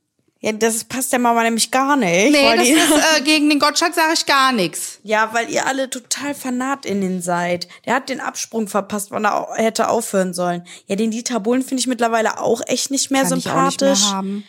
Ja, 0.44 0.52
das 0.54 0.84
passt 0.86 1.12
der 1.14 1.20
Mama 1.20 1.44
nämlich 1.44 1.70
gar 1.70 1.96
nicht. 1.96 2.32
Nee, 2.32 2.56
das 2.56 2.68
ist, 2.68 3.18
äh, 3.18 3.22
gegen 3.24 3.48
den 3.50 3.60
Gottschalk 3.60 3.94
sage 3.94 4.14
ich 4.16 4.26
gar 4.26 4.52
nichts. 4.52 4.98
ja, 5.04 5.30
weil 5.34 5.50
ihr 5.52 5.68
alle 5.68 5.88
total 5.90 6.34
FanatInnen 6.34 7.22
seid. 7.22 7.68
Der 7.86 7.94
hat 7.94 8.10
den 8.10 8.20
Absprung 8.20 8.68
verpasst, 8.68 9.12
wann 9.12 9.26
er 9.26 9.50
hätte 9.56 9.88
aufhören 9.90 10.34
sollen. 10.34 10.64
Ja, 10.88 10.96
den 10.96 11.12
Dieter 11.12 11.40
Bohlen 11.40 11.62
finde 11.62 11.82
ich 11.82 11.88
mittlerweile 11.88 12.40
auch 12.40 12.62
echt 12.66 12.90
nicht 12.90 13.12
mehr 13.12 13.22
Kann 13.24 13.38
ich 13.38 13.50
auch 13.50 13.66
nicht 13.66 13.80
sympathisch. 13.80 14.02
mehr 14.06 14.12
haben. 14.14 14.44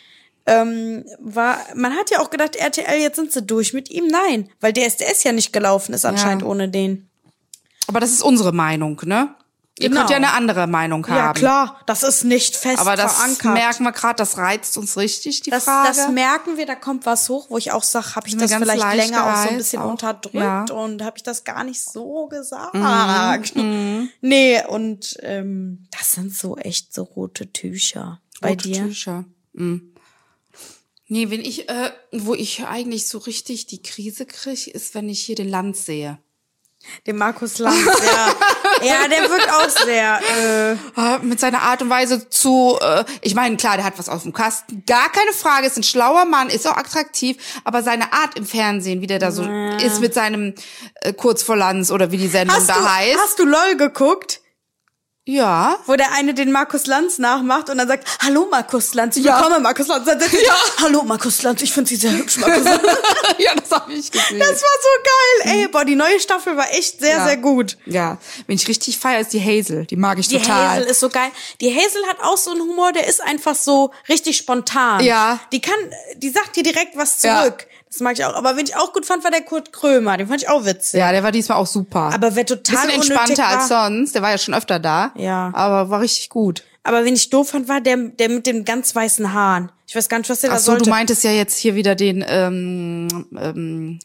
ähm, 0.47 1.05
war, 1.19 1.59
man 1.75 1.93
hat 1.95 2.09
ja 2.09 2.21
auch 2.21 2.31
gedacht, 2.31 2.55
RTL, 2.55 2.99
jetzt 2.99 3.17
sind 3.17 3.31
sie 3.31 3.43
durch 3.43 3.73
mit 3.73 3.91
ihm. 3.91 4.07
Nein, 4.07 4.49
weil 4.61 4.73
DSDS 4.73 5.23
ja 5.23 5.31
nicht 5.31 5.53
gelaufen 5.53 5.93
ist 5.93 6.05
anscheinend 6.05 6.41
Ja. 6.41 6.47
ohne 6.47 6.69
den. 6.69 7.07
Aber 7.87 7.99
das 7.99 8.11
ist 8.11 8.23
unsere 8.23 8.51
Meinung, 8.51 8.99
ne? 9.05 9.35
Ihr 9.79 9.89
Genau. 9.89 10.01
könnt 10.01 10.11
ja 10.11 10.17
eine 10.17 10.33
andere 10.33 10.67
Meinung 10.67 11.07
haben. 11.07 11.15
Ja, 11.17 11.33
klar, 11.33 11.79
das 11.87 12.03
ist 12.03 12.23
nicht 12.23 12.55
fest 12.55 12.77
Aber 12.79 12.95
das 12.95 13.15
verankert. 13.15 13.53
merken 13.53 13.83
wir 13.85 13.91
gerade, 13.91 14.17
das 14.17 14.37
reizt 14.37 14.77
uns 14.77 14.97
richtig, 14.97 15.41
die 15.41 15.49
das, 15.49 15.63
Frage. 15.63 15.87
das 15.87 16.09
merken 16.09 16.57
wir, 16.57 16.67
da 16.67 16.75
kommt 16.75 17.07
was 17.07 17.27
hoch, 17.27 17.49
wo 17.49 17.57
ich 17.57 17.71
auch 17.71 17.81
sage, 17.81 18.15
habe 18.15 18.27
ich 18.27 18.37
das 18.37 18.53
vielleicht 18.53 18.79
leicht 18.83 19.09
länger 19.09 19.25
auch 19.33 19.43
so 19.43 19.49
ein 19.49 19.57
bisschen 19.57 19.81
auch. 19.81 19.89
unterdrückt 19.89 20.35
Ja. 20.35 20.65
und 20.65 21.01
habe 21.01 21.17
ich 21.17 21.23
das 21.23 21.43
gar 21.43 21.63
nicht 21.63 21.83
so 21.83 22.27
gesagt. 22.27 22.75
Mhm. 23.55 24.09
Nee, 24.21 24.63
und 24.67 25.17
ähm, 25.21 25.87
das 25.97 26.11
sind 26.11 26.35
so 26.35 26.55
echt 26.55 26.93
so 26.93 27.01
rote 27.01 27.51
Tücher 27.51 28.21
bei 28.41 28.49
Rote 28.49 28.67
dir. 28.69 28.83
Tücher. 28.85 29.25
Mhm. 29.53 29.89
Nee, 31.07 31.29
wenn 31.31 31.41
ich, 31.41 31.67
äh, 31.69 31.91
wo 32.11 32.35
ich 32.35 32.63
eigentlich 32.65 33.07
so 33.07 33.17
richtig 33.17 33.65
die 33.65 33.81
Krise 33.81 34.25
kriege, 34.27 34.69
ist, 34.71 34.93
wenn 34.95 35.09
ich 35.09 35.21
hier 35.23 35.35
den 35.35 35.49
Land 35.49 35.77
sehe. 35.77 36.19
Den 37.07 37.17
Markus 37.17 37.59
Lanz, 37.59 37.85
ja. 37.85 38.35
ja, 38.81 39.07
der 39.07 39.29
wirkt 39.29 39.49
auch 39.51 39.69
sehr. 39.69 40.19
Äh, 40.19 40.75
Ah, 40.95 41.19
Mit 41.21 41.39
seiner 41.39 41.61
Art 41.61 41.81
und 41.81 41.89
Weise 41.89 42.29
zu, 42.29 42.77
äh, 42.81 43.03
ich 43.21 43.35
meine, 43.35 43.57
klar, 43.57 43.77
der 43.77 43.85
hat 43.85 43.93
was 43.97 44.09
auf 44.09 44.23
dem 44.23 44.33
Kasten, 44.33 44.83
gar 44.87 45.11
keine 45.11 45.31
Frage, 45.33 45.67
ist 45.67 45.77
ein 45.77 45.83
schlauer 45.83 46.25
Mann, 46.25 46.49
ist 46.49 46.67
auch 46.67 46.77
attraktiv, 46.77 47.37
aber 47.63 47.83
seine 47.83 48.13
Art 48.13 48.37
im 48.37 48.45
Fernsehen, 48.45 49.01
wie 49.01 49.07
der 49.07 49.19
da 49.19 49.31
so 49.31 49.43
ist 49.83 49.99
mit 50.01 50.13
seinem 50.13 50.53
äh, 51.01 51.13
Kurz 51.13 51.43
vor 51.43 51.55
Lanz 51.55 51.91
oder 51.91 52.11
wie 52.11 52.17
die 52.17 52.27
Sendung 52.27 52.55
hast, 52.57 52.69
da 52.69 52.75
du, 52.75 52.89
heißt. 52.89 53.17
hast 53.19 53.39
du 53.39 53.45
LOL 53.45 53.75
geguckt? 53.77 54.39
Ja. 55.25 55.77
Wo 55.85 55.95
der 55.95 56.11
eine 56.13 56.33
den 56.33 56.51
Markus 56.51 56.85
Lanz 56.85 57.17
nachmacht 57.17 57.69
und 57.69 57.77
dann 57.77 57.87
sagt, 57.87 58.05
hallo 58.21 58.47
Markus 58.51 58.93
Lanz, 58.93 59.15
ich 59.15 59.23
Ja. 59.23 59.37
willkommen 59.37 59.63
Markus 59.63 59.87
Lanz. 59.87 60.05
Dann 60.05 60.19
sagt 60.19 60.33
Ja. 60.33 60.55
Hallo 60.81 61.03
Markus 61.03 61.41
Lanz, 61.43 61.61
ich 61.61 61.71
finde 61.71 61.89
Sie 61.89 61.95
sehr 61.95 62.11
hübsch, 62.11 62.37
Markus 62.37 62.65
Lanz. 62.65 62.81
ja, 63.37 63.55
das 63.55 63.71
habe 63.71 63.93
ich 63.93 64.11
gesehen. 64.11 64.39
Das 64.39 64.49
war 64.49 64.55
so 64.57 65.43
geil. 65.45 65.55
Ey, 65.55 65.67
boah, 65.69 65.85
die 65.85 65.95
neue 65.95 66.19
Staffel 66.19 66.57
war 66.57 66.69
echt 66.73 66.99
sehr, 66.99 67.17
Ja. 67.17 67.25
sehr 67.25 67.37
gut. 67.37 67.77
Ja, 67.85 68.17
wenn 68.47 68.55
ich 68.57 68.67
richtig 68.67 68.97
feiere, 68.99 69.21
ist 69.21 69.31
die 69.31 69.41
Hazel. 69.41 69.85
Die 69.85 69.95
mag 69.95 70.19
ich 70.19 70.27
Die 70.27 70.39
total. 70.39 70.71
Hazel 70.71 70.83
ist 70.87 70.99
so 70.99 71.07
geil. 71.09 71.31
Die 71.61 71.73
Hazel 71.73 72.05
hat 72.09 72.19
auch 72.21 72.37
so 72.37 72.51
einen 72.51 72.61
Humor, 72.61 72.91
der 72.91 73.07
ist 73.07 73.21
einfach 73.21 73.55
so 73.55 73.91
richtig 74.09 74.35
spontan. 74.35 75.03
Ja. 75.03 75.39
Die 75.53 75.61
kann, 75.61 75.75
die 76.17 76.29
sagt 76.31 76.55
dir 76.57 76.63
direkt 76.63 76.97
was 76.97 77.21
Ja. 77.23 77.45
Das 77.93 78.01
mag 78.01 78.17
ich 78.17 78.25
auch. 78.25 78.33
Aber 78.33 78.57
wen 78.57 78.65
ich 78.65 78.75
auch 78.75 78.91
gut 78.91 79.05
fand, 79.05 79.23
war 79.23 79.29
der 79.29 79.41
Kurt 79.41 79.71
Krömer. 79.71 80.17
Den 80.17 80.27
fand 80.27 80.41
ich 80.41 80.49
auch 80.49 80.65
witzig. 80.65 80.99
ja, 80.99 81.11
der 81.11 81.21
war 81.21 81.31
diesmal 81.31 81.59
auch 81.59 81.67
super. 81.67 82.09
Aber 82.11 82.35
wer 82.35 82.43
total 82.43 82.87
Bisschen 82.87 83.01
entspannter 83.01 83.43
war, 83.43 83.59
als 83.59 83.67
sonst. 83.67 84.15
Der 84.15 84.23
war 84.23 84.31
ja 84.31 84.39
schon 84.39 84.55
öfter 84.55 84.79
da. 84.79 85.11
Ja. 85.15 85.51
Aber 85.53 85.91
war 85.91 86.01
richtig 86.01 86.29
gut. 86.29 86.63
Aber 86.81 87.05
wen 87.05 87.13
ich 87.13 87.29
doof 87.29 87.51
fand, 87.51 87.69
war 87.69 87.81
der, 87.81 87.97
der 87.97 88.29
mit 88.29 88.47
den 88.47 88.65
ganz 88.65 88.95
weißen 88.95 89.31
Haaren. 89.31 89.71
Ich 89.87 89.95
weiß 89.95 90.09
gar 90.09 90.17
nicht, 90.17 90.29
was 90.29 90.41
der 90.41 90.49
Ach 90.49 90.55
da 90.55 90.59
so, 90.59 90.71
sollte. 90.71 90.85
du 90.85 90.89
meintest 90.89 91.23
ja 91.23 91.31
jetzt 91.31 91.55
hier 91.55 91.75
wieder 91.75 91.93
den 91.93 92.25
ähm, 92.27 93.27
ähm, 93.39 93.99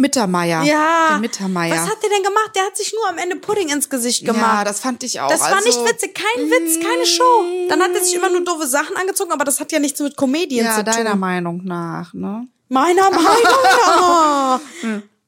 Mittermeier. 0.00 0.62
ja. 0.62 1.08
Den 1.14 1.20
Mittermeier. 1.22 1.74
Was 1.74 1.88
hat 1.90 2.02
der 2.02 2.10
denn 2.10 2.22
gemacht? 2.22 2.50
Der 2.54 2.64
hat 2.64 2.76
sich 2.76 2.92
nur 2.92 3.08
am 3.08 3.18
Ende 3.18 3.36
Pudding 3.36 3.68
ins 3.70 3.88
Gesicht 3.90 4.24
gemacht. 4.24 4.40
Ja, 4.58 4.64
das 4.64 4.80
fand 4.80 5.02
ich 5.02 5.20
auch. 5.20 5.28
Das 5.28 5.40
war 5.40 5.54
also, 5.56 5.66
nicht 5.66 5.78
witzig, 5.88 6.14
kein 6.14 6.44
Witz, 6.50 6.78
keine 6.80 7.06
Show. 7.06 7.44
Dann 7.68 7.80
hat 7.82 7.90
er 7.94 8.04
sich 8.04 8.14
immer 8.14 8.28
nur 8.30 8.44
doofe 8.44 8.66
Sachen 8.66 8.96
angezogen, 8.96 9.32
aber 9.32 9.44
das 9.44 9.58
hat 9.60 9.72
ja 9.72 9.78
nichts 9.78 9.98
mit 10.00 10.16
Comedien 10.16 10.64
Ja, 10.64 10.76
zu 10.76 10.84
tun. 10.84 10.92
deiner 10.94 11.16
Meinung 11.16 11.62
nach, 11.64 12.12
ne? 12.14 12.46
Meiner 12.68 13.10
Meinung 13.10 13.42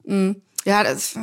nach. 0.05 0.33
Ja, 0.65 0.83
das 0.83 1.15
äh, 1.15 1.19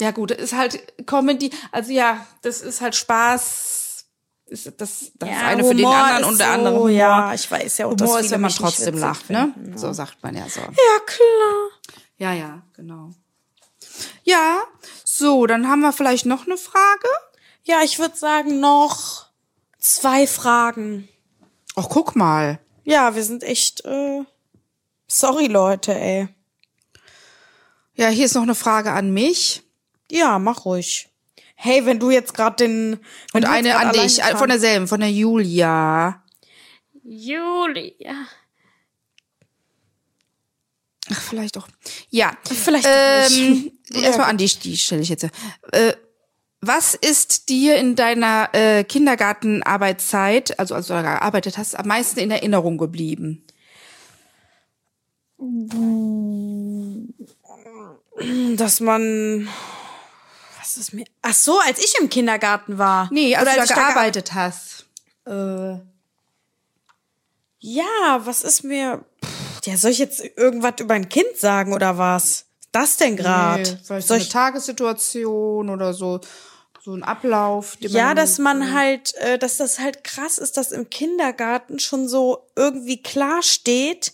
ja 0.00 0.10
gut, 0.10 0.30
ist 0.32 0.52
halt 0.52 1.06
Comedy, 1.06 1.50
also 1.72 1.92
ja, 1.92 2.26
das 2.42 2.60
ist 2.60 2.80
halt 2.80 2.94
Spaß. 2.94 4.04
Ist 4.46 4.66
das 4.78 5.10
das 5.18 5.28
Ja, 5.28 5.46
eine 5.46 5.64
für 5.64 5.74
den 5.74 5.86
Humor 5.86 5.96
anderen 5.96 6.24
und 6.26 6.38
der 6.38 6.46
so, 6.48 6.52
andere 6.52 6.74
Humor. 6.74 6.90
ja, 6.90 7.32
ich 7.34 7.50
weiß 7.50 7.78
ja 7.78 7.86
auch, 7.86 7.92
Humor 7.92 8.20
ist, 8.20 8.30
wenn 8.30 8.40
man 8.42 8.50
trotzdem 8.52 8.98
lacht, 8.98 9.30
ne? 9.30 9.54
So 9.76 9.92
sagt 9.92 10.22
man 10.22 10.36
ja 10.36 10.46
so. 10.48 10.60
Ja, 10.60 11.00
klar. 11.06 11.70
Ja, 12.18 12.32
ja, 12.32 12.62
genau. 12.74 13.10
Ja, 14.22 14.62
so, 15.04 15.46
dann 15.46 15.68
haben 15.68 15.80
wir 15.80 15.92
vielleicht 15.92 16.26
noch 16.26 16.46
eine 16.46 16.56
Frage. 16.56 17.08
Ja, 17.64 17.82
ich 17.82 17.98
würde 17.98 18.16
sagen 18.16 18.60
noch 18.60 19.26
zwei 19.78 20.26
Fragen. 20.26 21.08
Ach, 21.76 21.88
guck 21.88 22.16
mal. 22.16 22.58
Ja, 22.84 23.14
wir 23.14 23.24
sind 23.24 23.42
echt, 23.42 23.84
äh, 23.84 24.22
sorry 25.06 25.46
Leute, 25.46 25.94
ey. 25.94 26.28
Ja, 27.94 28.08
hier 28.08 28.26
ist 28.26 28.34
noch 28.34 28.42
eine 28.42 28.54
Frage 28.54 28.92
an 28.92 29.12
mich 29.12 29.62
Ja, 30.10 30.38
mach 30.38 30.64
ruhig. 30.64 31.08
Hey, 31.54 31.86
wenn 31.86 32.00
du 32.00 32.10
jetzt 32.10 32.34
gerade 32.34 32.56
den 32.56 33.00
und 33.32 33.44
eine 33.44 33.76
an 33.76 33.92
dich, 33.92 34.22
alleine 34.22 34.38
von 34.38 34.48
derselben, 34.48 34.88
von 34.88 35.00
der 35.00 35.10
Julia. 35.10 36.22
Julia. 37.02 38.26
Ach, 41.14 41.20
vielleicht 41.20 41.56
auch. 41.58 41.68
Ja. 42.10 42.32
Vielleicht 42.44 42.86
auch 42.86 42.90
ähm, 43.30 43.72
nicht. 43.90 44.02
Erstmal 44.04 44.28
an 44.30 44.38
dich, 44.38 44.58
die 44.58 44.76
stelle 44.76 45.02
ich 45.02 45.08
jetzt. 45.08 45.24
Äh, 45.72 45.92
was 46.60 46.94
ist 46.94 47.48
dir 47.50 47.76
in 47.76 47.94
deiner 47.94 48.48
äh, 48.54 48.84
Kindergartenarbeitszeit, 48.84 50.58
also 50.58 50.74
als 50.74 50.86
du 50.86 50.94
da 50.94 51.02
gearbeitet 51.02 51.58
hast, 51.58 51.78
am 51.78 51.86
meisten 51.88 52.18
in 52.20 52.30
Erinnerung 52.30 52.78
geblieben? 52.78 53.44
dass 58.56 58.80
man 58.80 59.48
was 60.58 60.76
ist 60.76 60.92
mir 60.94 61.04
Ach 61.22 61.34
so, 61.34 61.58
als 61.60 61.78
ich 61.78 61.94
im 62.00 62.08
Kindergarten 62.08 62.78
war. 62.78 63.08
Nee, 63.12 63.34
als 63.34 63.42
Oder 63.42 63.52
du 63.52 63.56
da 63.58 63.64
ich 63.64 63.68
ge- 63.68 63.76
gearbeitet 63.76 64.34
hast. 64.34 64.86
Äh, 65.26 65.78
ja, 67.60 68.20
was 68.24 68.42
ist 68.42 68.62
mir 68.64 69.04
Pff, 69.24 69.30
ja, 69.66 69.76
soll 69.76 69.90
ich 69.90 69.98
jetzt 69.98 70.22
irgendwas 70.36 70.74
über 70.80 70.94
ein 70.94 71.08
Kind 71.08 71.36
sagen 71.36 71.72
oder 71.72 71.98
was? 71.98 72.46
Das 72.72 72.96
denn 72.96 73.16
gerade? 73.16 73.62
Nee, 73.62 73.78
vielleicht 73.84 74.06
so 74.06 74.08
soll 74.08 74.16
eine 74.16 74.24
ich 74.24 74.28
Tagessituation 74.30 75.70
oder 75.70 75.94
so, 75.94 76.20
so 76.82 76.92
ein 76.92 77.02
Ablauf. 77.02 77.76
Ja, 77.80 78.14
dass 78.14 78.38
man 78.38 78.74
halt, 78.74 79.14
äh, 79.14 79.38
dass 79.38 79.58
das 79.58 79.78
halt 79.78 80.02
krass 80.02 80.38
ist, 80.38 80.56
dass 80.56 80.72
im 80.72 80.90
Kindergarten 80.90 81.78
schon 81.78 82.08
so 82.08 82.48
irgendwie 82.56 83.00
klar 83.00 83.42
steht, 83.42 84.12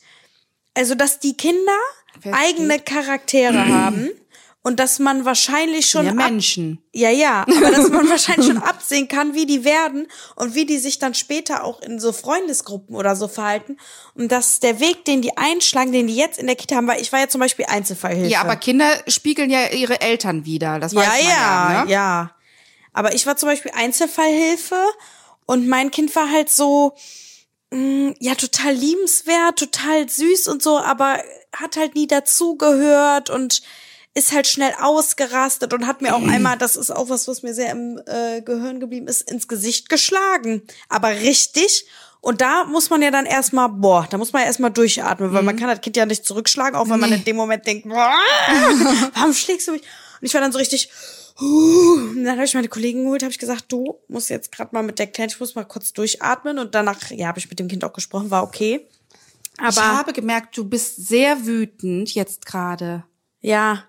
also 0.74 0.94
dass 0.94 1.20
die 1.20 1.36
Kinder 1.36 1.72
Feststeht. 2.20 2.34
eigene 2.34 2.78
Charaktere 2.78 3.66
haben 3.66 4.10
und 4.62 4.78
dass 4.78 4.98
man 4.98 5.24
wahrscheinlich 5.24 5.88
schon 5.88 6.04
ja, 6.04 6.12
Menschen. 6.12 6.82
ja, 6.92 7.08
ja, 7.08 7.46
aber 7.48 7.70
dass 7.70 7.88
man 7.88 8.08
wahrscheinlich 8.10 8.46
schon 8.46 8.58
absehen 8.58 9.08
kann, 9.08 9.34
wie 9.34 9.46
die 9.46 9.64
werden 9.64 10.06
und 10.36 10.54
wie 10.54 10.66
die 10.66 10.76
sich 10.76 10.98
dann 10.98 11.14
später 11.14 11.64
auch 11.64 11.80
in 11.80 11.98
so 11.98 12.12
Freundesgruppen 12.12 12.94
oder 12.94 13.16
so 13.16 13.26
verhalten. 13.26 13.78
Und 14.14 14.30
dass 14.30 14.60
der 14.60 14.78
Weg, 14.78 15.06
den 15.06 15.22
die 15.22 15.36
einschlagen, 15.38 15.92
den 15.92 16.08
die 16.08 16.16
jetzt 16.16 16.38
in 16.38 16.46
der 16.46 16.56
Kita 16.56 16.76
haben, 16.76 16.86
weil 16.86 17.00
ich 17.00 17.10
war 17.10 17.20
ja 17.20 17.28
zum 17.28 17.40
Beispiel 17.40 17.64
Einzelfallhilfe. 17.68 18.30
Ja, 18.30 18.42
aber 18.42 18.56
Kinder 18.56 18.90
spiegeln 19.06 19.48
ja 19.48 19.68
ihre 19.68 20.02
Eltern 20.02 20.44
wieder. 20.44 20.78
Das 20.78 20.94
weiß 20.94 21.06
ja, 21.06 21.12
man 21.12 21.26
ja, 21.26 21.72
ja. 21.72 21.84
Ne? 21.84 21.90
ja. 21.90 22.30
Aber 22.92 23.14
ich 23.14 23.26
war 23.26 23.36
zum 23.36 23.48
Beispiel 23.48 23.72
Einzelfallhilfe 23.74 24.76
und 25.46 25.68
mein 25.68 25.90
Kind 25.90 26.14
war 26.14 26.30
halt 26.30 26.50
so, 26.50 26.94
mh, 27.70 28.14
ja, 28.18 28.34
total 28.34 28.74
liebenswert, 28.74 29.58
total 29.58 30.06
süß 30.06 30.48
und 30.48 30.62
so, 30.62 30.78
aber 30.78 31.22
hat 31.56 31.76
halt 31.76 31.94
nie 31.94 32.06
dazugehört 32.06 33.30
und 33.30 33.62
ist 34.14 34.32
halt 34.32 34.48
schnell 34.48 34.72
ausgerastet 34.80 35.72
und 35.72 35.86
hat 35.86 36.02
mir 36.02 36.14
auch 36.16 36.26
einmal, 36.26 36.58
das 36.58 36.76
ist 36.76 36.90
auch 36.90 37.08
was, 37.08 37.28
was 37.28 37.42
mir 37.42 37.54
sehr 37.54 37.70
im 37.70 38.00
äh, 38.06 38.42
Gehirn 38.42 38.80
geblieben 38.80 39.06
ist, 39.06 39.30
ins 39.30 39.46
Gesicht 39.46 39.88
geschlagen. 39.88 40.62
Aber 40.88 41.08
richtig. 41.10 41.86
Und 42.20 42.40
da 42.40 42.64
muss 42.64 42.90
man 42.90 43.00
ja 43.02 43.10
dann 43.10 43.24
erstmal, 43.24 43.68
boah, 43.68 44.06
da 44.10 44.18
muss 44.18 44.32
man 44.32 44.42
ja 44.42 44.48
erstmal 44.48 44.72
durchatmen, 44.72 45.32
weil 45.32 45.42
man 45.42 45.56
kann 45.56 45.68
das 45.68 45.80
Kind 45.80 45.96
ja 45.96 46.06
nicht 46.06 46.24
zurückschlagen, 46.26 46.76
auch 46.76 46.88
wenn 46.90 47.00
man 47.00 47.12
in 47.12 47.24
dem 47.24 47.36
Moment 47.36 47.66
denkt, 47.66 47.88
boah, 47.88 48.12
warum 49.14 49.32
schlägst 49.32 49.68
du 49.68 49.72
mich? 49.72 49.82
Und 49.82 50.26
ich 50.26 50.34
war 50.34 50.40
dann 50.40 50.52
so 50.52 50.58
richtig, 50.58 50.90
huh. 51.40 51.94
Und 51.94 52.24
dann 52.24 52.36
habe 52.36 52.44
ich 52.44 52.52
meine 52.54 52.68
Kollegen 52.68 53.04
geholt, 53.04 53.22
habe 53.22 53.32
ich 53.32 53.38
gesagt, 53.38 53.66
du 53.72 54.00
musst 54.08 54.28
jetzt 54.28 54.52
gerade 54.52 54.74
mal 54.74 54.82
mit 54.82 54.98
der 54.98 55.06
Kleinen, 55.06 55.30
ich 55.30 55.40
muss 55.40 55.54
mal 55.54 55.64
kurz 55.64 55.92
durchatmen. 55.94 56.58
Und 56.58 56.74
danach, 56.74 57.10
ja, 57.10 57.28
habe 57.28 57.38
ich 57.38 57.48
mit 57.48 57.58
dem 57.58 57.68
Kind 57.68 57.84
auch 57.84 57.92
gesprochen, 57.94 58.30
war 58.30 58.42
okay. 58.42 58.86
ich 59.54 59.64
Aber 59.64 59.80
habe 59.96 60.12
gemerkt, 60.12 60.56
du 60.58 60.64
bist 60.68 61.06
sehr 61.08 61.46
wütend 61.46 62.12
jetzt 62.14 62.44
gerade. 62.44 63.04
ja. 63.40 63.84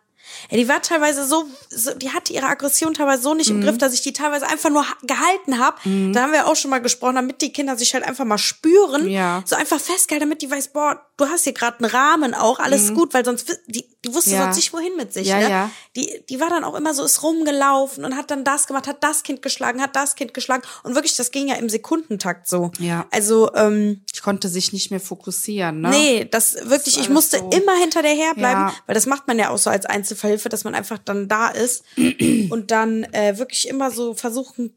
Ja, 0.50 0.58
die 0.58 0.68
war 0.68 0.82
teilweise 0.82 1.26
so, 1.26 1.46
so, 1.70 1.94
die 1.94 2.12
hatte 2.12 2.34
ihre 2.34 2.48
Aggression 2.48 2.94
teilweise 2.94 3.22
so 3.24 3.34
nicht 3.34 3.50
im 3.50 3.62
Griff, 3.62 3.78
dass 3.78 3.94
ich 3.94 4.02
die 4.02 4.14
teilweise 4.14 4.48
einfach 4.48 4.70
nur 4.70 4.88
ha- 4.88 4.98
gehalten 5.04 5.60
habe. 5.60 5.78
Da 6.14 6.22
haben 6.24 6.32
wir 6.32 6.48
auch 6.48 6.56
schon 6.56 6.72
mal 6.72 6.82
gesprochen, 6.82 7.16
damit 7.16 7.42
die 7.42 7.52
Kinder 7.54 7.78
sich 7.78 7.94
halt 7.94 8.04
einfach 8.04 8.26
mal 8.26 8.38
spüren. 8.38 9.08
Ja. 9.10 9.44
So 9.46 9.56
einfach 9.56 9.80
festgehalten, 9.80 10.26
damit 10.28 10.42
die 10.42 10.50
weiß, 10.52 10.70
boah, 10.70 11.02
du 11.18 11.26
hast 11.28 11.44
hier 11.44 11.54
gerade 11.54 11.80
einen 11.80 11.92
Rahmen 11.92 12.34
auch, 12.34 12.60
alles 12.60 12.94
gut, 12.94 13.14
weil 13.14 13.24
sonst, 13.24 13.48
die, 13.68 13.86
die 14.04 14.14
wusste 14.14 14.32
Ja. 14.32 14.44
sonst 14.44 14.56
nicht, 14.56 14.74
wohin 14.74 14.96
mit 14.98 15.14
sich. 15.14 15.28
Ja, 15.28 15.38
ne? 15.40 15.50
ja. 15.50 15.70
Die, 15.96 16.24
die 16.30 16.40
war 16.40 16.50
dann 16.50 16.64
auch 16.64 16.76
immer 16.76 16.94
so, 16.94 17.04
ist 17.04 17.22
rumgelaufen 17.24 18.04
und 18.06 18.16
hat 18.16 18.32
dann 18.32 18.44
das 18.44 18.68
gemacht, 18.68 18.88
hat 18.88 19.04
das 19.04 19.24
Kind 19.24 19.42
geschlagen, 19.42 19.82
hat 19.82 19.96
das 19.96 20.16
Kind 20.16 20.34
geschlagen. 20.34 20.64
Und 20.84 20.96
wirklich, 20.96 21.16
das 21.16 21.32
ging 21.32 21.48
ja 21.48 21.56
im 21.56 21.70
Sekundentakt 21.70 22.48
so. 22.48 22.72
Ja. 22.80 23.06
Also, 23.12 23.54
ähm, 23.56 24.02
Ich 24.14 24.22
konnte 24.24 24.50
sich 24.50 24.74
nicht 24.74 24.90
mehr 24.92 25.00
fokussieren, 25.00 25.82
ne? 25.82 25.90
Nee, 25.90 26.26
das 26.30 26.56
wirklich, 26.64 26.96
Das 26.96 27.04
ich 27.04 27.10
musste 27.10 27.40
so. 27.40 27.50
immer 27.52 27.76
hinter 27.78 28.02
der 28.02 28.14
herbleiben, 28.16 28.68
Ja. 28.68 28.74
weil 28.88 28.96
das 28.96 29.06
macht 29.06 29.28
man 29.28 29.38
ja 29.38 29.50
auch 29.50 29.58
so 29.58 29.70
als 29.70 29.86
Einzelverhilfe, 30.22 30.50
dass 30.50 30.64
man 30.64 30.76
einfach 30.76 30.98
dann 31.00 31.28
da 31.28 31.50
ist 31.50 31.84
und 32.50 32.72
dann 32.72 33.04
äh, 33.06 33.38
wirklich 33.38 33.68
immer 33.68 33.92
so 33.92 34.14
versuchen, 34.14 34.76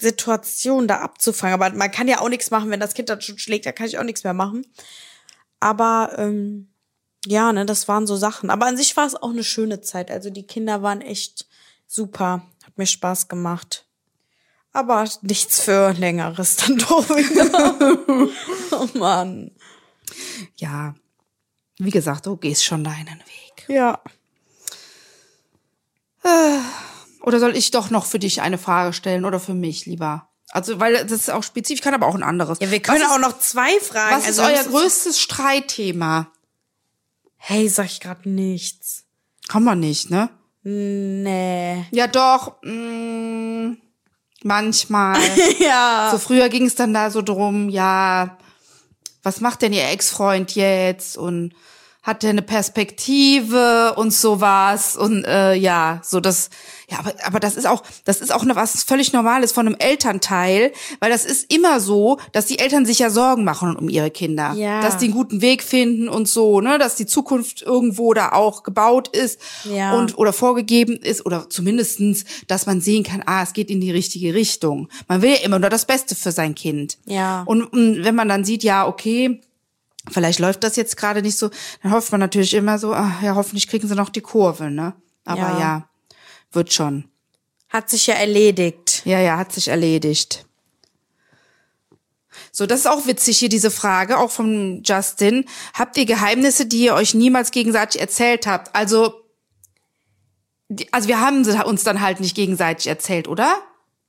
Situationen 0.00 0.86
da 0.86 1.00
abzufangen. 1.00 1.54
Aber 1.60 1.76
man 1.76 1.90
kann 1.90 2.08
ja 2.08 2.20
auch 2.20 2.28
nichts 2.28 2.50
machen, 2.50 2.70
wenn 2.70 2.80
das 2.80 2.94
Kind 2.94 3.08
dann 3.08 3.20
schon 3.20 3.38
schlägt, 3.38 3.66
da 3.66 3.72
kann 3.72 3.86
ich 3.86 3.98
auch 3.98 4.04
nichts 4.04 4.24
mehr 4.24 4.34
machen. 4.34 4.64
Aber 5.60 6.12
ähm, 6.16 6.68
ja, 7.26 7.52
ne, 7.52 7.66
das 7.66 7.88
waren 7.88 8.06
so 8.06 8.16
Sachen. 8.16 8.50
Aber 8.50 8.66
an 8.66 8.76
sich 8.76 8.96
war 8.96 9.06
es 9.06 9.16
auch 9.16 9.30
eine 9.30 9.44
schöne 9.44 9.80
Zeit. 9.80 10.10
Also 10.10 10.30
die 10.30 10.46
Kinder 10.46 10.82
waren 10.82 11.00
echt 11.00 11.48
super. 11.86 12.42
Hat 12.64 12.78
mir 12.78 12.86
Spaß 12.86 13.28
gemacht. 13.28 13.86
Aber 14.72 15.08
nichts 15.22 15.60
für 15.60 15.92
längeres 15.94 16.56
dann 16.56 16.78
doch 16.78 17.08
wieder. 17.08 18.28
oh 18.72 18.98
Mann. 18.98 19.50
Ja. 20.56 20.94
Wie 21.78 21.90
gesagt, 21.90 22.26
du 22.26 22.36
gehst 22.36 22.64
schon 22.64 22.84
deinen 22.84 23.18
Weg. 23.18 23.68
Ja. 23.68 24.00
Oder 27.22 27.40
soll 27.40 27.56
ich 27.56 27.70
doch 27.70 27.90
noch 27.90 28.06
für 28.06 28.18
dich 28.18 28.40
eine 28.40 28.58
Frage 28.58 28.92
stellen 28.92 29.24
oder 29.24 29.40
für 29.40 29.54
mich 29.54 29.86
lieber? 29.86 30.28
Also, 30.50 30.80
weil 30.80 30.94
das 31.04 31.12
ist 31.12 31.30
auch 31.30 31.42
spezifisch, 31.42 31.82
kann 31.82 31.94
aber 31.94 32.06
auch 32.06 32.14
ein 32.14 32.22
anderes. 32.22 32.58
Ja, 32.60 32.70
wir 32.70 32.80
können 32.80 33.02
was 33.02 33.10
auch 33.10 33.16
ist, 33.16 33.22
noch 33.22 33.38
zwei 33.38 33.78
Fragen. 33.80 34.16
Was 34.16 34.28
ist 34.28 34.38
Also, 34.38 34.42
euer 34.42 34.62
das 34.64 34.68
größtes 34.68 35.20
Streitthema? 35.20 36.28
Hey, 37.36 37.68
sag 37.68 37.86
ich 37.86 38.00
gerade 38.00 38.28
nichts. 38.28 39.04
Kann 39.48 39.62
man 39.64 39.80
nicht, 39.80 40.10
ne? 40.10 40.30
Nee. 40.62 41.84
Ja, 41.90 42.06
doch. 42.06 42.56
Mh, 42.62 43.76
manchmal. 44.42 45.18
Ja. 45.58 46.08
So 46.10 46.18
früher 46.18 46.48
ging 46.48 46.66
es 46.66 46.76
dann 46.76 46.94
da 46.94 47.10
so 47.10 47.20
drum, 47.20 47.68
ja, 47.68 48.38
was 49.22 49.40
macht 49.40 49.60
denn 49.62 49.72
ihr 49.72 49.86
Ex-Freund 49.88 50.54
jetzt 50.54 51.18
und 51.18 51.52
hat 52.08 52.22
der 52.22 52.30
eine 52.30 52.40
Perspektive 52.42 53.94
und 53.96 54.12
sowas 54.14 54.96
und 54.96 55.24
äh, 55.24 55.52
ja, 55.54 56.00
so 56.02 56.20
das, 56.20 56.48
ja, 56.90 56.98
aber, 57.00 57.12
aber 57.24 57.38
das 57.38 57.56
ist 57.56 57.66
auch, 57.66 57.82
das 58.06 58.22
ist 58.22 58.32
auch 58.32 58.44
ne, 58.44 58.56
was 58.56 58.82
völlig 58.82 59.12
Normales 59.12 59.52
von 59.52 59.66
einem 59.66 59.76
Elternteil, 59.78 60.72
weil 61.00 61.10
das 61.10 61.26
ist 61.26 61.52
immer 61.52 61.80
so, 61.80 62.18
dass 62.32 62.46
die 62.46 62.58
Eltern 62.60 62.86
sich 62.86 62.98
ja 62.98 63.10
Sorgen 63.10 63.44
machen 63.44 63.76
um 63.76 63.90
ihre 63.90 64.10
Kinder, 64.10 64.54
Ja. 64.54 64.80
dass 64.80 64.96
die 64.96 65.04
einen 65.06 65.14
guten 65.14 65.42
Weg 65.42 65.62
finden 65.62 66.08
und 66.08 66.28
so, 66.28 66.62
ne, 66.62 66.78
dass 66.78 66.94
die 66.94 67.04
Zukunft 67.06 67.60
irgendwo 67.60 68.14
da 68.14 68.30
auch 68.32 68.62
gebaut 68.62 69.08
ist 69.14 69.38
Ja. 69.64 69.92
und 69.94 70.16
oder 70.16 70.32
vorgegeben 70.32 70.96
ist 70.96 71.26
oder 71.26 71.50
zumindestens, 71.50 72.24
dass 72.46 72.64
man 72.64 72.80
sehen 72.80 73.04
kann, 73.04 73.22
ah, 73.26 73.42
es 73.42 73.52
geht 73.52 73.68
in 73.70 73.82
die 73.82 73.90
richtige 73.90 74.32
Richtung. 74.32 74.88
Man 75.08 75.20
will 75.20 75.30
ja 75.32 75.36
immer 75.44 75.58
nur 75.58 75.68
das 75.70 75.84
Beste 75.84 76.14
für 76.14 76.32
sein 76.32 76.54
Kind. 76.54 76.96
Ja. 77.04 77.42
Und, 77.44 77.64
und 77.64 78.02
wenn 78.02 78.14
man 78.14 78.28
dann 78.28 78.44
sieht, 78.44 78.62
ja, 78.62 78.86
okay, 78.86 79.42
vielleicht 80.10 80.38
läuft 80.38 80.64
das 80.64 80.76
jetzt 80.76 80.96
gerade 80.96 81.22
nicht 81.22 81.36
so, 81.36 81.50
dann 81.82 81.92
hofft 81.92 82.12
man 82.12 82.20
natürlich 82.20 82.54
immer 82.54 82.78
so, 82.78 82.92
ah, 82.92 83.18
ja, 83.22 83.34
hoffentlich 83.34 83.68
kriegen 83.68 83.88
sie 83.88 83.94
noch 83.94 84.10
die 84.10 84.20
Kurve, 84.20 84.70
ne? 84.70 84.94
Aber 85.24 85.40
Ja. 85.40 85.60
ja, 85.60 85.88
wird 86.52 86.72
schon. 86.72 87.10
Hat 87.68 87.90
sich 87.90 88.06
ja 88.06 88.14
erledigt. 88.14 89.02
Ja, 89.04 89.20
ja, 89.20 89.36
hat 89.36 89.52
sich 89.52 89.68
erledigt. 89.68 90.46
So, 92.50 92.66
das 92.66 92.80
ist 92.80 92.86
auch 92.86 93.06
witzig 93.06 93.38
hier, 93.38 93.48
diese 93.48 93.70
Frage, 93.70 94.18
auch 94.18 94.30
von 94.30 94.82
Justin. 94.84 95.44
Habt 95.74 95.96
ihr 95.96 96.06
Geheimnisse, 96.06 96.66
die 96.66 96.84
ihr 96.84 96.94
euch 96.94 97.14
niemals 97.14 97.50
gegenseitig 97.50 98.00
erzählt 98.00 98.46
habt? 98.46 98.74
Also, 98.74 99.14
also 100.90 101.08
wir 101.08 101.20
haben 101.20 101.44
sie 101.44 101.62
uns 101.64 101.84
dann 101.84 102.00
halt 102.00 102.20
nicht 102.20 102.34
gegenseitig 102.34 102.86
erzählt, 102.86 103.28
oder? 103.28 103.56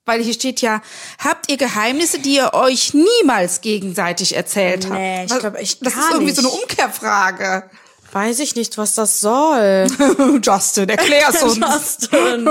Weil 0.10 0.24
hier 0.24 0.34
steht 0.34 0.62
ja, 0.62 0.82
habt 1.24 1.52
ihr 1.52 1.58
Geheimnisse, 1.58 2.18
die 2.18 2.36
ihr 2.38 2.56
euch 2.56 2.96
niemals 2.96 3.62
gegenseitig 3.62 4.36
erzählt 4.36 4.86
habt? 4.86 4.96
Nee, 4.96 5.26
ich 5.26 5.30
Was- 5.32 5.40
glaub 5.40 5.56
echt 5.56 5.86
Das 5.86 5.94
gar 5.94 6.04
ist 6.06 6.14
irgendwie 6.16 6.32
so 6.34 6.42
eine 6.42 6.50
nicht. 6.50 6.62
Umkehrfrage. 6.64 7.70
Weiß 8.12 8.40
ich 8.40 8.56
nicht, 8.56 8.80
was 8.80 8.96
das 8.96 9.20
soll. 9.20 9.86
Justin, 10.44 10.90
erklär's 10.90 11.44
uns. 11.44 11.58
Justin. 11.60 12.50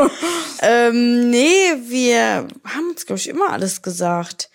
ähm, 0.60 1.30
nee, 1.30 1.74
wir 1.88 2.46
haben 2.64 2.90
uns, 2.90 3.04
glaube 3.06 3.18
ich, 3.18 3.28
immer 3.28 3.50
alles 3.50 3.82
gesagt. 3.82 4.47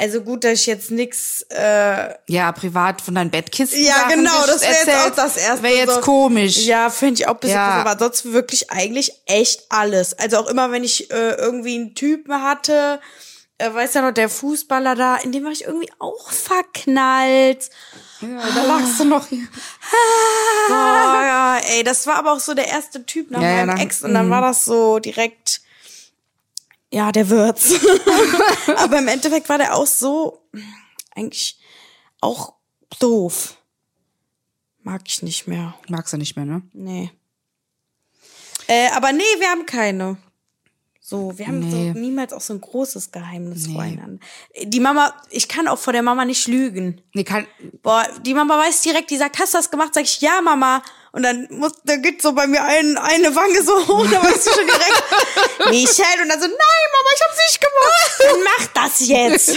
Also 0.00 0.20
gut, 0.22 0.44
dass 0.44 0.52
ich 0.60 0.66
jetzt 0.66 0.90
nix. 0.92 1.42
Äh, 1.50 2.14
Ja, 2.28 2.52
privat 2.52 3.00
von 3.02 3.14
deinen 3.16 3.30
Bettkisten. 3.30 3.82
ja, 3.82 3.94
Sachen 3.94 4.10
genau, 4.24 4.46
das 4.46 4.60
wäre 4.62 4.72
jetzt 4.72 4.88
auch 5.10 5.14
das 5.16 5.36
erste. 5.36 5.62
Wäre 5.64 5.74
jetzt 5.76 5.94
so. 5.94 6.00
komisch. 6.02 6.56
Ja, 6.58 6.88
finde 6.88 7.14
ich 7.20 7.26
auch 7.26 7.34
ein 7.34 7.40
bisschen 7.40 7.56
Ja. 7.56 7.84
aber 7.84 7.98
sonst 7.98 8.32
wirklich 8.32 8.70
eigentlich 8.70 9.12
echt 9.26 9.62
alles. 9.70 10.14
Also 10.18 10.38
auch 10.38 10.46
immer, 10.46 10.70
wenn 10.70 10.84
ich 10.84 11.10
äh, 11.10 11.32
irgendwie 11.32 11.74
einen 11.74 11.94
Typen 11.96 12.42
hatte, 12.42 13.00
äh, 13.58 13.74
weiß 13.74 13.94
ja 13.94 14.02
noch, 14.02 14.12
der 14.14 14.28
Fußballer 14.28 14.94
da, 14.94 15.16
in 15.16 15.32
dem 15.32 15.42
war 15.44 15.50
ich 15.50 15.64
irgendwie 15.64 15.90
auch 15.98 16.30
verknallt. 16.30 17.68
Ja, 18.20 18.28
da 18.54 18.62
lagst 18.64 19.00
du 19.00 19.04
noch 19.04 19.26
hier. 19.26 19.46
Boah, 20.68 21.22
ja, 21.24 21.58
ey, 21.74 21.82
das 21.84 22.06
war 22.06 22.16
aber 22.16 22.32
auch 22.32 22.40
so 22.40 22.54
der 22.54 22.68
erste 22.68 23.04
Typ 23.04 23.30
nach 23.30 23.40
Ja, 23.42 23.48
ja, 23.48 23.56
meinem 23.66 23.76
nach- 23.76 23.82
Ex 23.82 24.02
und 24.02 24.14
dann 24.14 24.30
war 24.30 24.42
das 24.42 24.64
so 24.64 24.98
direkt, 24.98 25.60
ja, 26.92 27.12
der 27.12 27.28
wird's. 27.28 27.74
aber 28.76 28.98
im 28.98 29.08
Endeffekt 29.08 29.48
war 29.48 29.58
der 29.58 29.74
auch 29.74 29.86
so, 29.86 30.48
eigentlich 31.14 31.60
auch 32.20 32.54
doof. 32.98 33.56
Mag 34.82 35.02
ich 35.06 35.22
nicht 35.22 35.46
mehr. 35.46 35.74
Magst 35.88 36.12
du 36.12 36.16
nicht 36.16 36.36
mehr, 36.36 36.46
ne? 36.46 36.62
Nee. 36.72 37.10
Äh, 38.66 38.90
aber 38.92 39.12
nee, 39.12 39.22
wir 39.38 39.48
haben 39.48 39.66
keine. 39.66 40.16
So, 41.10 41.38
wir 41.38 41.46
haben 41.46 41.60
Nee. 41.60 41.92
so 41.94 41.98
niemals 41.98 42.34
auch 42.34 42.42
so 42.42 42.52
ein 42.52 42.60
großes 42.60 43.12
Geheimnis 43.12 43.66
voreinander. 43.66 44.18
Die 44.62 44.78
Mama, 44.78 45.14
ich 45.30 45.48
kann 45.48 45.66
auch 45.66 45.78
vor 45.78 45.94
der 45.94 46.02
Mama 46.02 46.26
nicht 46.26 46.46
lügen. 46.48 47.00
Nee, 47.14 47.24
kann, 47.24 47.46
Boah, 47.82 48.06
die 48.26 48.34
Mama 48.34 48.58
weiß 48.58 48.82
direkt, 48.82 49.08
die 49.08 49.16
sagt, 49.16 49.38
hast 49.38 49.54
du 49.54 49.56
das 49.56 49.70
gemacht? 49.70 49.94
Sag 49.94 50.04
ich, 50.04 50.20
ja, 50.20 50.42
Mama. 50.42 50.82
Und 51.12 51.22
dann 51.22 51.48
muss, 51.50 51.72
da 51.84 51.96
geht 51.96 52.20
so 52.20 52.32
bei 52.34 52.46
mir 52.46 52.62
ein, 52.62 52.98
eine 52.98 53.34
Wange 53.34 53.62
so 53.62 53.74
hoch, 53.88 54.06
da 54.10 54.22
weiß 54.22 54.46
ich 54.48 54.52
schon 54.52 54.66
direkt, 54.66 55.02
Michelle. 55.70 56.22
Und 56.24 56.28
dann 56.28 56.40
so, 56.42 56.46
nein, 56.46 56.88
Mama, 56.92 57.08
ich 57.14 57.22
hab's 57.24 57.38
nicht 57.46 57.60
gemacht. 57.62 58.18
Dann 58.18 58.44
mach 58.44 58.84
das 58.84 59.08
jetzt. 59.08 59.56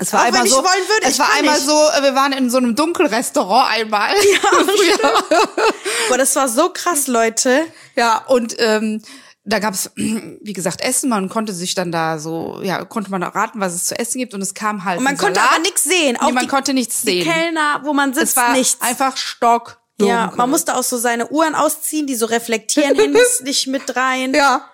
Es 0.00 0.12
war 0.12 0.20
Auch 0.20 0.24
einmal 0.26 0.46
so, 0.46 0.62
würde, 0.62 1.06
es 1.08 1.18
war 1.18 1.32
einmal 1.34 1.56
nicht. 1.56 1.66
so, 1.66 1.72
äh, 1.72 2.02
wir 2.04 2.14
waren 2.14 2.30
in 2.32 2.50
so 2.50 2.58
einem 2.58 2.76
Dunkelrestaurant 2.76 3.68
einmal. 3.80 4.14
Boah, 6.08 6.18
das 6.18 6.36
war 6.36 6.48
so 6.48 6.70
krass, 6.70 7.08
Leute. 7.08 7.66
Ja, 7.96 8.18
und 8.28 8.54
ähm, 8.60 9.02
da 9.48 9.58
gab's 9.58 9.90
wie 9.96 10.52
gesagt, 10.52 10.80
Essen. 10.80 11.08
Man 11.08 11.28
konnte 11.28 11.52
sich 11.52 11.74
dann 11.74 11.90
da 11.90 12.18
so, 12.18 12.60
ja, 12.62 12.84
konnte 12.84 13.10
man 13.10 13.22
raten, 13.22 13.60
was 13.60 13.74
es 13.74 13.86
zu 13.86 13.98
essen 13.98 14.18
gibt. 14.18 14.34
Und 14.34 14.42
es 14.42 14.54
kam 14.54 14.84
halt 14.84 14.98
Und 14.98 15.04
man 15.04 15.16
konnte 15.16 15.40
aber 15.40 15.58
nichts 15.60 15.84
sehen. 15.84 16.16
Auch 16.16 16.28
Nee, 16.28 16.32
man 16.32 16.44
die, 16.44 16.48
konnte 16.48 16.74
nichts 16.74 17.00
die 17.02 17.22
sehen. 17.22 17.24
Kellner, 17.24 17.80
wo 17.84 17.92
man 17.92 18.12
sitzt, 18.14 18.30
es 18.30 18.36
war 18.36 18.52
nichts. 18.52 18.80
einfach 18.80 19.16
stock. 19.16 19.80
Ja, 20.00 20.32
man 20.36 20.48
musste 20.48 20.76
auch 20.76 20.84
so 20.84 20.96
seine 20.96 21.28
Uhren 21.28 21.56
ausziehen, 21.56 22.06
die 22.06 22.14
so 22.14 22.26
reflektieren, 22.26 22.94
Handys 22.96 23.40
nicht 23.42 23.66
mit 23.66 23.96
rein. 23.96 24.32
Ja. 24.32 24.64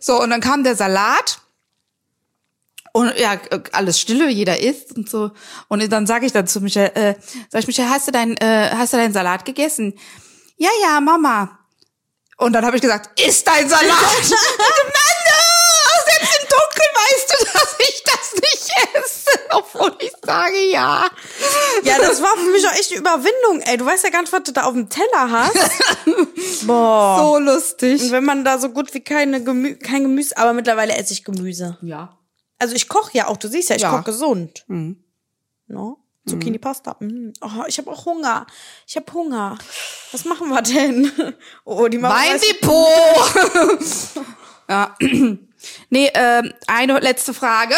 So, 0.00 0.20
und 0.20 0.30
dann 0.30 0.40
kam 0.40 0.64
der 0.64 0.74
Salat. 0.74 1.38
Und 2.92 3.12
ja, 3.18 3.38
alles 3.72 4.00
stille, 4.00 4.28
jeder 4.30 4.60
isst 4.60 4.96
und 4.96 5.08
so. 5.08 5.32
Und 5.68 5.92
dann 5.92 6.06
sage 6.06 6.26
ich 6.26 6.32
dann 6.32 6.46
zu 6.46 6.60
Michael, 6.60 6.92
äh, 6.94 7.14
sag 7.50 7.60
ich, 7.60 7.66
Michael, 7.66 7.88
hast 7.88 8.06
du 8.06 8.12
dein, 8.12 8.36
äh, 8.36 8.70
hast 8.72 8.92
du 8.92 8.96
deinen 8.96 9.12
Salat 9.12 9.44
gegessen? 9.44 9.94
Ja, 10.56 10.70
ja, 10.82 11.00
Mama. 11.00 11.58
Und 12.36 12.52
dann 12.52 12.64
habe 12.66 12.76
ich 12.76 12.82
gesagt, 12.82 13.18
isst 13.20 13.46
dein 13.46 13.68
Salat. 13.68 13.84
Oh, 15.86 16.10
selbst 16.10 16.38
im 16.40 16.48
Dunkeln 16.48 16.92
weißt 16.94 17.30
du, 17.30 17.44
dass 17.52 17.76
ich 17.78 18.02
das 18.04 18.34
nicht 18.34 18.72
esse. 18.94 19.30
Obwohl 19.50 19.96
ich 20.00 20.12
sage 20.22 20.70
ja. 20.70 21.08
Ja, 21.82 21.98
das 21.98 22.20
war 22.22 22.36
für 22.36 22.50
mich 22.50 22.66
auch 22.66 22.72
echt 22.72 22.90
eine 22.90 23.00
Überwindung, 23.00 23.60
ey. 23.66 23.76
Du 23.76 23.86
weißt 23.86 24.04
ja 24.04 24.10
gar 24.10 24.20
nicht, 24.22 24.32
was 24.32 24.42
du 24.42 24.52
da 24.52 24.62
auf 24.64 24.72
dem 24.74 24.88
Teller 24.88 25.30
hast. 25.30 25.56
Boah. 26.66 27.18
So 27.20 27.38
lustig. 27.38 28.02
Und 28.02 28.10
wenn 28.12 28.24
man 28.24 28.44
da 28.44 28.58
so 28.58 28.70
gut 28.70 28.92
wie 28.94 29.00
keine 29.02 29.42
Gemü 29.42 29.76
kein 29.76 30.02
Gemüse, 30.02 30.36
aber 30.36 30.52
mittlerweile 30.52 30.96
esse 30.96 31.12
ich 31.12 31.24
Gemüse. 31.24 31.78
Ja. 31.82 32.18
Also 32.58 32.74
ich 32.74 32.88
koche 32.88 33.10
ja 33.16 33.28
auch, 33.28 33.36
du 33.36 33.48
siehst 33.48 33.70
ja, 33.70 33.76
ich 33.76 33.82
Ja. 33.82 33.90
koche 33.90 34.04
gesund. 34.04 34.64
No? 35.66 35.98
Zucchini 36.26 36.58
Pasta. 36.58 36.96
Mm. 37.00 37.32
Oh, 37.40 37.64
ich 37.66 37.78
habe 37.78 37.90
auch 37.90 38.06
Hunger. 38.06 38.46
Ich 38.86 38.96
habe 38.96 39.12
Hunger. 39.12 39.58
Was 40.12 40.24
machen 40.24 40.48
wir 40.48 40.62
denn? 40.62 41.12
Oh, 41.64 41.88
die 41.88 41.98
Mama 41.98 42.16
weiß- 42.16 42.42
Weindepot. 42.42 44.24
ja. 44.68 44.96
Nee, 45.88 46.10
ähm, 46.12 46.52
eine 46.66 46.98
letzte 47.00 47.32
Frage. 47.32 47.74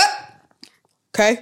Okay. 1.12 1.38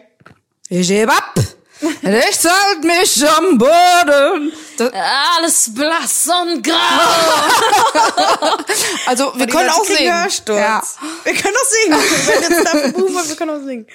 Ich 0.69 0.91
heb 0.91 1.11
ab. 1.11 1.35
Ich 1.81 2.45
halt 2.45 2.85
mich 2.85 3.29
am 3.29 3.59
Boden. 3.59 4.53
Das, 4.77 4.93
Alles 4.93 5.75
blass 5.75 6.29
und 6.29 6.63
grau. 6.63 6.75
also, 9.07 9.33
wir 9.37 9.47
können 9.47 9.71
auch 9.71 9.85
singen. 9.85 10.29
Ja. 10.49 10.83
Wir 11.25 11.35
können 11.35 11.57
auch 11.57 11.71
singen. 11.71 11.99
Wir 12.27 12.41
jetzt 12.41 12.65
dafür 12.67 12.93
buchen, 12.93 13.17
aber 13.17 13.29
wir 13.29 13.37
können 13.37 13.51
auch 13.63 13.65
singen. 13.67 13.87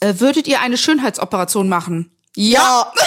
Äh, 0.00 0.14
würdet 0.18 0.46
ihr 0.46 0.60
eine 0.60 0.76
Schönheitsoperation 0.76 1.68
machen? 1.68 2.10
Ja. 2.36 2.92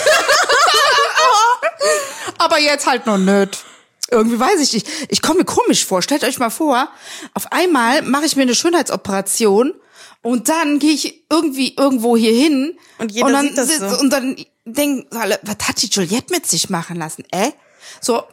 Aber 2.38 2.60
jetzt 2.60 2.86
halt 2.86 3.06
noch 3.06 3.18
nicht. 3.18 3.64
Irgendwie 4.12 4.40
weiß 4.40 4.60
ich 4.60 4.74
nicht. 4.74 4.88
Ich 5.10 5.22
komme 5.22 5.40
mir 5.40 5.46
komisch 5.46 5.86
vor. 5.86 6.02
Stellt 6.02 6.24
euch 6.24 6.38
mal 6.38 6.52
vor, 6.52 6.90
auf 7.34 7.52
einmal 7.52 8.02
mache 8.04 8.26
ich 8.26 8.36
mir 8.36 8.44
eine 8.44 8.56
Schönheitsoperation 8.56 9.74
und 10.22 10.50
dann 10.50 10.80
gehe 10.80 10.94
ich 10.94 11.24
irgendwie 11.32 11.76
irgendwo 11.76 12.16
hier 12.16 12.34
hin 12.34 12.78
Und 13.00 13.12
jeder 13.12 13.32
dann 13.32 13.48
sieht 13.48 13.58
das 13.58 13.78
so. 13.78 14.00
und 14.00 14.12
dann 14.12 14.36
denken 14.66 15.08
alle, 15.18 15.40
was 15.44 15.68
hat 15.68 15.82
die 15.82 15.88
Juliette 15.88 16.32
mit 16.34 16.46
sich 16.46 16.70
machen 16.70 16.98
lassen? 16.98 17.24
Äh? 17.32 17.52
So, 18.00 18.24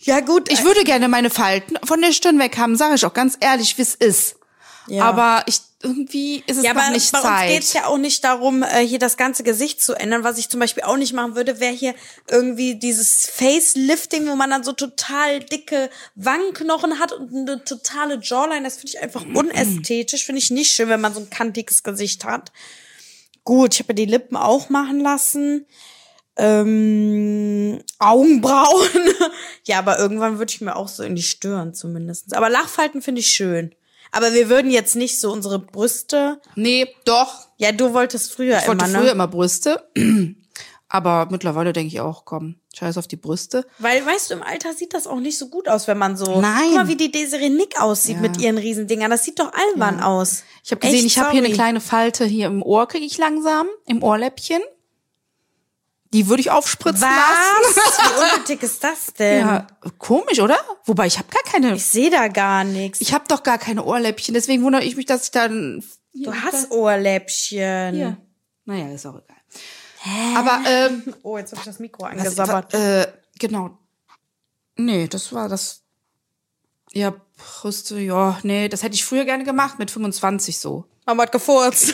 Ja 0.00 0.20
gut, 0.20 0.50
ich 0.52 0.64
würde 0.64 0.84
gerne 0.84 1.08
meine 1.08 1.30
Falten 1.30 1.78
von 1.84 2.00
der 2.02 2.12
Stirn 2.12 2.38
weg 2.38 2.58
haben, 2.58 2.76
sage 2.76 2.96
ich 2.96 3.06
auch 3.06 3.14
ganz 3.14 3.36
ehrlich, 3.40 3.78
wie 3.78 3.82
es 3.82 3.94
ist. 3.94 4.36
Ja. 4.86 5.04
Aber 5.04 5.44
ich 5.46 5.60
irgendwie 5.82 6.42
ist 6.46 6.56
es 6.56 6.64
ja, 6.64 6.70
aber 6.70 6.88
nicht 6.90 7.12
bei 7.12 7.18
uns 7.18 7.26
Zeit. 7.26 7.48
geht's 7.50 7.72
ja 7.74 7.86
auch 7.86 7.98
nicht 7.98 8.24
darum, 8.24 8.62
äh, 8.62 8.86
hier 8.86 8.98
das 8.98 9.16
ganze 9.16 9.42
Gesicht 9.42 9.82
zu 9.82 9.94
ändern. 9.94 10.24
Was 10.24 10.38
ich 10.38 10.48
zum 10.48 10.58
Beispiel 10.58 10.84
auch 10.84 10.96
nicht 10.96 11.12
machen 11.12 11.36
würde, 11.36 11.60
wäre 11.60 11.74
hier 11.74 11.94
irgendwie 12.30 12.76
dieses 12.76 13.26
Facelifting, 13.26 14.26
wo 14.26 14.36
man 14.36 14.50
dann 14.50 14.64
so 14.64 14.72
total 14.72 15.40
dicke 15.40 15.90
Wangenknochen 16.14 16.98
hat 16.98 17.12
und 17.12 17.30
eine 17.34 17.62
totale 17.64 18.18
Jawline. 18.22 18.64
Das 18.64 18.76
finde 18.76 18.88
ich 18.88 19.02
einfach 19.02 19.24
unästhetisch. 19.34 20.24
Finde 20.24 20.40
ich 20.40 20.50
nicht 20.50 20.72
schön, 20.72 20.88
wenn 20.88 21.00
man 21.00 21.12
so 21.12 21.20
ein 21.20 21.30
kantiges 21.30 21.82
Gesicht 21.82 22.24
hat. 22.24 22.52
Gut, 23.44 23.74
ich 23.74 23.80
habe 23.80 23.92
ja 23.92 23.96
die 23.96 24.06
Lippen 24.06 24.36
auch 24.36 24.70
machen 24.70 25.00
lassen. 25.00 25.66
Ähm, 26.38 27.82
Augenbrauen. 27.98 28.88
ja, 29.64 29.78
aber 29.78 29.98
irgendwann 29.98 30.38
würde 30.38 30.50
ich 30.50 30.60
mir 30.62 30.74
auch 30.74 30.88
so 30.88 31.02
in 31.02 31.14
die 31.14 31.22
Stirn 31.22 31.74
zumindest. 31.74 32.34
Aber 32.34 32.48
Lachfalten 32.48 33.02
finde 33.02 33.20
ich 33.20 33.28
schön. 33.28 33.74
Aber 34.16 34.32
wir 34.32 34.48
würden 34.48 34.70
jetzt 34.70 34.96
nicht 34.96 35.20
so 35.20 35.30
unsere 35.32 35.58
Brüste. 35.58 36.40
Nee, 36.54 36.88
doch. 37.04 37.48
Ja, 37.58 37.72
du 37.72 37.92
wolltest 37.92 38.32
früher 38.32 38.58
Ich 38.58 38.68
wollte 38.68 38.84
immer, 38.86 38.92
ne? 38.92 38.98
früher 39.00 39.12
immer 39.12 39.28
Brüste. 39.28 39.88
Aber 40.88 41.26
mittlerweile 41.30 41.72
denke 41.72 41.88
ich 41.88 42.00
auch, 42.00 42.24
komm, 42.24 42.56
scheiß 42.74 42.96
auf 42.96 43.08
die 43.08 43.16
Brüste. 43.16 43.66
Weil, 43.78 44.06
weißt 44.06 44.30
du, 44.30 44.34
im 44.34 44.42
Alter 44.42 44.72
sieht 44.72 44.94
das 44.94 45.06
auch 45.06 45.18
nicht 45.18 45.36
so 45.36 45.48
gut 45.48 45.68
aus, 45.68 45.88
wenn 45.88 45.98
man 45.98 46.16
so. 46.16 46.40
Nein. 46.40 46.62
Guck 46.68 46.74
mal, 46.74 46.88
wie 46.88 46.96
die 46.96 47.10
Desiree 47.10 47.48
Nick 47.48 47.80
aussieht 47.80 48.20
mit 48.20 48.40
ihren 48.40 48.56
Riesendingern. 48.56 49.10
Das 49.10 49.24
sieht 49.24 49.40
doch 49.40 49.52
albern 49.52 50.00
aus. 50.00 50.44
Ich 50.64 50.70
habe 50.70 50.80
gesehen, 50.80 50.98
Echt, 50.98 51.06
ich 51.06 51.18
habe 51.18 51.32
hier 51.32 51.44
eine 51.44 51.52
kleine 51.52 51.80
Falte 51.80 52.24
hier 52.24 52.46
im 52.46 52.62
Ohr, 52.62 52.86
kriege 52.86 53.04
ich 53.04 53.18
langsam, 53.18 53.66
im 53.86 54.02
Ohrläppchen. 54.02 54.62
Die 56.12 56.28
würde 56.28 56.40
ich 56.40 56.50
aufspritzen 56.50 57.02
lassen. 57.02 57.74
Was? 57.74 57.98
Wie 57.98 58.34
unnötig 58.34 58.62
ist 58.62 58.82
das 58.84 59.12
denn? 59.18 59.40
Ja, 59.40 59.66
komisch, 59.98 60.40
oder? 60.40 60.56
Wobei 60.84 61.06
ich 61.06 61.18
habe 61.18 61.28
gar 61.28 61.42
keine. 61.42 61.74
Ich 61.74 61.84
sehe 61.86 62.10
da 62.10 62.28
gar 62.28 62.64
nichts. 62.64 63.00
Ich 63.00 63.12
habe 63.12 63.24
doch 63.28 63.42
gar 63.42 63.58
keine 63.58 63.84
Ohrläppchen, 63.84 64.32
deswegen 64.34 64.62
wundere 64.62 64.84
ich 64.84 64.96
mich, 64.96 65.06
dass 65.06 65.24
ich 65.24 65.30
dann. 65.32 65.84
Du 66.14 66.32
hast 66.32 66.70
Ohrläppchen. 66.70 67.94
Hier. 67.94 68.16
Naja, 68.64 68.88
ist 68.94 69.06
auch 69.06 69.16
egal. 69.16 70.36
Aber 70.36 70.60
ähm, 70.68 71.14
Oh, 71.22 71.36
jetzt 71.38 71.50
habe 71.52 71.60
ich 71.60 71.66
das 71.66 71.78
Mikro 71.78 72.04
was, 72.04 72.12
angesabbert. 72.12 72.74
äh, 72.74 73.06
genau. 73.38 73.76
Nee, 74.76 75.08
das 75.08 75.32
war 75.32 75.48
das. 75.48 75.82
Ja, 76.92 77.12
Brüste, 77.36 77.98
ja, 77.98 78.38
nee, 78.42 78.68
das 78.68 78.82
hätte 78.82 78.94
ich 78.94 79.04
früher 79.04 79.24
gerne 79.24 79.44
gemacht, 79.44 79.78
mit 79.78 79.90
25 79.90 80.58
so. 80.58 80.84
Mama 81.04 81.24
hat 81.24 81.32
gefurzt. 81.32 81.92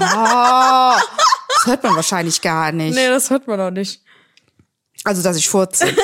Ah, 0.00 0.98
das 1.64 1.72
hört 1.72 1.82
man 1.84 1.96
wahrscheinlich 1.96 2.40
gar 2.40 2.72
nicht. 2.72 2.94
nee, 2.94 3.08
das 3.08 3.28
hört 3.30 3.46
man 3.46 3.58
doch 3.58 3.70
nicht. 3.70 4.02
Also, 5.04 5.22
dass 5.22 5.36
ich 5.36 5.48
furze. 5.48 5.86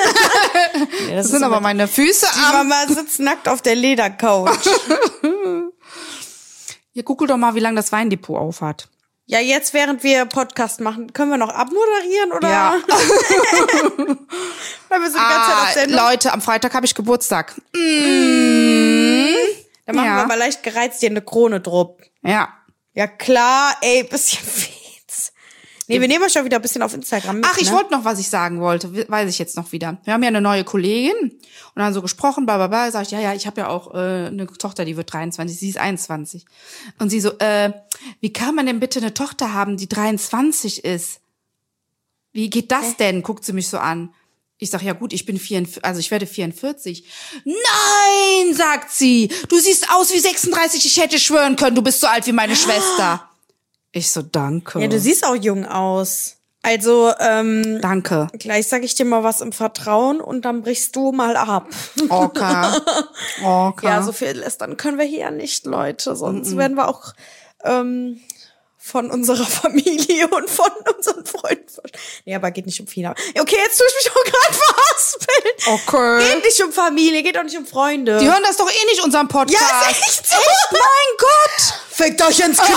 Nee, 1.07 1.15
Das 1.17 1.27
sind 1.27 1.43
aber 1.43 1.59
meine 1.59 1.85
Füße 1.87 2.25
Die 2.33 2.39
am. 2.55 2.69
Mama 2.69 2.87
sitzt 2.87 3.19
nackt 3.19 3.49
auf 3.49 3.61
der 3.61 3.75
Ledercouch. 3.75 4.49
Hier, 6.93 7.03
guckel 7.03 7.27
doch 7.27 7.35
mal, 7.37 7.55
wie 7.55 7.59
lange 7.59 7.75
das 7.75 7.91
Weindepot 7.91 8.37
aufhat. 8.37 8.87
ja, 9.25 9.39
jetzt, 9.39 9.73
während 9.73 10.03
wir 10.03 10.25
Podcast 10.25 10.79
machen, 10.79 11.11
können 11.11 11.31
wir 11.31 11.37
noch 11.37 11.49
abmoderieren 11.49 12.31
oder? 12.31 12.49
Ja. 12.49 12.75
Weil 14.89 15.01
wir 15.01 15.09
sind 15.09 15.19
die 15.19 15.19
ganze 15.19 15.49
Zeit 15.49 15.57
auf 15.57 15.67
Ah, 15.67 15.71
Sendung. 15.73 15.99
Leute, 16.05 16.31
am 16.33 16.41
Freitag 16.41 16.73
habe 16.73 16.85
ich 16.85 16.95
Geburtstag. 16.95 17.55
Dann 17.73 17.83
machen 19.95 20.05
ja. 20.05 20.15
wir 20.17 20.23
aber 20.23 20.37
leicht 20.37 20.63
gereizt 20.63 21.01
dir 21.01 21.09
eine 21.09 21.21
Krone 21.21 21.59
drupp. 21.59 22.01
Ja. 22.23 22.49
Ja 22.93 23.07
klar, 23.07 23.75
ey, 23.81 24.03
bisschen 24.03 24.43
Fetz. 24.45 24.69
Nee, 25.91 26.01
wir 26.01 26.07
nehmen 26.07 26.23
euch 26.25 26.37
auch 26.39 26.43
wieder 26.45 26.57
ein 26.57 26.61
bisschen 26.61 26.81
auf 26.81 26.93
Instagram 26.93 27.37
mit. 27.37 27.45
Ach, 27.49 27.57
ich 27.57 27.69
ne? 27.69 27.75
wollte 27.75 27.91
noch, 27.91 28.03
was 28.05 28.19
ich 28.19 28.29
sagen 28.29 28.59
wollte, 28.59 28.95
we- 28.95 29.05
weiß 29.07 29.29
ich 29.29 29.37
jetzt 29.39 29.55
noch 29.57 29.71
wieder. 29.71 29.97
Wir 30.03 30.13
haben 30.13 30.23
ja 30.23 30.29
eine 30.29 30.41
neue 30.41 30.63
Kollegin 30.63 31.13
und 31.21 31.39
dann 31.75 31.93
so 31.93 32.01
gesprochen, 32.01 32.45
bla 32.45 32.57
bla 32.57 32.67
bla. 32.67 32.91
Sag 32.91 33.03
ich, 33.03 33.11
ja, 33.11 33.19
ja, 33.19 33.33
ich 33.33 33.47
habe 33.47 33.61
ja 33.61 33.67
auch 33.69 33.93
äh, 33.93 34.27
eine 34.27 34.47
Tochter, 34.47 34.85
die 34.85 34.97
wird 34.97 35.11
23, 35.13 35.57
sie 35.59 35.69
ist 35.69 35.77
21. 35.77 36.45
Und 36.99 37.09
sie 37.09 37.19
so, 37.21 37.37
äh, 37.39 37.71
wie 38.19 38.33
kann 38.33 38.55
man 38.55 38.65
denn 38.65 38.79
bitte 38.79 38.99
eine 38.99 39.13
Tochter 39.13 39.53
haben, 39.53 39.77
die 39.77 39.87
23 39.89 40.83
ist? 40.83 41.19
Wie 42.33 42.49
geht 42.49 42.71
das 42.71 42.95
denn? 42.97 43.23
Guckt 43.23 43.43
sie 43.45 43.53
mich 43.53 43.67
so 43.67 43.77
an. 43.77 44.13
Ich 44.57 44.69
sag, 44.69 44.83
ja 44.83 44.93
gut, 44.93 45.11
ich 45.11 45.25
bin 45.25 45.39
44, 45.39 45.83
also 45.83 45.99
ich 45.99 46.11
werde 46.11 46.27
44. 46.27 47.03
Nein, 47.45 48.53
sagt 48.55 48.91
sie, 48.91 49.29
du 49.49 49.57
siehst 49.57 49.89
aus 49.91 50.13
wie 50.13 50.19
36, 50.19 50.85
ich 50.85 51.01
hätte 51.01 51.19
schwören 51.19 51.55
können, 51.55 51.75
du 51.75 51.81
bist 51.81 51.99
so 51.99 52.07
alt 52.07 52.27
wie 52.27 52.31
meine 52.31 52.55
Schwester. 52.55 53.27
Ich 53.91 54.11
so, 54.11 54.21
danke. 54.21 54.79
Ja, 54.79 54.87
du 54.87 54.99
siehst 54.99 55.25
auch 55.25 55.35
jung 55.35 55.65
aus. 55.65 56.37
Also, 56.63 57.11
ähm, 57.19 57.79
Danke. 57.81 58.27
gleich 58.37 58.67
sag 58.67 58.83
ich 58.83 58.93
dir 58.93 59.05
mal 59.05 59.23
was 59.23 59.41
im 59.41 59.51
Vertrauen 59.51 60.21
und 60.21 60.45
dann 60.45 60.61
brichst 60.61 60.95
du 60.95 61.11
mal 61.11 61.35
ab. 61.35 61.67
Okay. 62.09 62.67
Okay. 63.43 63.87
Ja, 63.87 64.03
so 64.03 64.11
viel 64.11 64.31
lästern 64.31 64.77
können 64.77 64.99
wir 64.99 65.05
hier 65.05 65.19
ja 65.21 65.31
nicht, 65.31 65.65
Leute. 65.65 66.15
Sonst 66.15 66.55
werden 66.57 66.77
wir 66.77 66.87
auch 66.87 67.13
ähm, 67.63 68.19
von 68.83 69.11
unserer 69.11 69.45
Familie 69.61 70.27
und 70.27 70.49
von 70.49 70.71
unseren 70.95 71.25
Freunden. 71.25 71.61
Nee, 72.25 72.35
aber 72.35 72.51
geht 72.51 72.65
nicht 72.65 72.79
um 72.81 72.87
Fina. 72.87 73.11
Okay, 73.39 73.55
jetzt 73.63 73.77
tue 73.77 73.85
ich 73.87 73.95
mich 74.05 74.11
auch 74.11 74.23
gerade 74.23 74.53
verhaspeln. 74.59 75.53
Okay. 75.67 76.33
Geht 76.33 76.43
nicht 76.45 76.63
um 76.63 76.71
Familie, 76.73 77.23
geht 77.23 77.37
auch 77.37 77.43
nicht 77.43 77.57
um 77.57 77.65
Freunde. 77.65 78.17
Die 78.19 78.25
hören 78.29 78.43
das 78.43 78.57
doch 78.57 78.69
eh 78.69 78.85
nicht, 78.89 79.03
unseren 79.03 79.27
Podcast. 79.27 79.61
Ja, 79.61 79.89
ist 79.91 79.99
echt 80.07 80.27
so. 80.29 80.35
Mein 80.71 81.17
Gott. 81.17 81.73
Fickt 81.91 82.21
euch 82.23 82.39
ins 82.39 82.57
Knie. 82.57 82.73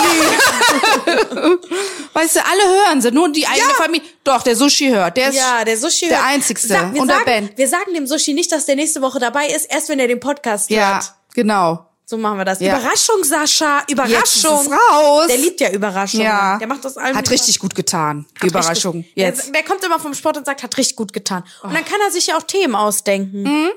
Weißt 2.13 2.35
du, 2.35 2.39
alle 2.45 2.63
hören 2.87 3.01
sie, 3.01 3.11
nur 3.11 3.29
die 3.31 3.47
eigene 3.47 3.73
Familie. 3.73 4.07
Doch, 4.23 4.43
der 4.43 4.55
Sushi 4.55 4.89
hört. 4.89 5.17
Der 5.17 5.29
ist 5.29 5.35
Ja, 5.35 5.63
der 5.65 5.77
Sushi 5.77 6.07
der 6.07 6.19
hört- 6.19 6.27
Einzigste. 6.27 6.67
Sag- 6.69 6.93
wir 6.93 7.01
und 7.01 7.07
sagen, 7.07 7.23
der 7.25 7.31
Ben. 7.41 7.49
Wir 7.55 7.67
sagen 7.67 7.93
dem 7.93 8.07
Sushi 8.07 8.33
nicht, 8.33 8.51
dass 8.51 8.65
der 8.65 8.75
nächste 8.75 9.01
Woche 9.01 9.19
dabei 9.19 9.47
ist, 9.47 9.65
erst 9.65 9.89
wenn 9.89 9.99
er 9.99 10.07
den 10.07 10.19
Podcast 10.19 10.69
Ja, 10.69 10.93
hört. 10.95 11.13
genau. 11.33 11.85
So 12.07 12.17
machen 12.17 12.37
wir 12.37 12.45
das. 12.45 12.59
Ja. 12.59 12.77
Überraschung, 12.77 13.23
Sascha. 13.23 13.83
Überraschung. 13.89 14.63
Jetzt 14.63 14.71
raus. 14.71 15.27
Der 15.27 15.37
liebt 15.37 15.59
ja 15.59 15.71
Überraschungen. 15.71 16.25
Ja. 16.25 16.57
Der 16.59 16.67
macht 16.67 16.85
das 16.85 16.97
allem. 16.97 17.15
Hat 17.15 17.29
richtig 17.31 17.57
gut 17.57 17.73
getan. 17.73 18.27
Die 18.43 18.47
Überraschung. 18.47 18.97
Richtig, 18.97 19.15
Jetzt. 19.15 19.45
Der, 19.45 19.53
der 19.53 19.63
kommt 19.63 19.83
immer 19.83 19.99
vom 19.99 20.13
Sport 20.13 20.37
und 20.37 20.45
sagt, 20.45 20.61
hat 20.61 20.77
richtig 20.77 20.95
gut 20.95 21.13
getan. 21.13 21.43
Und 21.63 21.73
dann 21.73 21.83
kann 21.83 21.99
er 22.05 22.11
sich 22.11 22.27
ja 22.27 22.37
auch 22.37 22.43
Themen 22.43 22.75
ausdenken. 22.75 23.43
Mhm. 23.43 23.71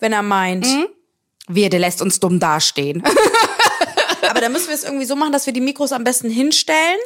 Wenn 0.00 0.12
er 0.12 0.22
meint. 0.22 0.66
Wir, 1.48 1.70
der 1.70 1.80
lässt 1.80 2.02
uns 2.02 2.18
dumm 2.18 2.40
dastehen. 2.40 3.02
Aber 4.28 4.40
dann 4.40 4.52
müssen 4.52 4.68
wir 4.68 4.74
es 4.74 4.84
irgendwie 4.84 5.06
so 5.06 5.16
machen, 5.16 5.32
dass 5.32 5.46
wir 5.46 5.52
die 5.52 5.60
Mikros 5.60 5.92
am 5.92 6.04
besten 6.04 6.30
hinstellen. 6.30 6.98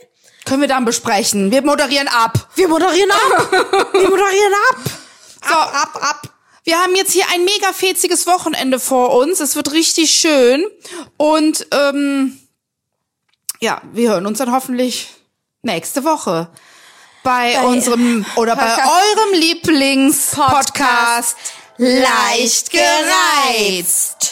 Können 0.45 0.63
wir 0.63 0.69
dann 0.69 0.85
besprechen. 0.85 1.51
Wir 1.51 1.63
moderieren 1.63 2.09
ab. 2.09 2.49
Wir 2.57 2.67
moderieren 2.67 3.11
ab. 3.11 3.53
wir 3.93 4.09
moderieren 4.09 4.53
ab. 4.71 4.77
So, 5.49 5.55
ab, 5.55 5.99
ab. 6.03 6.29
Wir 6.65 6.79
haben 6.79 6.95
jetzt 6.95 7.13
hier 7.13 7.25
ein 7.33 7.45
mega 7.45 7.73
fetziges 7.73 8.27
Wochenende 8.27 8.79
vor 8.79 9.15
uns. 9.17 9.41
Es 9.41 9.57
wird 9.57 9.73
richtig 9.73 10.13
schön. 10.13 10.65
Und 11.17 11.67
ähm, 11.73 12.39
ja, 13.61 13.83
wir 13.93 14.11
hören 14.11 14.27
uns 14.27 14.39
dann 14.39 14.53
hoffentlich 14.53 15.09
nächste 15.63 16.05
Woche 16.05 16.49
bei, 17.25 17.61
unserem 17.65 18.25
oder 18.37 18.55
bei 18.57 18.77
eurem 18.77 19.41
Lieblingspodcast 19.41 21.37
Leicht 21.79 22.71
gereizt. 22.71 24.32